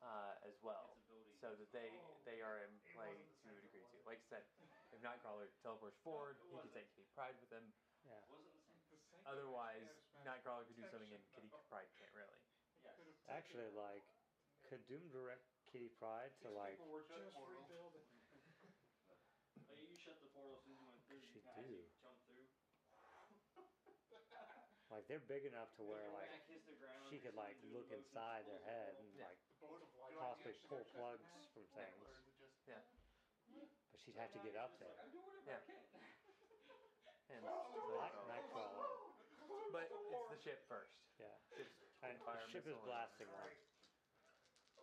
uh, 0.03 0.47
as 0.47 0.55
well 0.63 0.95
so 1.43 1.59
that 1.59 1.71
they 1.75 1.91
oh. 1.91 2.15
they 2.23 2.39
are 2.39 2.63
in 2.63 2.71
play 2.95 3.19
to 3.43 3.51
a 3.59 3.61
degree 3.61 3.83
too. 3.91 3.99
Like 4.07 4.23
I 4.23 4.27
said, 4.39 4.45
if 4.95 5.03
Nightcrawler 5.03 5.51
teleports 5.61 5.99
forward, 5.99 6.39
he 6.47 6.55
could 6.63 6.71
take 6.71 6.87
Kitty 6.95 7.11
Pryde 7.11 7.35
with 7.43 7.51
him. 7.51 7.73
Yeah. 8.07 8.23
Wasn't 8.31 8.47
the. 8.55 8.63
Otherwise, 9.27 9.91
Nightcrawler 10.23 10.65
could 10.67 10.77
do 10.79 10.87
something 10.87 11.11
and 11.13 11.23
Kitty 11.35 11.51
Pryde 11.69 11.91
can't 11.99 12.13
really. 12.15 12.39
Yes. 12.83 12.95
Actually, 13.27 13.71
like, 13.75 14.07
could 14.69 14.87
Doom 14.87 15.09
direct 15.11 15.43
Kitty 15.67 15.89
Pryde 15.89 16.31
to 16.43 16.49
like? 16.51 16.79
People 16.79 16.89
were 16.89 17.03
Shut 17.03 17.19
just 17.19 17.35
portal. 17.35 17.59
rebuilding. 17.67 18.07
Oh, 19.69 19.75
you 19.75 19.97
shut 19.97 20.19
the 20.19 20.27
portal 20.27 20.53
as 20.53 20.61
soon 20.63 20.75
as 20.75 20.81
you 20.81 20.87
went 20.87 21.01
through. 21.07 21.23
She 21.33 21.39
you 21.39 21.41
can 21.41 21.49
actually 21.49 21.81
do. 21.81 21.89
jump 22.01 22.19
through. 22.27 22.45
Like 24.91 25.07
they're 25.09 25.19
big 25.25 25.47
enough 25.47 25.73
to 25.77 25.83
where 25.83 26.09
like 26.13 26.29
back 26.29 26.45
hits 26.47 26.65
the 26.67 26.75
ground, 26.75 27.09
she 27.09 27.17
could 27.19 27.33
like 27.35 27.57
as 27.57 27.63
you 27.63 27.71
do 27.71 27.73
look 27.73 27.89
inside 27.91 28.45
their 28.45 28.59
head 28.59 28.95
and 28.99 29.09
Yeah. 29.15 29.22
like 29.22 29.22
Both 29.22 29.22
of 30.43 30.51
like. 30.51 30.59
possibly 30.59 30.69
pull 30.69 30.85
plugs 30.95 31.25
from 31.55 31.65
things. 31.79 32.03
Or 32.03 32.19
is 32.19 32.27
it 32.27 32.55
just 32.67 32.91
But 33.93 33.99
she'd 34.03 34.19
have 34.19 34.33
to 34.35 34.41
get 34.43 34.57
up 34.59 34.75
there. 34.83 34.95
I'm 35.03 35.11
doing 35.15 35.25
whatever 35.27 35.47
Yeah. 35.47 35.63
I 35.63 35.67
can. 35.69 35.83
And 37.33 37.43
Night, 37.49 38.13
Nightcrawler. 38.29 38.85
but 39.73 39.89
it's 39.89 40.29
the 40.29 40.41
ship 40.45 40.61
first. 40.69 40.93
Yeah. 41.17 41.33
Ship's 41.57 41.73
And 42.05 42.19
fire 42.27 42.43
the 42.45 42.51
ship 42.53 42.67
is 42.67 42.75
missile 42.77 42.83
and- 42.83 42.89
blasting 42.93 43.29
them. 43.31 43.41
Alright. 43.41 43.63
So, 44.77 44.81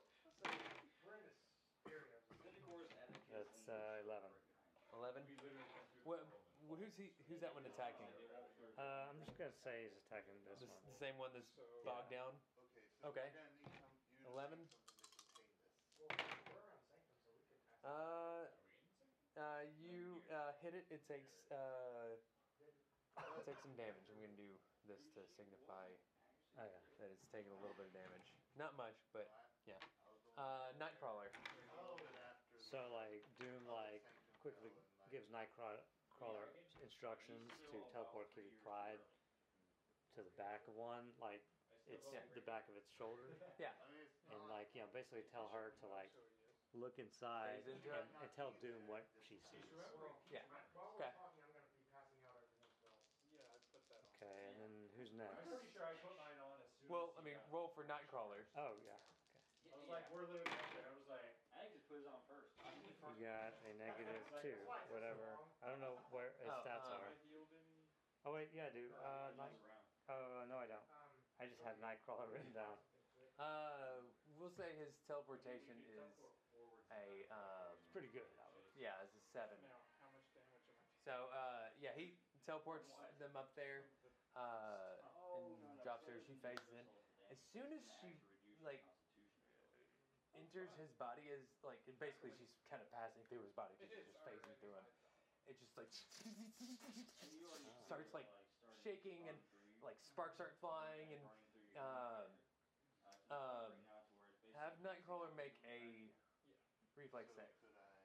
we're 1.05 1.13
in 1.19 1.23
this 1.29 1.37
area. 1.85 2.09
of 2.17 2.25
the- 2.25 2.41
Centaurus 2.41 2.89
That's 3.29 3.53
uh, 3.69 4.01
eleven. 4.07 4.31
Eleven. 4.97 5.21
We 5.29 5.35
literally 5.37 5.67
come 5.69 5.85
through 5.93 6.01
the 6.01 6.09
What? 6.09 6.19
portal. 6.25 6.41
Who's 6.79 6.95
he? 6.97 7.13
Who's 7.29 7.41
that 7.45 7.53
one 7.53 7.65
attacking? 7.65 8.09
Uh, 8.79 9.09
I'm 9.11 9.19
just 9.25 9.37
gonna 9.37 9.51
say 9.61 9.85
he's 9.91 9.97
attacking 10.07 10.33
this 10.47 10.59
This, 10.59 10.69
one. 10.69 10.81
the 10.89 10.97
same 10.97 11.17
one 11.21 11.29
that's 11.33 11.51
So- 11.53 11.83
bogged 11.85 12.09
down. 12.09 12.33
okay? 13.03 13.03
So 13.03 13.09
Okay. 13.09 13.29
we're 14.25 14.33
Uh, 17.83 18.45
Are 18.45 18.65
we 18.65 18.73
in 18.73 18.81
sync? 18.97 19.09
uh, 19.37 19.61
you 19.79 20.21
uh, 20.29 20.51
hit 20.61 20.73
it. 20.73 20.85
It 20.89 21.05
takes 21.07 21.31
uh, 21.51 22.15
it 23.37 23.45
takes 23.45 23.61
some 23.61 23.73
damage. 23.75 24.03
I'm 24.09 24.19
gonna 24.19 24.35
do 24.35 24.57
this 24.85 24.99
to 25.15 25.21
signify 25.37 25.87
Oh 26.57 26.65
yeah. 26.65 26.79
that 26.97 27.09
it's 27.11 27.25
taking 27.31 27.51
a 27.51 27.55
little 27.55 27.75
bit 27.75 27.85
of 27.85 27.93
damage. 27.93 28.33
Not 28.55 28.75
much, 28.75 28.95
but 29.13 29.29
yeah. 29.65 29.79
I 30.03 30.09
was 30.11 30.21
the 30.25 30.31
one- 30.31 30.43
Uh, 30.43 30.71
Nightcrawler. 30.77 31.29
a 31.67 31.73
little 31.75 31.97
bit 31.97 32.13
after 32.15 32.57
the- 32.57 32.63
So 32.63 32.87
like 32.89 33.23
Doom 33.37 33.65
like 33.65 34.03
quickly 34.41 34.69
fell 34.69 34.83
and, 34.83 34.99
like, 34.99 35.09
gives 35.09 35.27
Nightcrawler 35.29 36.49
instructions 36.81 37.51
to 37.71 37.81
teleport 37.91 38.31
Kitty 38.33 38.51
Pryde 38.61 38.99
to 40.15 40.23
the 40.23 40.29
back 40.31 40.67
of 40.67 40.73
one, 40.73 41.13
like 41.17 41.41
it's 41.89 42.05
Yeah. 42.13 42.23
the 42.37 42.45
back 42.45 42.69
of 42.69 42.75
its 42.77 42.89
shoulder, 42.97 43.25
Yeah. 43.61 43.73
I 43.73 43.85
mean, 43.91 44.05
it's 44.05 44.15
and 44.29 44.41
like 44.49 44.69
you 44.73 44.81
know 44.85 44.89
basically 44.93 45.25
tell 45.33 45.49
her 45.53 45.73
to 45.81 45.85
like 45.89 46.13
So 46.13 46.21
he 46.21 46.29
is. 46.29 46.77
look 46.77 46.95
inside 47.01 47.65
Phase 47.65 47.75
into 47.81 47.89
and, 47.93 48.05
it? 48.07 48.21
and 48.21 48.29
tell 48.37 48.53
Doom 48.61 48.85
what 48.87 49.05
she 49.25 49.37
sees. 49.49 49.65
Yeah. 50.29 50.45
While 50.73 50.93
Okay. 50.95 51.09
we're 51.09 51.17
talking, 51.17 51.43
I'm 51.49 51.53
gonna 51.57 51.73
be 51.73 51.85
passing 51.89 52.21
out 52.29 52.37
everything 52.37 52.69
as 52.69 52.77
well. 52.85 52.97
Yeah, 53.33 53.49
I 53.49 53.57
put 53.73 53.83
that 53.89 54.01
on. 54.05 54.13
Okay, 54.21 54.37
and 54.49 54.55
then 54.61 54.73
who's 54.95 55.11
I'm 55.11 55.21
next? 55.25 55.45
pretty 55.49 55.69
sure 55.73 55.85
I 55.85 55.93
put 56.01 56.13
mine 56.17 56.37
on 56.39 56.57
as 56.61 56.69
soon 56.77 56.87
Well, 56.93 57.09
as 57.09 57.17
I 57.17 57.21
you 57.21 57.25
mean, 57.33 57.37
got- 57.41 57.51
roll 57.53 57.69
for 57.73 57.83
Nightcrawler. 57.85 58.41
Oh 58.55 58.77
yeah. 58.85 58.97
I 59.69 59.77
was 59.77 59.89
like, 59.89 60.05
we're 60.09 60.25
literally 60.25 60.49
up 60.57 60.69
there. 60.73 60.87
I 60.89 60.95
was 60.97 61.05
like, 61.09 61.29
I 61.53 61.61
think 61.61 61.73
just 61.77 61.85
put 61.89 62.01
it 62.01 62.07
on 62.09 62.21
first. 62.25 62.49
I'm 62.65 62.73
the 62.81 62.89
He's 62.89 62.97
first 63.01 63.21
got 63.21 63.53
a 63.65 63.71
negative 63.77 64.23
two, 64.45 64.57
whatever. 64.89 65.29
I 65.61 65.69
don't 65.69 65.81
know 65.81 65.93
where 66.09 66.33
his 66.41 66.49
Oh, 66.49 66.61
stats 66.65 66.89
um, 66.89 66.97
are. 67.01 67.05
I 67.05 67.13
healed 67.29 67.49
any? 67.53 67.85
Oh 68.25 68.33
wait, 68.33 68.49
yeah, 68.53 68.65
I 68.67 68.73
do. 68.73 68.89
Uh, 68.97 69.29
night. 69.37 69.53
Oh 70.09 70.41
no, 70.49 70.57
I 70.57 70.65
don't. 70.67 70.81
I 71.39 71.47
just 71.47 71.63
had 71.63 71.79
Nightcrawler 71.79 72.27
written 72.27 72.51
down. 72.51 72.75
Uh, 73.39 74.03
we'll 74.35 74.51
say 74.51 74.75
his 74.75 74.91
teleportation 75.07 75.79
is 75.87 76.11
a 76.91 77.23
um, 77.31 77.79
It's 77.79 77.87
pretty 77.95 78.11
good. 78.11 78.27
yeah, 78.75 78.99
it's 78.99 79.15
a 79.15 79.23
seven. 79.31 79.55
Now, 79.63 79.79
how 80.03 80.11
much 80.11 80.27
damage 80.35 80.51
am 80.51 80.59
I 80.59 80.67
taking? 80.67 80.91
So 81.07 81.31
uh, 81.31 81.71
yeah, 81.79 81.95
he 81.95 82.19
teleports 82.43 82.91
them 83.15 83.31
up 83.39 83.55
there, 83.55 83.87
uh, 84.35 84.99
and 85.63 85.79
drops 85.79 86.03
her. 86.11 86.19
She 86.27 86.35
phases 86.43 86.67
in. 86.75 86.83
As 87.31 87.39
soon 87.55 87.71
as 87.71 87.87
she 88.03 88.19
like 88.59 88.83
enters 90.35 90.75
his 90.75 90.91
body, 90.99 91.31
is 91.31 91.47
like 91.63 91.79
and 91.87 91.95
basically 91.95 92.35
she's 92.35 92.51
kind 92.67 92.83
of 92.83 92.91
passing 92.91 93.23
through 93.31 93.47
his 93.47 93.55
body. 93.55 93.71
She's 93.79 93.87
just 93.87 94.19
phasing 94.27 94.59
through 94.59 94.75
him. 94.75 94.87
It 95.47 95.55
just 95.55 95.71
like 95.79 95.87
starts 97.87 98.11
like 98.11 98.27
shaking 98.83 99.31
and 99.31 99.39
like 99.81 99.95
sparks 100.01 100.35
start 100.35 100.53
flying 100.59 101.13
and 101.13 101.29
um, 101.75 102.27
um, 103.29 103.71
have 104.53 104.73
Nightcrawler 104.79 105.31
make 105.31 105.53
a 105.63 106.11
reflex 106.95 107.31
save. 107.35 107.53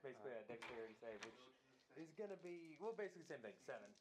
Basically 0.03 0.33
a 0.33 0.45
dexterity 0.45 0.95
save, 0.95 1.25
which 1.25 1.35
go 1.35 1.45
to 1.45 1.51
the 1.95 2.01
is 2.01 2.12
gonna 2.12 2.37
be 2.37 2.77
well, 2.79 2.93
basically 2.93 3.22
the 3.22 3.29
same 3.29 3.43
thing. 3.43 3.57
Seven. 3.64 3.95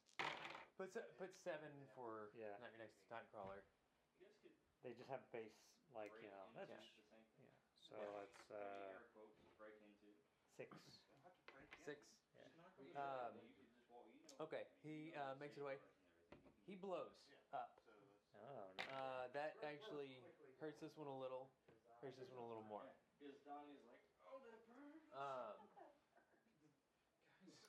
Put 0.76 0.92
se- 0.92 1.14
put 1.18 1.32
seven 1.44 1.88
for 1.94 2.32
Yeah. 2.34 2.58
not 2.60 2.72
your 2.72 2.80
next 2.80 2.98
Nightcrawler. 3.10 3.62
They 4.82 4.94
just 4.94 5.08
have 5.10 5.22
base, 5.32 5.54
like 5.94 6.12
you 6.22 6.30
know. 6.30 6.50
That's 6.54 6.70
Yeah. 6.70 6.76
just, 6.82 6.92
yeah. 7.38 7.48
So 7.90 8.20
it's 8.22 8.52
uh, 8.52 9.00
six. 10.56 10.76
I'll 11.24 11.32
have 11.32 11.40
to 11.40 11.48
break 11.48 11.70
in. 11.72 11.78
Six. 11.86 12.00
Not 12.94 13.30
Um, 13.30 13.36
You 13.36 13.54
could 13.54 13.68
just 13.68 13.86
walk, 13.88 14.06
you 14.14 14.20
know. 14.22 14.36
Okay, 14.40 14.64
he 14.82 15.14
uh, 15.14 15.36
makes 15.36 15.56
it 15.58 15.62
away. 15.62 15.80
He 16.66 16.76
blows 16.76 17.12
up. 17.54 17.70
Oh, 18.34 18.72
no. 18.78 18.84
Uh, 18.90 19.28
that 19.34 19.56
actually 19.62 20.20
hurts 20.60 20.80
this 20.80 20.96
one 20.96 21.08
a 21.08 21.18
little. 21.18 21.50
Hurts 22.02 22.18
this 22.18 22.30
one 22.30 22.44
a 22.44 22.48
little 22.48 22.64
more. 22.64 22.92
Because 23.18 23.36
Donnie's 23.44 23.82
like, 23.84 24.02
oh, 24.24 24.40
that 24.40 24.64
burns. 24.66 25.04
Um, 25.12 25.70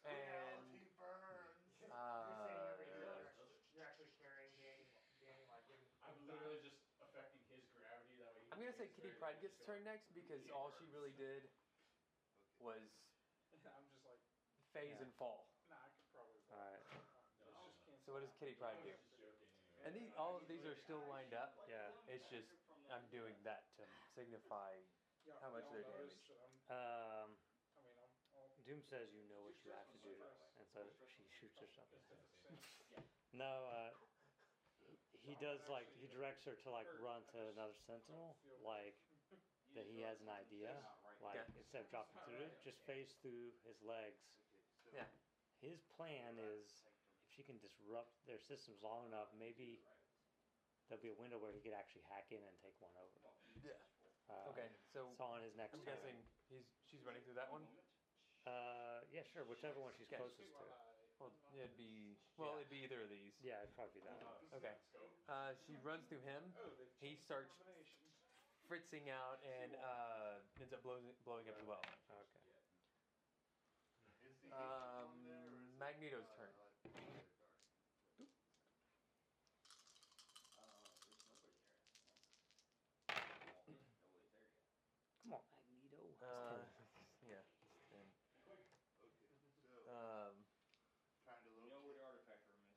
and 0.04 0.10
reality 0.10 0.86
burns. 0.96 1.58
You're 1.80 1.88
uh, 1.90 2.34
saying 2.34 2.62
every 2.66 2.86
you're 2.94 3.26
you're 3.72 3.82
actually 3.84 4.08
carrying 4.16 4.54
Danny, 4.56 4.86
Danny 5.18 5.44
like 5.44 5.66
in. 5.68 5.80
I'm 6.00 6.26
literally 6.26 6.56
just 6.56 6.76
affecting 7.00 7.42
his 7.48 7.64
gravity 7.72 8.14
that 8.16 8.32
way. 8.34 8.42
I'm 8.50 8.58
gonna 8.58 8.72
say 8.72 8.86
Kitty 8.86 9.10
carry 9.10 9.12
Pride 9.12 9.40
gets 9.40 9.56
turned 9.58 9.84
next 9.84 10.12
because 10.12 10.48
all 10.48 10.70
she 10.70 10.84
really 10.86 11.10
did 11.10 11.48
was 12.58 12.80
I'm 13.64 13.86
just 13.88 14.04
like, 14.04 14.20
phase 14.72 14.96
Yeah. 14.96 15.02
and 15.02 15.12
fall. 15.14 15.46
nah, 15.68 15.84
I 15.84 15.88
could 15.88 16.06
probably. 16.10 16.40
All 16.50 16.56
right. 16.56 16.84
No, 17.50 17.60
Let's 17.64 17.64
just 17.66 17.84
cancel 17.84 18.04
So 18.04 18.12
what 18.12 18.20
does. 18.20 18.30
Kitty 18.38 18.52
Pryde 18.54 18.80
do? 18.82 18.94
Just 19.84 19.92
joking 19.92 19.92
anyway. 19.92 19.92
And 19.92 19.94
these, 19.94 20.10
all 20.16 20.36
of 20.36 20.46
these 20.46 20.64
are 20.64 20.74
still 20.74 21.04
lined 21.06 21.32
up. 21.34 21.52
Yeah. 21.66 21.90
It's 22.06 22.28
just 22.28 22.48
I'm 22.90 23.06
doing 23.10 23.34
that 23.42 23.64
to 23.76 23.84
signify. 24.14 24.72
How 25.40 25.48
much 25.48 25.64
they're 25.70 25.82
damaged. 25.82 26.30
Um, 26.68 27.36
I 27.76 27.80
mean, 27.80 27.96
I'm 27.96 28.12
all. 28.34 28.50
Doom 28.64 28.80
says 28.82 29.12
you 29.12 29.22
know 29.24 29.42
what 29.42 29.54
you 29.64 29.70
have 29.70 29.88
to 29.90 29.98
do, 29.98 30.14
and 30.56 30.66
so 30.72 30.80
she 31.06 31.24
shoots 31.28 31.58
herself. 31.58 31.88
No, 33.32 33.66
uh, 33.66 33.90
he 35.20 35.34
does 35.34 35.66
like 35.66 35.88
he 35.98 36.06
directs 36.06 36.44
her 36.44 36.54
to 36.54 36.70
like 36.70 36.86
run 37.00 37.24
to 37.32 37.48
another 37.48 37.74
sentinel, 37.86 38.36
like 38.62 38.94
that 39.74 39.86
he 39.86 40.00
has 40.00 40.20
an 40.20 40.28
idea. 40.28 40.70
Like 41.20 41.34
Yeah. 41.34 41.58
instead 41.58 41.80
of 41.80 41.88
dropping 41.90 42.20
through 42.24 42.44
it, 42.44 42.60
just 42.62 42.78
phase 42.86 43.14
through 43.20 43.52
his 43.64 43.82
legs. 43.82 44.22
Yeah. 44.92 45.06
His 45.60 45.82
plan 45.96 46.38
is 46.38 46.84
she 47.34 47.42
can 47.42 47.58
disrupt 47.58 48.14
their 48.26 48.38
systems 48.38 48.78
long 48.80 49.04
enough, 49.06 49.28
maybe 49.34 49.82
there'll 50.88 51.02
be 51.02 51.08
a 51.10 51.14
window 51.18 51.38
where 51.38 51.50
he 51.52 51.60
could 51.60 51.72
actually 51.74 52.02
hack 52.06 52.30
in 52.30 52.42
and 52.44 52.54
take 52.62 52.78
one 52.80 52.94
over. 52.96 53.18
Yeah. 53.62 53.74
Uh, 54.30 54.48
Okay, 54.50 54.68
so 54.92 55.10
It's 55.10 55.20
on 55.20 55.42
his 55.42 55.54
next 55.54 55.74
I'm 55.74 55.84
turn. 55.84 55.98
guessing 55.98 56.16
he's 56.48 56.64
she's 56.88 57.02
running 57.02 57.22
through 57.22 57.34
that 57.34 57.50
one. 57.50 57.66
Uh, 58.46 59.00
yeah, 59.10 59.22
sure, 59.32 59.44
whichever 59.44 59.80
one 59.80 59.92
she's 59.96 60.06
Okay. 60.06 60.16
closest 60.16 60.48
to. 60.58 60.64
Well, 61.18 61.30
it'd 61.52 61.76
be 61.76 62.16
well, 62.36 62.56
it'd 62.56 62.68
be 62.68 62.82
either 62.82 63.02
of 63.02 63.08
these. 63.08 63.32
Yeah, 63.40 63.62
it'd 63.62 63.74
probably 63.74 64.00
be 64.00 64.00
that 64.00 64.16
one. 64.22 64.48
Okay. 64.52 64.74
Uh, 65.28 65.54
she 65.66 65.76
runs 65.76 66.06
through 66.08 66.20
him. 66.20 66.52
He 67.00 67.16
starts 67.16 67.52
fritzing 68.66 69.08
out 69.10 69.40
and 69.42 69.74
uh, 69.76 70.40
ends 70.60 70.72
up 70.72 70.82
blowing 70.82 71.04
blowing 71.24 71.48
up 71.48 71.56
as 71.58 71.66
well. 71.66 71.82
Okay. 72.08 72.28
Um, 74.50 75.08
on 75.08 75.22
there, 75.24 75.46
or 75.46 75.52
is 75.52 75.64
it, 75.66 75.78
Magneto's 75.78 76.28
turn. 76.36 76.52
like, 76.56 76.56
dark? 76.56 76.70
Come 85.22 85.32
on, 85.32 85.42
Magneto. 85.66 86.16
Uh, 86.20 86.64
yeah. 87.20 87.42
and, 87.90 88.12
Okay, 89.02 89.28
so 89.62 89.88
um, 89.90 90.44
trying 91.24 91.42
to 91.42 91.48
You 91.48 91.68
know 91.68 91.80
locate. 91.80 91.80
where 91.80 91.92
the 91.94 92.00
artifact 92.04 92.42
room 92.44 92.60
is. 92.60 92.76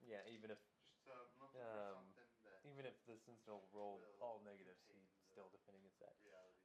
yeah. 0.00 0.22
Even 0.26 0.50
if 0.50 0.58
So 1.04 1.12
I'm 1.12 1.38
looking 1.38 1.60
Um, 1.60 2.12
for 2.14 2.24
something 2.24 2.42
that 2.42 2.60
even 2.64 2.84
if 3.46 3.54
the 3.54 3.62
Sentinel 3.62 3.68
rolled 3.72 4.02
all 4.20 4.38
negatives, 4.38 4.80
he'd 4.86 5.06
still 5.30 5.48
defending 5.48 5.82
against 5.84 5.98
that. 6.00 6.14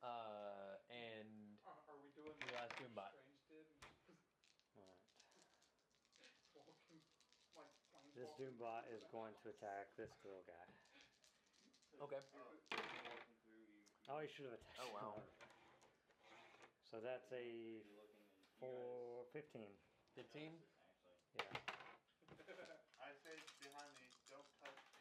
Uh, 0.01 0.77
and 0.89 1.57
Are, 1.65 1.77
are 1.87 1.95
we 1.97 2.09
doing 2.09 2.37
The 2.39 2.51
last 2.51 2.73
Doombot. 2.77 3.11
Strange 3.11 3.37
did? 3.47 3.65
Alright. 4.75 4.97
Walking, 6.53 7.01
like 7.55 7.69
planes 7.89 8.15
This 8.15 8.29
walking 8.29 8.39
Doombot 8.39 8.83
through 8.83 8.95
is 8.95 9.01
the 9.01 9.07
going 9.11 9.33
house? 9.33 9.43
to 9.43 9.49
attack 9.49 9.95
this 9.95 10.11
girl 10.21 10.41
guy. 10.45 10.65
okay. 11.99 12.21
Walking 12.99 13.35
through, 13.43 13.53
you, 13.53 13.83
Oh, 14.07 14.19
he 14.19 14.27
should 14.27 14.45
have 14.45 14.53
attacked. 14.53 14.79
Oh, 14.79 14.87
wow. 14.89 15.15
him. 15.15 15.23
So 16.89 16.99
that's 16.99 17.31
a 17.31 17.81
you're 17.83 17.93
looking 17.93 18.17
and 18.17 18.37
you 18.37 18.45
four, 18.59 19.25
15. 19.31 19.77
Fifteen. 20.13 20.61
Yeah. 21.33 21.43
I 22.99 23.11
say 23.23 23.41
behind 23.59 23.93
me, 23.95 24.07
don't 24.29 24.47
touch 24.59 24.75
me. 24.85 24.95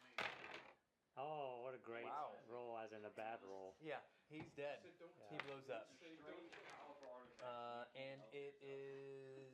Oh, 1.17 1.59
what 1.61 1.73
a 1.73 1.77
great 1.77 2.07
Wow. 2.07 2.39
roll, 2.47 2.77
as 2.77 2.90
in 3.01 3.09
a 3.09 3.15
bad 3.17 3.41
roll. 3.41 3.73
Yeah, 3.81 3.97
he's 4.29 4.45
dead. 4.53 4.85
Yeah. 4.85 4.93
He 5.33 5.37
blows 5.49 5.65
up. 5.73 5.89
say 5.97 6.13
don't 6.13 6.21
Strange 6.21 6.53
powerful 6.69 7.09
artifact. 7.09 7.41
Uh, 7.41 7.97
and 7.97 8.21
it 8.29 8.53
is 8.61 9.49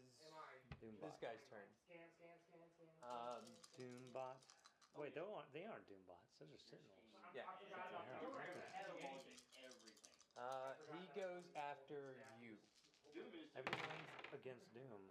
Doombot. 0.84 1.08
this 1.08 1.16
guy's 1.24 1.40
turn. 1.48 1.64
Scan, 1.88 2.12
scan, 2.20 2.36
scan, 2.52 2.68
scan. 2.76 2.92
Um, 3.08 3.48
Doombot. 3.80 4.36
Wait, 5.00 5.16
they 5.16 5.24
aren't. 5.24 5.48
They 5.56 5.64
aren't 5.64 5.88
Doombots. 5.88 6.28
Those 6.44 6.52
are 6.52 6.60
Sentinels. 6.60 7.08
Yeah. 7.32 7.48
I 7.48 7.56
forgot 7.56 7.88
about 7.88 8.04
Yeah. 8.04 8.20
the 8.20 8.28
Doom 8.28 8.36
Doom. 8.36 8.44
has 8.44 8.92
everything. 8.92 9.24
Uh, 10.36 10.76
he 10.92 11.08
goes 11.16 11.48
after 11.56 12.20
you. 12.44 12.60
Doom 13.16 13.32
Everyone's 13.56 14.12
against 14.36 14.68
Doom. 14.76 15.02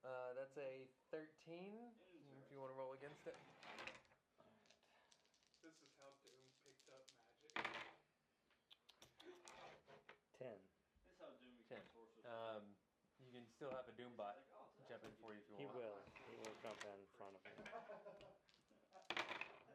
Uh, 0.00 0.32
that's 0.32 0.56
a 0.56 0.88
thirteen. 1.12 1.92
If 2.40 2.48
you 2.50 2.58
want 2.60 2.72
to 2.72 2.78
roll 2.78 2.92
against 2.96 3.26
it. 3.28 3.36
This 5.62 5.72
is 5.80 5.90
how 5.96 6.10
Doom 6.22 6.44
picked 6.66 6.88
up 6.92 7.06
magic. 7.56 7.94
Ten. 10.36 10.58
This 10.92 11.08
is 11.08 11.16
how 11.18 11.30
Doom 11.40 11.54
Ten. 11.70 11.78
becomes 11.80 11.88
sorcerer. 11.94 12.26
Um, 12.28 12.74
you 13.22 13.30
can 13.32 13.46
still 13.64 13.80
have 13.80 13.88
a 13.88 13.96
Doombot 13.96 14.36
jump 14.92 15.08
in 15.08 15.14
for 15.24 15.32
you 15.32 15.40
if 15.40 15.48
you 15.48 15.56
He 15.56 15.64
want. 15.64 15.80
will. 15.80 15.96
He 16.28 16.36
will 16.36 16.52
jump 16.60 16.76
in 16.84 17.00
front 17.16 17.32
of 17.32 17.40
me. 17.48 17.64
I'm 17.64 17.80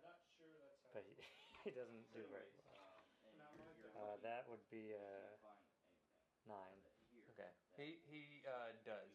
not 0.06 0.22
sure 0.38 0.46
that's 0.62 0.78
how. 0.86 0.94
But 0.94 1.10
he, 1.10 1.18
he 1.66 1.74
doesn't 1.74 2.06
do 2.14 2.22
very 2.30 2.54
well. 2.54 2.70
Uh, 3.98 4.22
that 4.22 4.46
would 4.46 4.62
be 4.70 4.94
uh, 4.94 5.02
Find 5.42 5.58
anything 5.58 6.46
nine. 6.46 6.78
Okay. 7.34 7.50
He 7.82 7.98
he 8.06 8.46
uh, 8.46 8.78
does. 8.86 9.10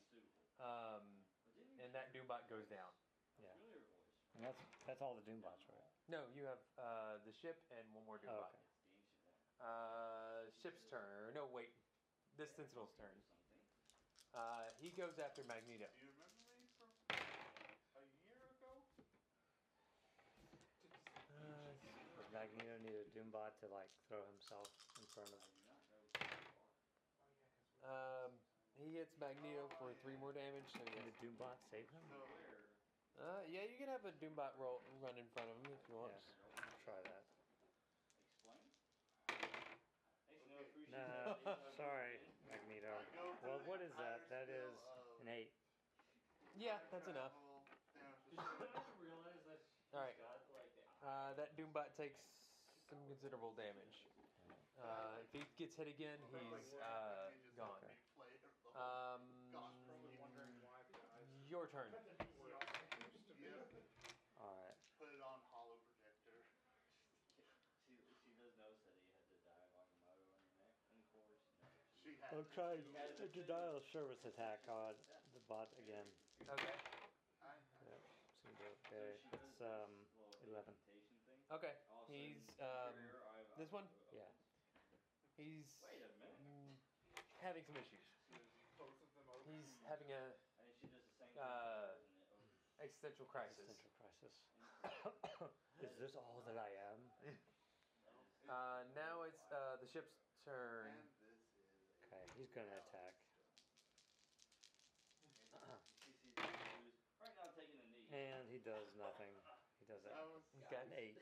Um, 0.59 1.23
and 1.79 1.95
that 1.95 2.11
Doombot 2.11 2.51
goes 2.51 2.67
down. 2.67 2.91
Yeah. 3.39 3.55
And 4.35 4.43
that's 4.43 4.59
that's 4.91 4.99
all 4.99 5.15
the 5.15 5.23
Doombots, 5.23 5.71
right? 5.71 5.87
No, 6.11 6.27
you 6.35 6.51
have 6.51 6.59
uh, 6.75 7.23
the 7.23 7.31
ship 7.31 7.63
and 7.71 7.87
one 7.95 8.03
more 8.11 8.19
Oh, 8.27 8.27
Doombot. 8.27 8.51
okay. 8.51 8.59
Ancient 8.91 9.23
one. 9.23 9.39
Uh, 9.63 10.51
ship's 10.59 10.83
turn. 10.91 11.31
No, 11.31 11.47
wait. 11.55 11.71
This 12.35 12.51
Sentinel's 12.59 12.91
turn. 12.99 13.15
Something. 14.35 14.41
Uh, 14.41 14.71
he 14.77 14.91
goes 14.91 15.19
after 15.19 15.43
Magneto. 15.45 15.87
Do 15.97 16.05
you 16.05 16.11
remember 16.11 16.43
me 16.43 16.67
from 16.77 16.89
a 17.95 18.03
year 18.27 18.49
ago? 18.51 18.83
Uh, 21.31 21.73
Magneto 22.33 22.77
need 22.79 22.95
a 22.95 23.05
Doombot 23.05 23.57
to 23.61 23.67
like 23.67 23.91
throw 24.09 24.25
himself 24.25 24.69
in 24.99 25.07
front 25.07 25.33
of? 25.33 25.41
I 25.41 25.47
do 25.51 25.61
not 25.63 25.79
know 25.89 26.03
too 26.19 26.27
far. 26.43 26.55
Um, 27.83 28.41
he 28.75 28.95
hits 28.95 29.17
Magneto 29.17 29.69
for 29.79 29.95
three 29.95 30.17
more 30.17 30.33
damage. 30.33 30.67
So 30.73 30.85
Can 30.85 30.95
yeah. 30.95 31.03
the 31.05 31.13
Doombot 31.23 31.59
save 31.71 31.89
him? 31.91 32.03
Uh, 33.17 33.41
yeah, 33.47 33.63
you 33.63 33.77
can 33.77 33.89
have 33.89 34.05
a 34.05 34.13
Doombot 34.13 34.57
roll 34.59 34.83
run 35.01 35.17
in 35.17 35.29
front 35.29 35.49
of 35.51 35.57
him 35.57 35.71
if 35.71 35.89
you 35.89 35.95
want. 35.95 36.13
Yeah. 36.13 36.19
Try 36.85 37.01
that. 37.03 37.25
Explain. 38.27 38.61
Thanks, 40.27 40.45
no 40.49 40.61
appreciate 40.61 40.91
No, 40.91 41.37
that. 41.45 41.75
sorry, 41.77 42.21
Magneto. 42.55 42.95
Well, 43.43 43.59
what 43.67 43.83
is 43.83 43.91
that? 43.99 44.31
That 44.31 44.47
is 44.47 44.71
an 45.19 45.27
eight. 45.27 45.51
Yeah, 46.55 46.79
that's 46.95 47.11
enough. 47.11 47.35
Alright. 49.95 50.15
Uh, 51.03 51.35
that 51.35 51.51
Doombot 51.59 51.91
takes 51.99 52.23
some 52.87 53.03
considerable 53.11 53.51
damage. 53.59 54.07
Uh, 54.79 55.19
if 55.27 55.35
he 55.35 55.43
gets 55.59 55.75
hit 55.75 55.91
again, 55.91 56.23
he's 56.31 56.79
uh, 56.79 57.35
gone. 57.59 57.83
Um, 58.79 59.23
your 61.51 61.67
turn. 61.67 61.91
She 72.35 72.43
had 72.43 72.43
I'll 72.43 72.51
to- 72.51 72.59
try 72.59 72.75
she 72.83 72.91
a 72.91 72.99
had 72.99 73.15
to- 73.15 73.47
denial 73.47 73.77
of 73.79 73.87
service 73.95 74.19
attack 74.27 74.67
on 74.67 74.99
the 75.35 75.39
bot 75.47 75.71
again. 75.79 76.03
Okay. 76.43 76.75
I- 77.39 77.63
Yep. 77.87 78.03
Seemed 78.43 78.59
okay. 78.59 79.23
It's 79.39 79.61
um 79.63 79.93
11. 80.51 80.75
Okay. 81.55 81.75
He's 82.11 82.43
um, 82.59 82.99
this 83.57 83.71
one? 83.71 83.87
Yeah. 84.11 84.27
he's 85.39 85.79
Wait 85.79 86.03
a 86.03 86.11
minute. 86.19 86.35
mm, 86.43 86.75
having 87.39 87.63
some 87.63 87.77
issues. 87.79 88.03
Both 88.79 88.99
of 88.99 89.15
them 89.15 89.31
open. 89.31 89.55
He's 89.55 89.79
having 89.87 90.11
a 90.11 90.35
I 90.59 90.63
think 90.67 90.75
she 90.83 90.89
does 90.91 91.07
the 91.07 91.15
same 91.23 91.31
thing. 91.31 91.39
Uh, 91.39 91.95
isn't 92.03 92.19
it? 92.19 92.83
Existential 92.83 93.27
crisis. 93.31 93.63
Existential 93.63 93.95
crisis. 93.95 94.35
Is 95.87 95.95
this 96.03 96.15
all 96.19 96.43
that 96.51 96.59
I 96.59 96.71
am? 96.91 96.99
Uh, 98.51 98.83
now 98.99 99.23
it's 99.23 99.47
uh, 99.55 99.77
the 99.79 99.87
ship's 99.87 100.13
turn. 100.45 100.91
And 102.35 102.43
this 102.43 102.51
is. 102.51 102.51
Okay, 102.51 102.51
he's 102.51 102.51
gonna 102.51 102.77
attack. 102.77 103.15
CC 106.03 106.35
who's 106.35 106.95
right 107.21 107.35
now 107.37 107.47
taking 107.55 107.79
a 107.79 107.85
knee. 107.87 108.11
And 108.11 108.49
he 108.51 108.59
does 108.59 108.91
nothing. 108.95 109.31
He 109.79 109.85
does 109.85 110.03
That 110.03 110.19
a, 110.19 110.27
was. 110.27 110.43
Okay. 110.67 110.77
an 110.77 110.93
8. 110.93 111.19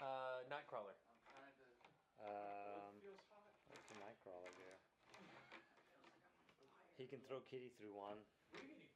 Uh, 0.00 0.42
Nightcrawler. 0.48 0.96
I'm 1.08 1.20
trying 1.30 1.54
to. 1.60 1.64
Um, 2.18 3.00
Feels 3.00 3.20
hot. 3.28 3.52
what's 3.68 3.84
the 3.88 3.94
Nightcrawler 4.00 4.48
do? 4.56 4.64
He 6.96 7.06
can 7.06 7.20
throw 7.26 7.40
Kitty 7.40 7.70
through 7.76 7.92
one. 7.94 8.24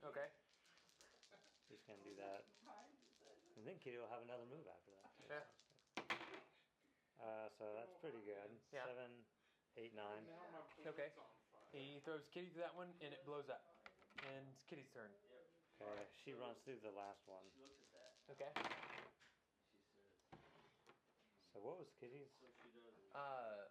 Okay. 0.05 0.29
He's 1.69 1.83
gonna 1.87 2.01
do 2.03 2.15
that. 2.15 2.45
And 3.57 3.67
then 3.67 3.79
Kitty 3.79 3.99
will 3.99 4.09
have 4.09 4.23
another 4.23 4.47
move 4.47 4.67
after 4.71 4.91
that. 4.95 5.11
Yeah. 5.29 5.45
Uh, 7.19 7.49
so 7.59 7.75
that's 7.75 7.93
pretty 8.01 8.23
good. 8.23 8.49
Yeah. 8.71 8.87
Seven, 8.87 9.27
eight, 9.77 9.93
nine. 9.95 10.23
Okay. 10.87 11.11
Plane's 11.71 11.95
on 11.95 12.01
fire. 12.01 12.01
He 12.01 12.01
throws 12.05 12.25
Kitty 12.33 12.49
through 12.53 12.65
that 12.65 12.75
one, 12.77 12.89
and 13.01 13.13
it 13.13 13.23
blows 13.25 13.49
up. 13.49 13.63
And 14.27 14.43
it's 14.53 14.65
Kitty's 14.67 14.89
turn. 14.91 15.11
Okay, 15.79 16.07
she 16.27 16.35
runs 16.35 16.59
through 16.67 16.83
the 16.83 16.91
last 16.91 17.23
one. 17.31 17.45
She 17.55 17.63
looks 17.63 17.79
at 17.95 17.95
that. 17.95 18.13
Okay. 18.35 18.51
She 18.59 20.43
says, 20.51 20.67
So 21.55 21.63
what 21.63 21.79
was 21.79 21.87
Kitty's? 22.03 22.27
so 22.43 22.51
she 22.59 22.69
does 22.75 22.85
Uh, 23.15 23.71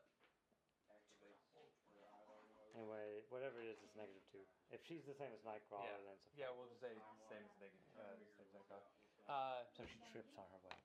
activates 0.87 1.43
the 1.91 2.07
highlight. 2.07 2.47
Anyway, 2.79 3.27
whatever 3.27 3.59
it 3.59 3.75
is, 3.75 3.77
it's 3.83 3.95
negative 3.99 4.23
two. 4.31 4.43
If 4.71 4.79
she's 4.87 5.03
the 5.03 5.15
same 5.19 5.31
as 5.35 5.43
Nightcrawler, 5.43 5.83
Yeah. 5.83 5.99
then 6.07 6.15
it's 6.15 6.27
a 6.27 6.31
yeah, 6.39 6.49
we'll 6.55 6.67
just 6.71 6.79
say 6.79 6.95
the 6.95 7.03
same 7.27 7.43
as 7.43 7.53
Naked. 7.59 7.83
Uh, 7.99 8.15
same 8.39 8.47
as 8.47 8.55
Nightcrawler. 8.55 8.87
Uh, 9.27 9.67
So 9.75 9.83
she 9.83 9.99
trips 10.15 10.31
on 10.39 10.47
her 10.47 10.59
way. 10.63 10.75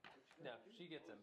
no, 0.43 0.59
she 0.75 0.91
gets 0.91 1.07
him. 1.07 1.23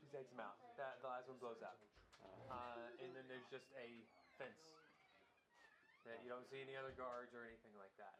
She 0.00 0.08
takes 0.08 0.32
him 0.32 0.40
out. 0.40 0.56
That 0.80 1.00
the 1.04 1.08
last 1.12 1.28
one 1.28 1.36
blows 1.38 1.60
up. 1.60 1.76
Uh, 2.24 2.48
Uh, 2.48 3.02
and 3.04 3.12
then 3.14 3.28
there's 3.28 3.44
just 3.52 3.68
a 3.76 4.06
fence 4.38 4.60
that 6.04 6.22
you 6.22 6.28
don't 6.28 6.46
see 6.46 6.60
any 6.60 6.76
other 6.76 6.92
guards 6.92 7.34
or 7.34 7.42
anything 7.42 7.74
like 7.74 7.94
that. 7.96 8.14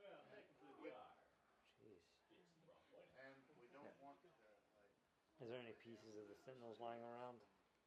Jeez. 1.80 2.00
And 3.16 3.36
we 3.60 3.68
don't 3.68 3.84
Yeah. 3.84 3.92
want 4.00 4.20
to, 4.20 4.28
like. 4.42 4.60
Is 5.40 5.48
there 5.48 5.58
any 5.60 5.72
pieces 5.72 6.16
of 6.16 6.28
the 6.28 6.34
Sentinels 6.34 6.80
lying 6.80 7.02
around? 7.02 7.40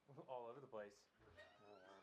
All 0.28 0.46
over 0.48 0.60
the 0.60 0.68
place. 0.68 0.94
I 1.62 1.68
don't 1.68 1.80
know. 1.82 2.02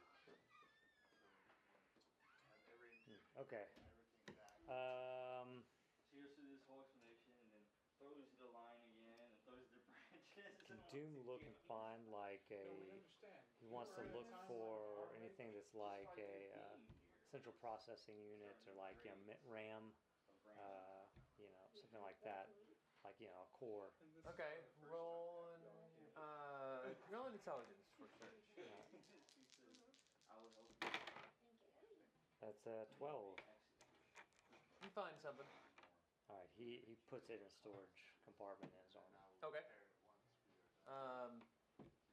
Have 2.48 2.62
every, 2.72 2.90
Hmm, 3.04 3.18
Okay. 3.40 3.66
everything 3.96 4.34
back. 4.34 4.60
Um, 4.68 5.64
She 6.08 6.16
goes 6.16 6.30
this 6.36 6.62
whole 6.66 6.80
explanation 6.80 7.34
and 7.40 7.50
then 7.50 7.62
throws 7.98 8.30
the 8.38 8.46
line 8.46 8.82
again 8.82 9.18
and 9.18 9.34
throws 9.42 9.66
the 9.72 9.78
branches. 9.86 10.22
can 10.66 10.78
Doom 10.90 11.18
look 11.26 11.42
and 11.44 11.54
find 11.66 12.06
like 12.08 12.42
a? 12.50 13.00
No, 13.60 13.64
we 13.64 13.64
understand. 13.64 13.64
He 13.64 13.66
wants 13.66 13.92
to 13.94 14.02
look 14.02 14.26
for 14.46 15.08
anything 15.14 15.52
that's 15.52 15.74
like 15.74 16.16
a 16.18 16.52
uh, 16.52 16.76
central 17.30 17.52
processing 17.52 18.18
unit 18.20 18.56
or 18.66 18.72
like 18.74 18.96
you 19.04 19.10
know 19.10 19.16
RAM, 19.44 19.92
uh, 20.56 21.04
you 21.36 21.48
know 21.48 21.68
something 21.80 22.00
like 22.00 22.20
that, 22.22 22.48
like 23.04 23.18
you 23.18 23.26
know 23.26 23.40
a 23.42 23.46
core. 23.56 23.90
And 24.00 24.14
this 24.14 24.24
is 24.24 24.24
Okay, 24.26 24.64
roll 24.80 25.46
an, 25.54 25.62
uh, 26.16 26.92
roll 27.08 27.26
an 27.26 27.32
intelligence 27.32 27.86
for 27.96 28.08
search. 28.08 28.42
She 28.54 28.62
says, 28.62 28.72
I 30.28 30.36
would 30.38 30.52
help 30.52 30.66
you. 30.68 30.88
That's 32.40 32.66
a 32.66 32.86
twelve. 32.96 33.36
You 34.80 34.88
find 34.90 35.18
something. 35.20 35.46
All 36.28 36.36
right, 36.36 36.50
he 36.56 36.80
he 36.84 36.96
puts 37.08 37.28
it 37.30 37.40
in 37.40 37.42
a 37.46 37.48
storage 37.48 38.12
compartment 38.24 38.72
in 38.74 38.80
his 38.82 38.94
armor. 38.94 39.24
Okay. 39.42 39.62
repair 39.62 39.76
it 39.80 39.88
once 39.88 39.94
we 40.00 40.06
are 40.08 40.16
done. 40.16 40.46
Um, 40.86 41.42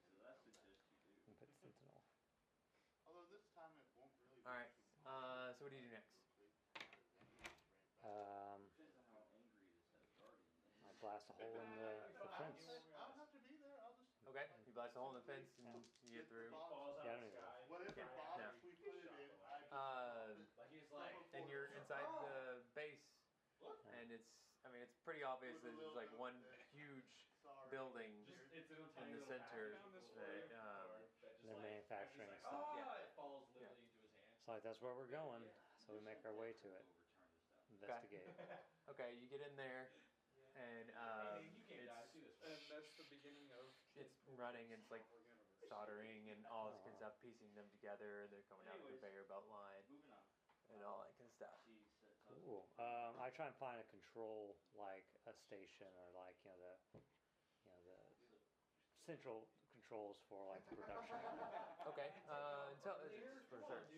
So 0.10 0.22
that's 0.22 0.42
the 0.44 0.52
gist 0.52 0.86
you 0.88 0.96
do. 0.98 1.20
And 1.26 1.36
put 1.38 1.50
Sentinel. 1.62 2.02
Although 3.04 3.26
this 3.26 3.44
time 3.54 3.82
it 4.44 4.52
won't 4.52 4.60
really. 4.60 4.68
be 4.68 4.68
Alright, 4.68 4.72
uh, 5.08 5.48
so 5.56 5.64
what 5.64 5.72
do 5.72 5.78
you 5.80 5.88
do 5.88 5.94
next? 5.96 6.12
Um, 8.04 8.60
Depends 8.76 9.00
on 9.00 9.08
how 9.16 9.24
angry 9.40 9.64
this 9.72 9.88
head 10.04 10.12
guardian 10.20 10.44
is. 10.52 10.84
I 10.84 10.92
blast 11.00 11.32
a 11.32 11.36
hole 11.40 11.56
in 11.56 11.72
the, 11.80 11.88
the 12.20 12.30
fence. 12.36 12.60
I'll 13.00 13.16
have 13.16 13.32
to 13.32 13.40
be 13.48 13.56
there. 13.64 13.80
I'll 13.80 13.96
just. 13.96 14.12
Okay, 14.28 14.44
you 14.68 14.72
blast 14.76 14.96
a 14.96 15.00
hole 15.00 15.16
in 15.16 15.24
the 15.24 15.28
fence 15.28 15.48
and 15.64 15.72
you 16.04 16.20
get 16.20 16.28
through. 16.28 16.52
Yeah, 16.52 17.16
I 17.16 17.24
don't 17.24 17.24
the 17.24 17.32
even- 17.32 17.40
sky. 17.40 17.60
Whatever 17.72 17.96
Yeah, 17.96 18.12
box 18.20 18.60
we 18.64 18.76
put 18.84 18.92
it 19.00 19.08
in, 19.16 19.32
I 19.48 19.64
just. 19.64 19.72
Uh, 19.72 20.36
Like 20.60 20.68
he's 20.76 20.88
like, 20.92 21.16
and 21.32 21.48
you're 21.48 21.72
inside 21.80 22.04
the 22.20 22.60
base, 22.76 23.08
and 23.96 24.12
it's, 24.12 24.28
I 24.64 24.72
mean, 24.72 24.84
it's 24.84 24.96
pretty 25.08 25.24
obvious 25.24 25.56
that 25.64 25.72
there's 25.80 25.96
like 25.96 26.12
one 26.20 26.36
huge 26.76 27.08
Sorry. 27.40 27.72
building 27.72 28.12
just 28.28 28.44
it's 28.52 28.68
in 28.72 28.80
a 28.80 28.88
in 29.04 29.12
the 29.16 29.24
center 29.28 29.80
package 29.80 30.12
that, 30.20 30.48
um, 30.60 30.88
that 31.24 31.32
just 31.40 31.44
They're 31.44 31.56
like, 31.56 31.64
manufacturing 31.88 32.28
it's 32.32 32.40
stuff. 32.44 32.52
like, 32.52 32.84
Yeah. 32.84 32.88
Oh, 32.92 33.04
it 33.04 33.12
falls 33.16 33.44
literally 33.56 33.84
into 33.88 34.00
his 34.08 34.16
hand. 34.20 34.33
It's 34.44 34.52
like 34.52 34.60
that's 34.68 34.84
where 34.84 34.92
we're 34.92 35.08
going, 35.08 35.40
so 35.80 35.96
we 35.96 36.04
make 36.04 36.20
our 36.28 36.36
way 36.36 36.52
to 36.52 36.68
it. 36.68 36.84
Overturn 36.84 38.04
the 38.04 38.12
stuff. 38.12 38.12
Investigate. 38.12 38.28
Okay, 38.92 39.16
you 39.16 39.32
get 39.32 39.40
in 39.40 39.56
there, 39.56 39.88
and 40.60 40.92
um, 41.00 41.40
Hey, 41.40 41.48
you 41.56 41.64
can't 41.64 41.88
die. 41.88 42.04
it's, 42.20 42.44
And 42.44 42.60
that's 42.68 42.92
the 43.00 43.08
beginning 43.08 43.48
of. 43.56 43.64
it's 43.96 44.20
running, 44.36 44.68
it's 44.76 44.92
like 44.92 45.08
soldering 45.72 46.28
and 46.28 46.44
all 46.52 46.68
this 46.76 46.84
kind 46.84 46.92
of 46.92 47.00
stuff, 47.00 47.16
piecing 47.24 47.56
them 47.56 47.72
together. 47.72 48.28
They're 48.28 48.44
coming 48.52 48.68
out 48.68 48.84
of 48.84 48.84
the 48.84 49.00
conveyor 49.00 49.24
belt 49.32 49.48
line 49.48 49.88
Moving 49.88 50.12
on. 50.12 50.28
and 50.76 50.80
all 50.84 51.00
that 51.08 51.16
kind 51.16 51.32
of 51.32 51.36
stuff. 51.40 51.56
She 51.64 51.80
sets 52.04 52.28
up. 52.28 52.36
Cool. 52.44 52.68
Um, 52.76 53.16
I 53.24 53.32
try 53.32 53.48
and 53.48 53.56
find 53.56 53.80
a 53.80 53.88
control, 53.88 54.60
like 54.76 55.08
a 55.24 55.32
station 55.48 55.88
or 56.04 56.12
like 56.20 56.36
you 56.44 56.52
know 56.52 56.60
the, 56.60 56.76
you 57.64 57.72
know 57.72 57.80
the 57.88 57.96
central 59.08 59.48
controls 59.72 60.20
for 60.28 60.44
like 60.52 60.68
the 60.68 60.76
production. 60.76 61.16
Okay, 61.84 62.08
uh, 62.32 62.72
intelligence 62.80 63.44
for 63.52 63.60
search. 63.68 63.92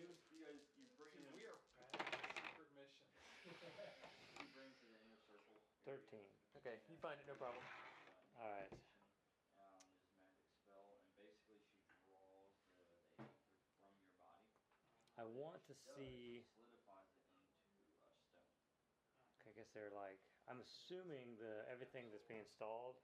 13. 5.86 6.18
Okay, 6.58 6.82
you 6.90 6.98
find 6.98 7.14
it, 7.22 7.26
no 7.30 7.38
problem. 7.38 7.62
All 8.34 8.50
right. 8.50 8.74
Um, 9.54 9.86
is 10.18 10.34
magic 10.34 10.58
spell, 10.66 10.90
and 10.98 11.06
basically 11.14 11.62
she 11.62 11.78
draws 11.78 12.02
the, 12.10 12.50
the 13.14 13.70
from 13.78 13.94
your 14.02 14.10
body. 14.18 14.50
I 15.14 15.22
want 15.24 15.62
to 15.70 15.74
see. 15.94 16.42
Solidifies 16.42 17.06
it 17.14 17.22
into 17.22 17.46
a 17.46 17.54
stone. 17.54 18.50
Okay, 19.38 19.46
I 19.46 19.54
guess 19.54 19.70
they're 19.70 19.94
like. 19.94 20.18
I'm 20.50 20.58
assuming 20.62 21.38
the 21.38 21.66
everything 21.70 22.10
that's 22.10 22.26
being 22.26 22.42
installed 22.42 22.98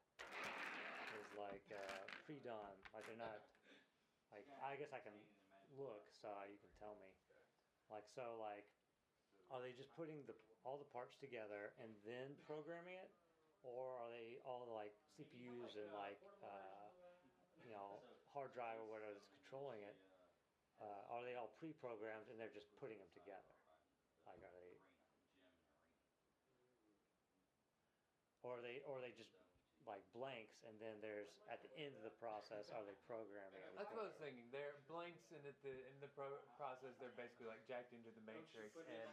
is 1.18 1.30
like 1.38 1.66
uh, 1.70 2.02
pre-done. 2.26 2.76
Like 2.94 3.06
they're 3.06 3.18
not. 3.18 3.46
Like 4.34 4.46
I 4.58 4.74
guess 4.74 4.90
I 4.90 4.98
can 4.98 5.14
look, 5.78 6.10
so 6.10 6.28
you 6.50 6.58
can 6.58 6.70
tell 6.78 6.98
me. 6.98 7.10
Like 7.90 8.06
so, 8.10 8.38
like 8.40 8.66
are 9.52 9.60
they 9.60 9.76
just 9.76 9.92
putting 9.92 10.24
the 10.24 10.32
all 10.64 10.80
the 10.80 10.88
parts 10.88 11.12
together 11.20 11.76
and 11.76 11.92
then 12.08 12.32
programming 12.48 12.96
it, 12.96 13.12
or 13.60 14.00
are 14.00 14.08
they 14.08 14.40
all 14.48 14.64
like 14.72 14.96
CPUs 15.12 15.76
and 15.76 15.92
like 15.92 16.16
uh, 16.40 16.88
you 17.60 17.76
know 17.76 18.00
hard 18.32 18.56
drive 18.56 18.80
or 18.80 18.88
whatever 18.88 19.12
that's 19.12 19.28
controlling 19.28 19.84
it? 19.84 19.96
Uh, 20.80 21.14
are 21.14 21.22
they 21.22 21.36
all 21.38 21.52
pre-programmed 21.62 22.26
and 22.32 22.40
they're 22.40 22.50
just 22.50 22.66
putting 22.80 22.98
them 22.98 23.12
together? 23.14 23.54
Like, 24.26 24.42
are 24.42 24.50
they, 24.50 24.74
or 28.42 28.58
are 28.58 28.62
they, 28.64 28.82
or 28.82 28.98
are 28.98 29.02
they 29.04 29.14
just 29.14 29.30
like 29.86 30.02
blanks, 30.14 30.54
and 30.62 30.78
then 30.78 31.00
there's 31.02 31.28
at 31.50 31.58
the 31.62 31.70
end 31.74 31.94
of 31.98 32.02
the 32.06 32.14
process, 32.22 32.70
are 32.70 32.84
they 32.86 32.94
programming? 33.06 33.58
That's 33.74 33.90
what 33.90 34.06
I 34.06 34.08
was 34.14 34.18
thinking. 34.22 34.46
They're 34.54 34.78
blanks, 34.86 35.22
and 35.34 35.42
at 35.46 35.58
the 35.62 35.74
in 35.90 35.96
the 36.00 36.10
pro- 36.14 36.42
process, 36.54 36.94
they're 37.02 37.14
basically 37.18 37.46
like 37.50 37.66
jacked 37.66 37.90
into 37.92 38.10
the 38.14 38.22
matrix 38.22 38.76
and 38.78 39.10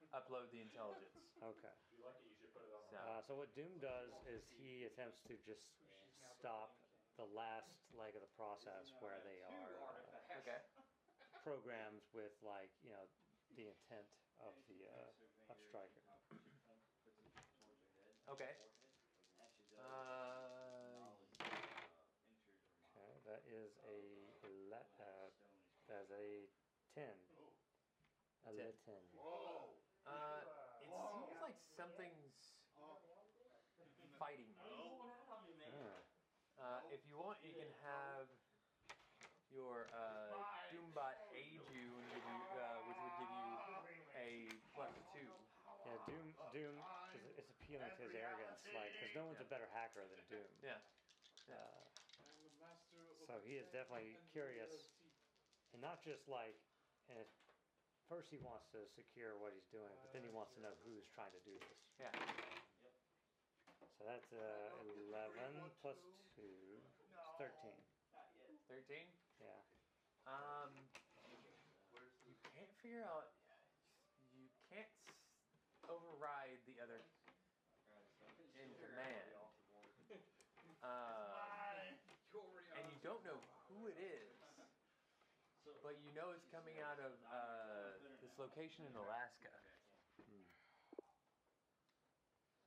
the 0.00 0.08
upload 0.16 0.50
the 0.50 0.60
intelligence. 0.60 1.12
Okay. 1.36 1.68
If 1.68 1.92
you 1.92 2.00
like 2.00 2.16
it, 2.16 2.32
you 2.32 2.36
should 2.40 2.52
put 2.56 2.64
it 2.64 2.72
on. 2.72 2.80
So- 2.88 2.96
Uh, 2.96 3.20
so 3.28 3.32
what 3.36 3.52
Doom 3.52 3.76
does 3.78 4.08
is 4.24 4.40
he 4.56 4.88
attempts 4.88 5.20
to 5.28 5.36
just 5.44 5.68
stop 6.40 6.72
the 7.20 7.28
last 7.28 7.68
leg 7.92 8.16
of 8.16 8.22
the 8.24 8.32
process 8.40 8.88
where 9.04 9.20
they 9.20 9.44
are 9.44 9.72
uh, 9.76 10.40
Okay. 10.40 10.60
programmed 11.44 12.00
with 12.16 12.32
like 12.42 12.72
you 12.82 12.90
know 12.90 13.04
the 13.56 13.68
intent 13.68 14.08
of 14.40 14.56
the 14.68 14.80
uh, 14.88 15.52
of 15.52 15.56
Stryker. 15.68 16.02
Okay. 18.32 18.52
That's 26.06 26.18
a 26.20 26.48
ten. 26.94 27.16
A 28.44 28.50
Ten. 28.54 28.66
le- 28.66 28.72
ten. 28.84 29.02
Whoa! 29.10 29.76
uh, 30.06 30.42
it 30.80 30.90
seems 31.12 31.40
like 31.40 31.56
something's 31.74 32.32
fighting. 34.18 34.54
you. 34.62 35.00
Ah, 35.72 36.02
Uh, 36.58 36.80
if 36.88 37.04
you 37.04 37.16
want, 37.16 37.38
you 37.42 37.52
can 37.52 37.68
have 37.70 38.28
your 39.48 39.86
uh, 39.92 40.42
Doombot 40.70 41.16
aid 41.30 41.60
you 41.68 41.98
and 41.98 42.10
give 42.10 42.24
you, 42.24 42.40
uh, 42.58 42.80
which 42.80 42.96
would 43.02 43.16
give 43.18 43.30
you 43.30 43.58
a 44.14 44.58
plus 44.72 44.92
two. 45.12 45.30
Yeah, 45.84 45.96
Doom. 46.06 46.34
Doom 46.50 46.84
is 47.12 47.22
it's 47.36 47.50
appealing 47.50 47.92
to 47.96 48.02
his 48.02 48.14
arrogance, 48.14 48.58
like 48.72 48.92
because 48.92 49.14
no 49.14 49.24
one's 49.24 49.40
a 49.40 49.44
better 49.44 49.66
hacker 49.66 50.06
than 50.06 50.24
Doom. 50.28 50.48
Yeah. 50.62 50.78
Uh, 51.48 51.84
I'm 52.18 52.42
the 52.42 52.48
master 52.58 53.06
of 53.08 53.16
So 53.26 53.40
he 53.40 53.56
is 53.56 53.66
definitely 53.66 54.16
and 54.16 54.28
curious. 54.30 54.70
And 55.76 55.84
not 55.84 56.00
just 56.00 56.24
like, 56.24 56.56
and 57.12 57.20
at 57.20 57.28
first 58.08 58.32
he 58.32 58.40
wants 58.40 58.64
to 58.72 58.80
secure 58.96 59.36
what 59.36 59.52
he's 59.52 59.68
doing, 59.68 59.92
but 60.00 60.08
then 60.16 60.24
he 60.24 60.32
wants 60.32 60.56
to 60.56 60.60
know 60.64 60.72
who's 60.88 61.04
trying 61.12 61.36
to 61.36 61.42
do 61.44 61.52
this. 61.60 61.76
Yeah. 62.00 62.08
So 64.00 64.08
that's 64.08 64.32
uh, 64.32 64.72
eleven 65.04 65.68
plus 65.84 66.00
two, 66.32 66.80
thirteen. 67.36 67.76
Thirteen. 68.68 69.04
Yeah. 69.36 69.60
Um, 70.24 70.88
you 72.24 72.32
can't 72.56 72.72
figure 72.80 73.04
out. 73.04 73.28
You 74.32 74.48
can't 74.72 74.88
s- 74.88 75.12
override 75.88 76.56
the 76.64 76.80
other 76.80 77.04
in 78.56 78.72
command. 78.80 79.28
Uh, 80.80 81.92
and 82.76 82.84
you 82.88 82.96
don't 83.02 83.22
know 83.24 83.40
who 83.68 83.86
it 83.88 83.96
is, 83.96 84.36
but 85.82 85.96
you 85.98 86.05
know 86.16 86.30
it's 86.32 86.48
coming 86.48 86.80
out 86.80 86.98
of 86.98 87.12
uh, 87.28 88.00
this 88.24 88.32
location 88.40 88.88
in 88.88 88.96
Alaska. 88.96 89.52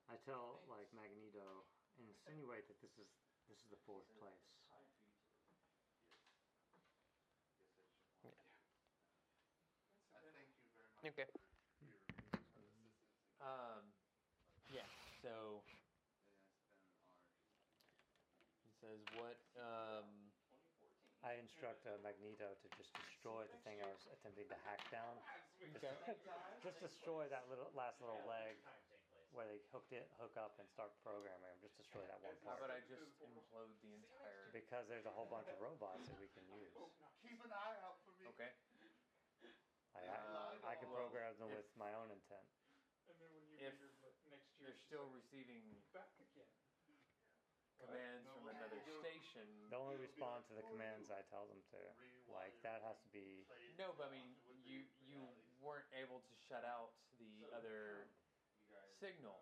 I 0.08 0.16
tell 0.18 0.62
like 0.68 0.92
Magneto 0.94 1.66
insinuate 1.98 2.68
that 2.68 2.80
this 2.82 2.98
is 2.98 3.10
this 3.50 3.58
is 3.58 3.70
the 3.70 3.78
fourth 3.86 4.06
place. 4.14 4.46
I 10.14 10.20
thank 10.34 10.54
you 10.64 10.70
very 10.76 10.90
much 10.94 11.06
Okay. 11.06 11.26
for 11.26 11.30
your 11.86 11.98
assistance. 11.98 12.94
Um, 13.40 13.94
yeah. 14.68 14.86
So 15.22 15.64
And 15.72 16.70
it's 16.72 16.86
been 16.86 17.80
an 17.80 17.80
honor 17.88 18.02
to 18.14 18.64
it 18.66 18.74
says 18.80 19.02
what? 19.10 19.38
Um, 19.56 20.32
I 21.24 21.34
instruct 21.60 21.84
uh, 21.92 22.00
Magneto 22.00 22.56
to 22.56 22.68
just 22.80 22.88
destroy 22.96 23.44
the 23.44 23.60
thing 23.68 23.84
I 23.84 23.92
was 23.92 24.08
attempting 24.16 24.48
to 24.48 24.56
hack 24.64 24.80
down. 24.88 25.20
Just, 25.60 25.76
Okay. 25.76 25.92
just 26.64 26.80
destroy 26.80 27.28
that 27.28 27.52
little 27.52 27.68
last 27.76 28.00
little 28.00 28.24
leg 28.24 28.56
where 29.36 29.44
they 29.44 29.60
hooked 29.76 29.92
it, 29.92 30.08
hook 30.16 30.40
up, 30.40 30.56
and 30.56 30.72
start 30.72 30.96
programming. 31.04 31.44
them. 31.44 31.60
Just 31.60 31.76
destroy 31.76 32.08
that 32.08 32.24
one 32.24 32.32
how 32.48 32.56
part. 32.56 32.64
about 32.64 32.72
I 32.72 32.80
just 32.88 33.12
implode 33.20 33.76
the 33.84 33.92
entire? 33.92 34.48
Because 34.56 34.88
there's 34.88 35.04
a 35.04 35.12
whole 35.12 35.28
bunch 35.28 35.52
of 35.52 35.60
robots 35.60 36.08
that 36.08 36.16
we 36.16 36.32
can 36.32 36.48
use. 36.48 36.72
Keep 37.20 37.44
an 37.44 37.52
eye 37.52 37.76
out 37.84 38.00
for 38.08 38.16
me. 38.16 38.24
Okay. 38.32 38.56
Like, 39.92 40.08
I, 40.08 40.64
I 40.64 40.76
can 40.80 40.88
program 40.88 41.36
them 41.44 41.52
with 41.52 41.68
my 41.76 41.92
own 41.92 42.08
intent. 42.08 42.48
And 43.12 43.20
then 43.20 43.36
when 43.36 43.44
you 43.52 43.60
If 43.60 43.76
read 43.76 44.00
next 44.32 44.56
year, 44.56 44.72
You're 44.72 44.80
still 44.80 45.12
receiving 45.12 45.84
back 45.92 46.16
again. 46.16 46.29
Commands 47.80 48.28
from 48.30 48.48
another 48.52 48.80
station. 49.02 49.48
They'll 49.72 49.88
only 49.88 50.00
respond 50.02 50.46
to 50.52 50.54
the 50.56 50.66
commands 50.68 51.10
I 51.10 51.24
tell 51.32 51.48
them 51.48 51.62
to. 51.76 51.82
Like 52.30 52.54
that 52.62 52.86
has 52.86 53.00
to 53.04 53.10
be. 53.10 53.48
No, 53.80 53.96
but 53.98 54.08
I 54.08 54.12
mean, 54.14 54.30
you 54.68 54.86
you 55.02 55.20
weren't 55.64 55.90
able 55.98 56.22
to 56.22 56.34
shut 56.48 56.62
out 56.64 56.94
the 57.18 57.50
other 57.56 58.12
signal. 59.00 59.40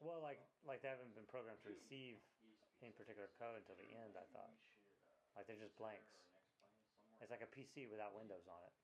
Well, 0.00 0.22
like 0.22 0.40
like 0.66 0.82
they 0.82 0.90
haven't 0.90 1.14
been 1.14 1.28
programmed 1.28 1.62
to 1.66 1.70
receive 1.70 2.18
any 2.82 2.94
particular 2.94 3.30
code 3.38 3.58
until 3.60 3.76
the 3.78 3.88
end. 3.94 4.16
I 4.18 4.26
thought. 4.34 4.54
Like 5.38 5.46
they're 5.46 5.60
just 5.60 5.78
blanks. 5.78 6.10
It's 7.22 7.30
like 7.30 7.42
a 7.42 7.50
PC 7.50 7.90
without 7.90 8.14
Windows 8.14 8.46
on 8.46 8.62
it, 8.62 8.74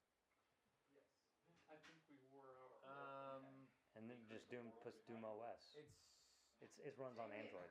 I 1.71 1.79
think 1.87 1.99
we 2.11 2.19
wore 2.35 2.51
out. 2.51 2.75
Um, 2.83 3.67
and 3.95 4.11
then 4.11 4.19
just 4.27 4.51
Doom 4.51 4.75
puts 4.83 5.03
Doom 5.07 5.23
OS. 5.23 5.79
it's 5.79 6.14
It's 6.63 6.77
it 6.83 6.95
runs 6.99 7.19
on 7.19 7.31
Android. 7.33 7.71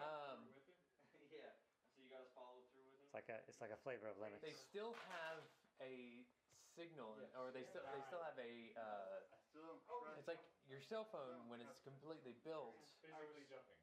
Um, 0.00 0.48
through 0.50 0.56
with 0.56 0.64
him. 0.66 0.76
Yeah, 1.30 1.54
so 1.94 2.02
you 2.02 2.10
guys 2.10 2.26
follow 2.34 2.58
through 2.74 2.90
with 2.90 2.98
him? 2.98 3.06
It's 3.06 3.14
like 3.14 3.28
a 3.30 3.38
it's 3.46 3.60
like 3.62 3.70
a 3.70 3.78
flavor 3.86 4.10
of 4.10 4.18
Linux. 4.18 4.42
they 4.42 4.54
still 4.54 4.98
have 5.06 5.38
a 5.78 6.26
signal, 6.74 7.14
Yes. 7.22 7.30
or 7.38 7.54
they 7.54 7.62
still 7.62 7.86
they 7.94 8.02
still 8.10 8.22
have 8.22 8.34
a. 8.38 8.74
Uh, 8.74 9.22
I 9.30 9.38
still 9.46 9.66
am 9.70 9.78
pressed. 9.86 10.18
it's 10.18 10.30
like 10.30 10.42
your 10.66 10.82
cell 10.82 11.06
phone 11.10 11.46
when 11.46 11.62
it's 11.62 11.78
completely 11.86 12.34
built, 12.42 12.82
Physically 13.02 13.46
jumping. 13.46 13.78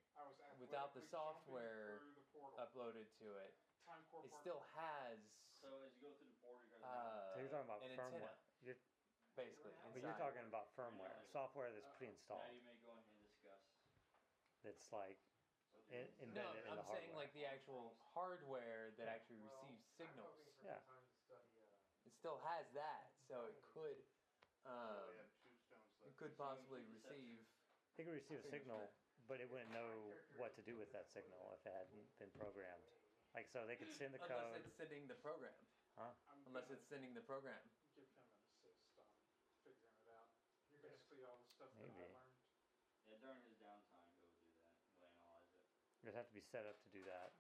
Without 0.60 0.92
the 0.98 1.06
software 1.08 2.02
through 2.02 2.18
the 2.18 2.26
portal. 2.34 2.58
uploaded 2.60 3.08
to 3.22 3.28
it. 3.48 3.54
Time 3.86 4.02
It 4.26 4.34
still 4.42 4.66
has 4.76 5.22
So 5.54 5.70
as 5.86 5.94
you 5.96 6.02
go 6.04 6.12
through 6.18 6.28
the 6.34 6.42
border, 6.44 6.66
you 6.68 6.82
guys. 6.82 6.90
uh, 6.90 7.32
so 7.32 7.38
you're 7.40 7.54
talking 7.54 7.70
about 7.70 7.86
firmware. 7.86 8.34
Antenna, 9.38 9.54
You're, 9.54 9.70
basically. 9.70 9.94
but 9.94 10.00
you're 10.02 10.18
talking 10.20 10.46
about 10.50 10.74
firmware, 10.74 11.22
software 11.30 11.70
that's 11.74 11.90
pre-installed. 11.98 12.42
now 12.42 12.54
you 12.54 12.66
may 12.66 12.78
go 12.82 12.92
ahead 12.94 13.06
and 13.06 13.22
discuss. 13.22 13.62
That's 14.66 14.88
like 14.94 15.20
in, 15.94 16.04
No, 16.34 16.44
embedded 16.44 16.66
in 16.66 16.72
I'm 16.74 16.82
the 16.82 16.88
saying 16.92 17.14
hardware. 17.14 17.22
like 17.22 17.32
the 17.38 17.46
actual 17.48 17.96
hardware 18.14 18.92
that 18.98 19.08
actually 19.08 19.40
receives 19.46 19.86
signals. 19.96 20.42
Yeah. 20.66 20.82
It 22.06 22.14
still 22.16 22.40
has 22.48 22.66
that, 22.74 23.14
so 23.28 23.46
it 23.52 23.60
could, 23.76 24.00
um, 24.66 25.12
have 25.22 25.32
two 25.44 25.54
stones 25.60 25.86
it 26.08 26.16
could 26.18 26.34
possibly 26.40 26.82
receive. 26.88 27.44
It 28.00 28.06
could 28.08 28.16
receive 28.16 28.40
a 28.42 28.48
signal, 28.48 28.80
but 29.28 29.40
it 29.44 29.50
wouldn't 29.52 29.72
know 29.76 30.16
what 30.40 30.56
to 30.56 30.64
do 30.64 30.78
with 30.80 30.90
that 30.96 31.12
signal 31.12 31.60
if 31.60 31.66
it 31.68 31.74
hadn't 31.76 32.08
been 32.18 32.32
programmed. 32.38 32.84
Like 33.36 33.52
so, 33.52 33.68
they 33.68 33.76
could 33.76 33.92
send 33.92 34.16
the 34.16 34.22
Unless 34.24 34.56
code. 34.56 34.64
it's 34.66 34.74
sending 34.80 35.04
the 35.12 35.20
program. 35.20 35.54
Huh? 36.00 36.14
Unless 36.48 36.72
it's 36.72 36.88
sending 36.88 37.12
the 37.14 37.22
program. 37.26 37.60
give 37.94 38.08
him 38.08 38.24
an 38.24 38.40
assist 38.48 38.88
on 38.98 39.06
figuring 39.66 39.98
it 40.08 40.10
out. 40.16 40.32
Basically, 40.80 41.26
all 41.28 41.36
the 41.38 41.50
stuff 41.52 41.52
that 41.60 41.66
I 41.67 41.67
Maybe. 41.80 42.02
learned. 42.02 42.34
Yeah, 43.08 43.18
during 43.22 43.42
his 43.46 43.56
downtime, 43.62 44.10
he'll 44.20 44.34
do 44.34 44.44
that. 44.50 44.66
He'll 44.98 45.14
analyze 45.22 45.48
it. 45.54 45.62
It'd 46.04 46.18
have 46.18 46.28
to 46.30 46.36
be 46.36 46.44
set 46.44 46.66
up 46.66 46.78
to 46.84 46.90
do 46.90 47.02
that. 47.06 47.34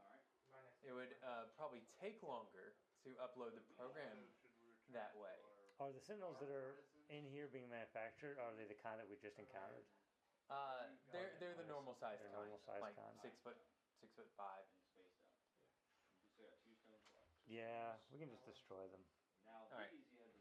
All 0.53 0.61
right. 0.61 0.76
It 0.85 0.93
would 0.93 1.14
uh, 1.26 1.49
probably 1.57 1.84
take 1.99 2.22
longer 2.23 2.77
to 3.03 3.09
upload 3.23 3.55
the 3.55 3.65
program 3.76 4.15
Should 4.41 4.51
we 4.61 4.72
return 4.72 4.93
that 4.95 5.14
way. 5.19 5.35
Are 5.77 5.93
the 5.93 6.01
signals 6.01 6.39
that 6.41 6.49
are 6.49 6.81
in 7.14 7.27
here 7.30 7.45
being 7.51 7.69
manufactured? 7.69 8.41
Are 8.41 8.49
they 8.57 8.65
the 8.65 8.77
kind 8.81 8.97
that 8.97 9.05
we 9.07 9.15
just 9.22 9.38
encountered? 9.38 9.85
Uh, 10.47 10.88
they're 11.11 11.35
they're 11.43 11.59
the 11.59 11.68
normal 11.68 11.91
size 11.99 12.18
They're 12.23 12.31
kind, 12.31 12.47
normal 12.47 12.64
size 12.64 12.80
like 12.80 12.95
kind. 12.95 13.11
six 13.19 13.35
foot 13.43 13.59
six 13.99 14.15
foot 14.15 14.31
five. 14.39 14.64
And 14.64 14.80
spaced 14.95 15.19
out. 15.19 15.43
You 16.23 16.26
still 16.31 16.47
got 16.47 16.55
two 16.64 16.72
stones 16.88 17.03
left. 17.11 17.27
Yeah, 17.45 17.99
we 18.09 18.18
can 18.18 18.31
just 18.31 18.47
destroy 18.47 18.88
them. 18.89 19.03
Now, 19.43 19.68
All 19.69 19.77
right. 19.77 19.91
these 19.91 20.07
you 20.09 20.23
had 20.23 20.31
to 20.31 20.39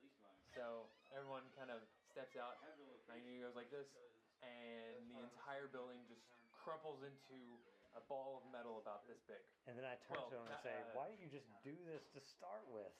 least 0.00 0.16
run. 0.24 0.32
So 0.56 0.88
everyone 1.12 1.44
kind 1.54 1.68
of 1.68 1.84
steps 2.14 2.38
out. 2.38 2.62
Magneto 3.10 3.50
goes 3.50 3.58
like 3.58 3.74
this, 3.74 3.90
and 4.38 5.02
the 5.10 5.18
entire 5.18 5.66
building 5.66 5.98
just 6.06 6.22
crumples 6.54 7.02
into 7.02 7.58
a 7.98 8.02
ball 8.06 8.38
of 8.38 8.46
metal 8.54 8.78
about 8.78 9.02
this 9.10 9.18
big. 9.26 9.42
And 9.66 9.74
then 9.74 9.82
I 9.82 9.98
turn 10.06 10.22
Well, 10.22 10.30
to 10.30 10.36
him 10.38 10.46
and 10.46 10.62
say, 10.62 10.78
uh, 10.78 10.94
"Why 10.94 11.10
didn't 11.10 11.26
you 11.26 11.30
just 11.30 11.50
do 11.66 11.74
this 11.90 12.06
to 12.14 12.22
start 12.22 12.62
with? 12.70 12.94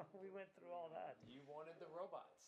we 0.24 0.32
went 0.32 0.48
through 0.56 0.72
all 0.72 0.88
that." 0.96 1.20
You 1.28 1.44
wanted 1.44 1.76
the 1.76 1.92
robots. 1.92 2.40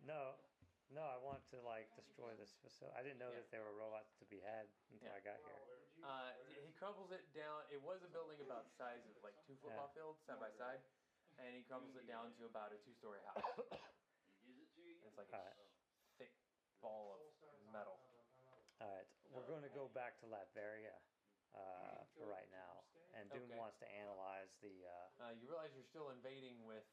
No, 0.00 0.40
no, 0.88 1.04
I 1.04 1.20
want 1.20 1.44
to 1.52 1.60
like 1.60 1.92
destroy 1.92 2.32
this 2.40 2.56
facility. 2.64 2.96
I 2.96 3.04
didn't 3.04 3.20
know 3.20 3.28
Yeah. 3.28 3.44
that 3.44 3.52
there 3.52 3.64
were 3.68 3.76
robots 3.76 4.16
to 4.20 4.24
be 4.32 4.40
had 4.40 4.64
until 4.88 5.12
Yeah. 5.12 5.16
I 5.16 5.20
got 5.20 5.36
here. 5.44 5.60
Uh, 6.00 6.32
he 6.64 6.72
crumbles 6.72 7.12
it 7.12 7.28
down. 7.36 7.68
It 7.68 7.82
was 7.84 8.00
a 8.00 8.08
building 8.08 8.40
about 8.40 8.64
the 8.64 8.74
size 8.80 9.04
of 9.04 9.12
like 9.20 9.36
two 9.44 9.56
football 9.60 9.92
fields 9.92 10.24
side 10.24 10.40
by 10.40 10.48
side, 10.56 10.80
and 11.36 11.52
he 11.52 11.62
crumbles 11.68 11.96
it 12.00 12.06
down 12.06 12.32
to 12.40 12.46
about 12.48 12.72
a 12.72 12.78
two-story 12.80 13.20
house. 13.28 13.44
He 15.18 15.26
gives 15.26 15.34
it 15.34 15.34
to 15.34 15.34
you. 15.34 15.34
It's 15.34 15.34
like 15.34 15.34
Alright. 15.34 15.58
a 15.58 15.66
thick 16.18 16.32
ball 16.80 17.18
of 17.18 17.34
metal. 17.74 17.98
All 18.78 18.86
right, 18.86 19.08
we're 19.34 19.42
going 19.50 19.66
to 19.66 19.74
go 19.74 19.90
back 19.90 20.14
to 20.22 20.26
Latveria 20.30 20.94
uh, 21.50 22.06
for 22.14 22.30
right 22.30 22.46
now, 22.54 22.86
and 23.18 23.26
Doom 23.34 23.50
Okay. 23.50 23.58
wants 23.58 23.74
to 23.82 23.88
analyze 23.90 24.54
the. 24.62 24.86
Uh, 24.86 25.26
Uh, 25.26 25.34
you 25.34 25.50
realize 25.50 25.74
you're 25.74 25.82
still 25.90 26.14
invading 26.14 26.62
with 26.62 26.86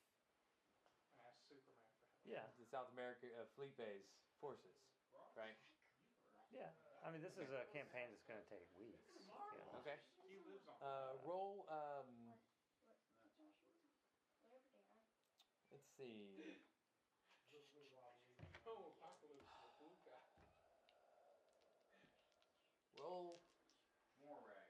I 1.21 1.29
asked 1.29 1.45
Superman 1.45 1.85
for 1.93 2.01
help. 2.01 2.25
yeah, 2.25 2.49
the 2.57 2.65
South 2.65 2.89
America 2.89 3.29
uh, 3.37 3.45
Felipe's 3.53 4.09
forces, 4.41 4.73
right? 5.37 5.57
yeah. 6.49 6.73
I 7.05 7.11
mean, 7.13 7.21
this 7.21 7.37
is 7.37 7.51
a 7.53 7.69
campaign 7.69 8.09
that's 8.09 8.25
going 8.25 8.41
to 8.41 8.49
take 8.49 8.65
weeks. 8.73 9.05
You 9.13 9.21
know? 9.29 9.37
Okay. 9.85 10.01
He 10.25 10.41
lives 10.49 10.65
on. 10.65 10.81
Uh, 10.81 11.13
roll. 11.21 11.69
Um, 11.69 12.33
let's 15.69 15.85
see. 15.93 16.57
oh, 18.65 18.89
Apocalypse 18.97 19.45
is 19.45 19.61
a 19.61 19.69
blue 19.77 19.93
guy. 20.01 20.25
Roll 22.95 23.41
Morag. 24.19 24.69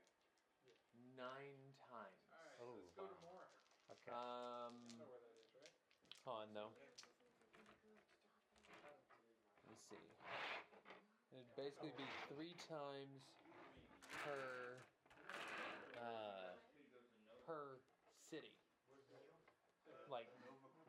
nine 1.16 1.74
times. 1.90 2.26
Alright, 2.32 2.60
Oh, 2.60 2.82
let's 2.82 2.90
go 2.92 3.06
to 3.08 3.14
wow. 3.14 3.20
Morag. 3.22 3.52
Okay. 3.92 4.12
Um, 4.12 4.76
I 4.90 4.98
know 4.98 5.08
where 5.08 5.20
that 5.20 5.32
is, 5.40 5.48
right? 5.54 5.72
hold 6.24 6.42
on 6.42 6.54
though. 6.54 6.72
Let 9.66 9.70
me 9.72 9.78
see. 9.90 10.10
It'd 11.32 11.56
basically 11.56 11.92
be 11.98 12.06
three 12.34 12.56
times 12.68 13.22
per 14.24 14.78
uh, 15.98 16.54
per 17.46 17.80
city, 18.30 18.52
like 20.08 20.28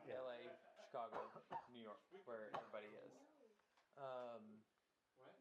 Yeah. 0.05 0.13
L.A., 0.15 0.37
Chicago, 0.85 1.17
New 1.71 1.81
York, 1.81 1.99
where 2.25 2.49
everybody 2.55 2.87
is. 2.87 3.11
Um, 3.97 4.61
What? 5.17 5.33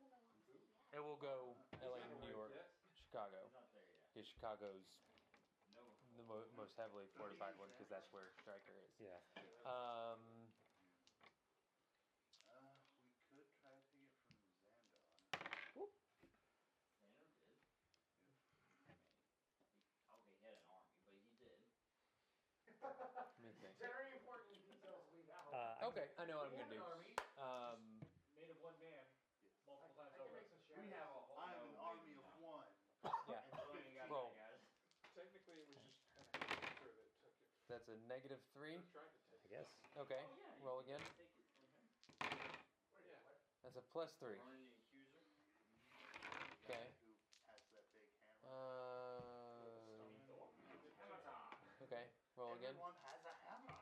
it 0.92 0.98
will 1.02 1.16
go 1.16 1.54
L.A., 1.82 2.00
New 2.20 2.28
York, 2.30 2.52
Yes. 2.52 2.66
Chicago. 3.06 3.38
Not 3.54 3.70
there 3.72 3.86
yet. 3.86 4.02
Because 4.10 4.26
Chicago's 4.28 4.82
No. 5.70 5.82
the 6.16 6.22
mo- 6.26 6.48
most 6.56 6.74
heavily 6.76 7.06
fortified 7.16 7.56
one, 7.58 7.70
because 7.70 7.88
that's 7.88 8.10
where 8.12 8.32
Stryker 8.42 8.74
is. 8.82 8.90
yeah. 8.98 9.18
Um, 9.64 10.50
Uh, 12.46 12.74
we 13.34 13.42
could 13.44 13.58
try 13.60 13.70
to 13.74 13.82
take 13.90 14.00
it 14.02 14.10
from 14.14 14.30
Xandar. 14.30 14.70
Xandar 15.74 16.14
did. 16.20 16.30
I 19.34 19.34
mean, 19.34 19.66
he, 19.66 20.06
okay, 20.14 20.30
he 20.38 20.42
had 20.46 20.54
an 20.54 20.62
army, 20.70 20.94
but 21.04 21.14
he 21.18 21.34
did. 21.36 21.58
let 23.36 23.42
me 23.42 23.52
think. 23.60 23.76
Very 23.78 24.08
important 24.10 24.62
details 24.62 25.02
to 25.04 25.10
leave 25.10 25.28
out. 25.28 25.52
Uh, 25.52 25.74
I- 25.80 25.84
Okay, 25.86 26.08
I 26.16 26.24
know 26.24 26.38
what 26.38 26.46
I'm 26.46 26.56
gonna 26.56 26.66
do. 26.74 26.80
army 26.82 27.14
Um, 27.36 28.00
made 28.32 28.48
of 28.48 28.58
one 28.58 28.78
man 28.78 29.04
multiple 29.64 29.90
Oh, 29.90 29.94
times 29.94 30.12
I 30.14 30.16
can 30.16 30.20
over. 30.24 30.34
make 30.36 30.46
some 30.48 30.58
We 30.68 30.74
have 30.88 31.10
a 31.10 31.20
whole. 31.20 31.36
I'm 31.36 31.50
no, 31.50 31.62
an 31.62 31.68
we 31.68 31.74
army 31.76 32.10
do 32.12 32.18
of 32.18 32.24
not. 32.24 32.38
one. 32.38 32.70
yeah, 33.28 33.42
And 33.44 33.52
so 33.68 33.76
you 33.76 33.92
got 33.94 34.08
Roll. 34.08 34.30
that, 34.30 34.36
guys. 34.36 34.60
Technically, 35.14 35.58
it 35.60 35.66
was 35.68 35.80
just 35.80 35.96
kind 36.14 36.26
of 36.28 36.40
Hector 36.60 36.90
that 36.92 37.08
took 37.20 37.32
it. 37.40 37.50
That's 37.86 37.98
a 37.98 38.06
negative 38.08 38.40
three. 38.52 38.74
Or 38.74 38.82
tried 38.82 39.10
to 39.12 39.18
take 39.30 39.42
I 39.44 39.48
guess. 39.48 39.66
Okay, 39.96 40.22
Oh, 40.22 40.34
yeah, 40.34 40.52
roll 40.60 40.78
again. 40.80 41.00
Take 41.14 41.32
it 41.36 41.44
from 41.58 41.68
him. 41.70 41.88
Yeah. 43.04 43.16
That's 43.62 43.76
a 43.76 43.80
plus 43.80 44.12
three. 44.18 44.38
Ronan 44.38 44.64
the 44.64 44.74
accuser. 44.74 45.22
The 46.60 46.64
Okay. 46.64 46.74
guy 46.74 46.90
Who 47.00 47.14
has 47.46 47.60
that 47.72 47.90
big 47.92 48.08
hammer? 48.24 48.44
Uh, 48.44 50.08
okay, 51.82 52.04
roll 52.36 52.52
again. 52.54 52.74
Everyone 52.74 52.92
has 53.02 53.22
a 53.24 53.32
hammer. 53.42 53.76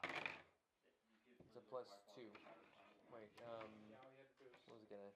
You 1.27 1.35
could 1.35 1.47
It's 1.47 1.57
a 1.57 1.61
put 1.61 1.69
plus 1.69 1.87
your 1.87 1.97
five 2.05 2.15
two. 2.15 2.31
points. 2.43 2.71
Wait, 3.11 3.31
um, 3.43 3.71
Yeah, 3.87 3.97
all 3.97 4.09
you 4.11 4.17
had 4.17 4.27
to 4.27 4.35
do 4.37 4.45
is 4.49 4.57
what 4.65 4.75
was 4.75 4.83
it 4.83 4.89
gonna? 4.89 5.11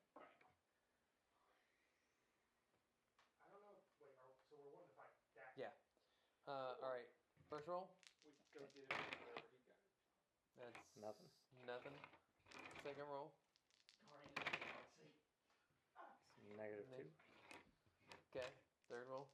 I 3.43 3.49
don't 3.49 3.61
know. 3.61 3.77
Wait, 3.99 4.37
so 4.49 4.55
we're 4.57 4.69
wanting 4.69 4.89
to 4.89 4.95
fight 4.95 5.13
Dak. 5.35 5.55
Yeah. 5.57 5.71
Uh, 6.47 6.75
all 6.83 6.89
right. 6.91 7.07
First 7.49 7.67
roll. 7.67 7.89
That's 10.59 10.81
Nothing. 10.99 11.31
Nothing. 11.67 11.97
Second 12.83 13.07
roll. 13.13 13.31
Guardians 14.09 14.39
of 14.41 14.49
the 14.49 14.61
Galaxy. 14.65 15.09
Negative 16.57 16.87
And 16.89 16.93
then- 16.93 17.07
two. 17.07 17.61
Okay. 18.33 18.49
Third 18.89 19.07
roll. 19.09 19.29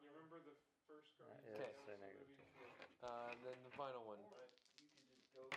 You 0.00 0.08
remember 0.10 0.40
the 0.40 0.56
first 0.88 1.08
Guardians 1.20 1.44
yeah, 1.44 1.54
of 1.54 1.60
the 1.60 1.68
it's 1.68 1.80
a 1.80 1.96
Galaxy 1.96 2.04
negative 2.04 2.28
movie? 2.28 2.48
two. 2.56 3.06
Uh, 3.06 3.30
then 3.44 3.56
the 3.64 3.72
final 3.76 4.02
one. 4.04 4.20
But 4.32 4.48
you 4.80 4.88
could 4.96 5.08
just 5.12 5.28
go 5.36 5.44
to 5.48 5.56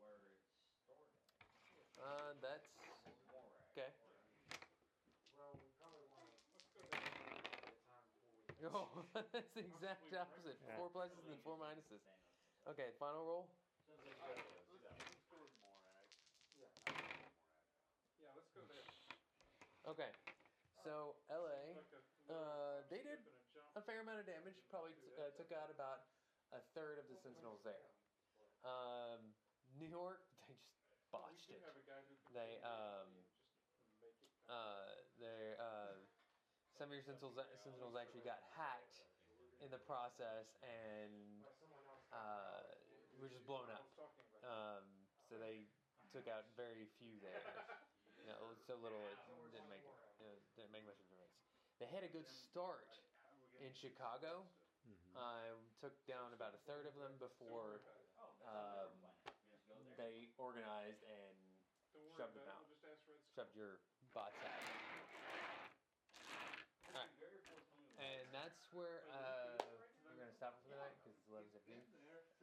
where 0.00 0.18
it's 0.22 0.42
stored. 0.86 1.10
Uh, 2.02 2.34
that's 2.42 2.66
More 2.78 3.14
rag. 3.30 3.52
okay. 3.74 3.90
Well, 5.38 5.54
we 5.58 5.68
probably 5.78 6.06
want 6.18 6.30
to 6.30 6.38
Let's 6.54 6.66
go 6.74 6.82
there. 6.90 6.98
at 6.98 7.70
a 7.70 7.82
time 7.90 8.06
before 8.10 8.42
we. 8.46 8.51
Oh, 8.62 8.86
that's 9.32 9.50
the 9.54 9.60
exact 9.66 10.06
opposite. 10.14 10.58
Yeah. 10.62 10.76
Four 10.78 10.90
pluses 10.90 11.26
and 11.26 11.40
four 11.42 11.58
minuses. 11.58 11.98
Okay, 12.68 12.94
final 12.98 13.26
roll. 13.26 13.50
Since 13.86 14.06
it's 14.06 14.20
got 14.22 14.38
Let's, 14.38 14.46
those, 14.46 14.78
yeah. 14.78 14.94
let's 15.10 15.26
go 15.26 15.36
with 15.42 15.50
Morag. 15.58 16.06
Yeah. 16.54 16.70
Yeah, 18.22 18.30
let's 18.38 18.50
go 18.54 18.62
there. 18.62 18.86
Okay. 19.88 20.10
So 20.84 21.14
LA, 21.30 21.78
uh, 22.30 22.82
they 22.90 23.02
did 23.02 23.18
a 23.74 23.82
fair 23.82 24.00
amount 24.00 24.18
of 24.22 24.26
damage. 24.26 24.54
Probably 24.70 24.94
t- 24.94 25.10
uh, 25.18 25.30
took 25.34 25.50
out 25.50 25.70
about 25.70 26.06
a 26.54 26.60
third 26.74 26.98
of 26.98 27.06
the 27.08 27.16
Sentinels 27.18 27.62
there. 27.62 27.90
Um, 28.62 29.34
New 29.74 29.86
York, 29.90 30.22
they 30.46 30.54
just 30.54 30.62
botched 31.10 31.50
it. 31.50 31.58
have 31.62 31.74
a 31.76 31.82
guy 31.82 32.02
who 32.06 32.14
can 32.22 32.34
They, 32.34 32.58
um, 32.62 33.10
and 33.10 33.82
just 33.82 33.98
make 33.98 34.14
it 34.22 34.30
come. 34.46 34.54
Uh, 34.54 35.02
they 35.18 35.54
uh, 36.82 36.90
some 36.90 36.90
of 36.90 36.98
your 36.98 37.06
Sentinels, 37.06 37.94
actually 37.94 38.26
got 38.26 38.42
hacked 38.58 39.06
in 39.62 39.70
the 39.70 39.78
process 39.78 40.50
and 40.66 41.46
uh, 42.10 42.74
were 43.14 43.30
just 43.30 43.46
blown 43.46 43.70
up. 43.70 43.86
was 43.86 43.94
talking 43.94 44.26
about 44.26 44.42
Um, 44.42 45.06
so 45.30 45.38
they 45.38 45.70
took 46.10 46.26
out 46.26 46.42
very 46.58 46.90
few 46.98 47.22
there. 47.22 47.38
You 48.18 48.26
know, 48.34 48.50
so 48.66 48.74
little 48.74 48.98
it 48.98 49.18
didn't 49.54 49.70
make 49.70 49.86
you 50.18 50.26
know, 50.26 50.34
didn't 50.58 50.74
make 50.74 50.82
much 50.82 50.98
of 50.98 51.06
a 51.06 51.14
difference. 51.14 51.38
They 51.78 51.86
had 51.86 52.02
a 52.02 52.10
good 52.10 52.26
start 52.26 52.90
How 53.22 53.30
are 53.30 53.38
we 53.38 53.46
gonna 53.46 53.66
in 53.66 53.72
Chicago. 53.74 54.46
Mhm. 54.82 55.14
I 55.14 55.54
took 55.78 55.94
down 56.06 56.34
about 56.34 56.54
a 56.54 56.58
third 56.66 56.86
of 56.86 56.94
them 56.98 57.14
before 57.18 57.78
um, 58.42 58.90
they 58.98 58.98
were 58.98 59.14
planning. 59.22 59.38
You 59.46 59.54
just 59.54 59.66
go 59.66 59.78
there. 59.78 59.94
they 59.94 60.26
organized 60.34 61.02
and 61.06 61.38
shoved 62.18 62.34
them 62.34 62.46
out. 62.50 62.66
We'll 62.66 62.74
just 62.74 62.82
ask 62.82 63.06
Red 63.06 63.22
Skull. 63.22 63.34
shoved 63.34 63.54
your 63.54 63.78
bots 64.14 64.34
out. 64.42 64.58
Just 66.92 66.94
Alright. 66.94 67.08
be 67.08 67.16
very 67.16 67.40
forthcoming 67.48 67.88
with 67.88 67.98
And 67.98 68.34
that. 68.34 68.52
That's 68.72 68.80
where 68.80 69.04
uh, 69.04 69.60
we're 70.08 70.16
gonna 70.16 70.32
stop 70.32 70.56
for 70.62 70.68
the 70.72 70.76
night 70.76 70.96
because 70.96 71.12
it's 71.20 71.28
11:15. 71.28 71.84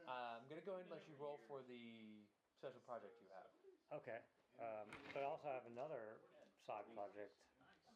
Uh, 0.05 0.37
I'm 0.37 0.45
gonna 0.47 0.61
go 0.61 0.73
ahead 0.73 0.85
and 0.85 0.91
let 0.93 1.07
you 1.07 1.15
roll 1.15 1.41
for 1.47 1.63
the 1.63 2.29
special 2.53 2.79
project 2.85 3.17
you 3.19 3.27
have. 3.33 3.49
Okay. 3.91 4.21
Um, 4.61 4.93
but 5.13 5.23
I 5.23 5.25
also 5.25 5.47
have 5.47 5.65
another 5.65 6.21
side 6.67 6.85
project 6.93 7.33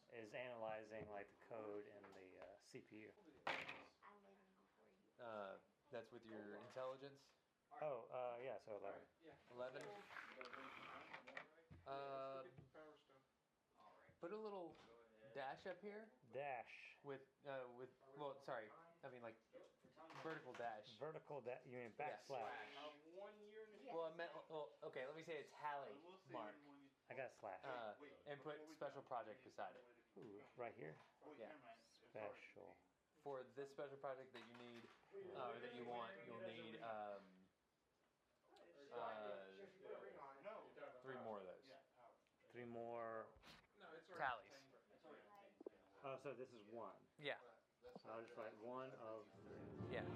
is 0.10 0.34
analyzing 0.34 1.10
like 1.14 1.30
the 1.30 1.46
code 1.46 1.86
in 1.86 2.04
the 2.14 2.40
uh, 2.42 2.58
CPU. 2.74 3.14
Uh, 5.22 5.58
that's 5.92 6.10
with 6.12 6.26
your 6.26 6.58
intelligence. 6.58 7.22
Oh, 7.82 8.06
uh, 8.10 8.38
yeah, 8.42 8.58
so 8.66 8.78
11. 8.78 9.02
Yeah. 9.22 9.34
11. 9.50 9.82
You 9.82 9.90
gotta 10.34 10.50
bring 10.50 10.70
some 10.74 10.86
more 10.90 11.06
rag? 11.30 11.46
Uh, 11.86 12.42
Let's 12.42 12.44
get 12.46 12.56
the 12.56 12.62
power 12.74 12.98
stone. 12.98 13.22
Alright, 13.78 14.02
put 14.20 14.32
a 14.32 14.38
little 14.38 14.74
dash 15.34 15.66
up 15.70 15.78
here 15.82 16.10
Dash. 16.34 16.83
With 17.04 17.24
uh, 17.46 17.68
with 17.78 17.92
well, 18.16 18.36
sorry, 18.48 18.68
I 19.04 19.10
mean 19.12 19.22
like 19.22 19.36
vertical 20.24 20.54
dash. 20.56 20.88
Vertical 21.00 21.42
dash. 21.44 21.60
You 21.68 21.76
mean 21.78 21.92
backslash? 22.00 22.48
Of 22.80 22.96
one 23.16 23.36
year 23.40 23.64
and 23.68 23.88
a 23.88 23.92
Well, 23.92 24.08
I 24.08 24.12
meant 24.16 24.32
well, 24.50 24.72
okay. 24.88 25.04
Let 25.06 25.16
me 25.16 25.24
say 25.24 25.44
a 25.44 25.48
tally 25.60 26.00
mark 26.32 26.56
I 27.12 27.14
got 27.14 27.30
a 27.30 27.36
slash. 27.40 27.60
uh, 27.68 27.94
and 28.32 28.40
put 28.42 28.56
special 28.80 29.04
project 29.04 29.44
beside 29.44 29.76
it 29.76 29.84
Ooh, 30.18 30.40
right 30.56 30.74
here. 30.80 30.96
yeah. 31.38 31.52
Special. 32.10 32.78
for 33.24 33.44
this 33.56 33.68
special 33.72 33.98
project 33.98 34.32
that 34.34 34.44
you 34.44 34.56
need 34.60 34.84
uh, 35.36 35.52
or 35.52 35.60
that 35.60 35.74
you 35.76 35.84
want. 35.88 36.12
You'll 36.28 36.44
need 36.48 36.80
um, 36.84 37.24
uh, 38.94 39.50
If 39.60 39.72
you 39.74 39.80
put 39.82 39.92
a 39.92 40.00
ring 40.00 40.16
on 40.20 40.38
it. 40.38 40.44
No. 40.44 40.70
three 41.02 41.18
more 41.24 41.40
of 41.40 41.46
those. 41.48 41.64
Three 42.52 42.66
more. 42.70 43.26
No, 43.82 43.90
it's 43.98 44.06
already 44.08 44.22
Tallies. 44.22 44.46
contained. 44.46 44.70
It's 44.94 45.04
already 45.04 45.24
contained. 45.26 45.58
Oh, 46.06 46.13
so 46.24 46.32
this 46.40 46.48
is 46.56 46.64
one. 46.72 46.96
Yeah, 47.20 47.36
I'll 48.08 48.24
just 48.24 48.32
write 48.40 48.56
one 48.64 48.88
of. 49.04 49.28
yeah. 49.92 50.08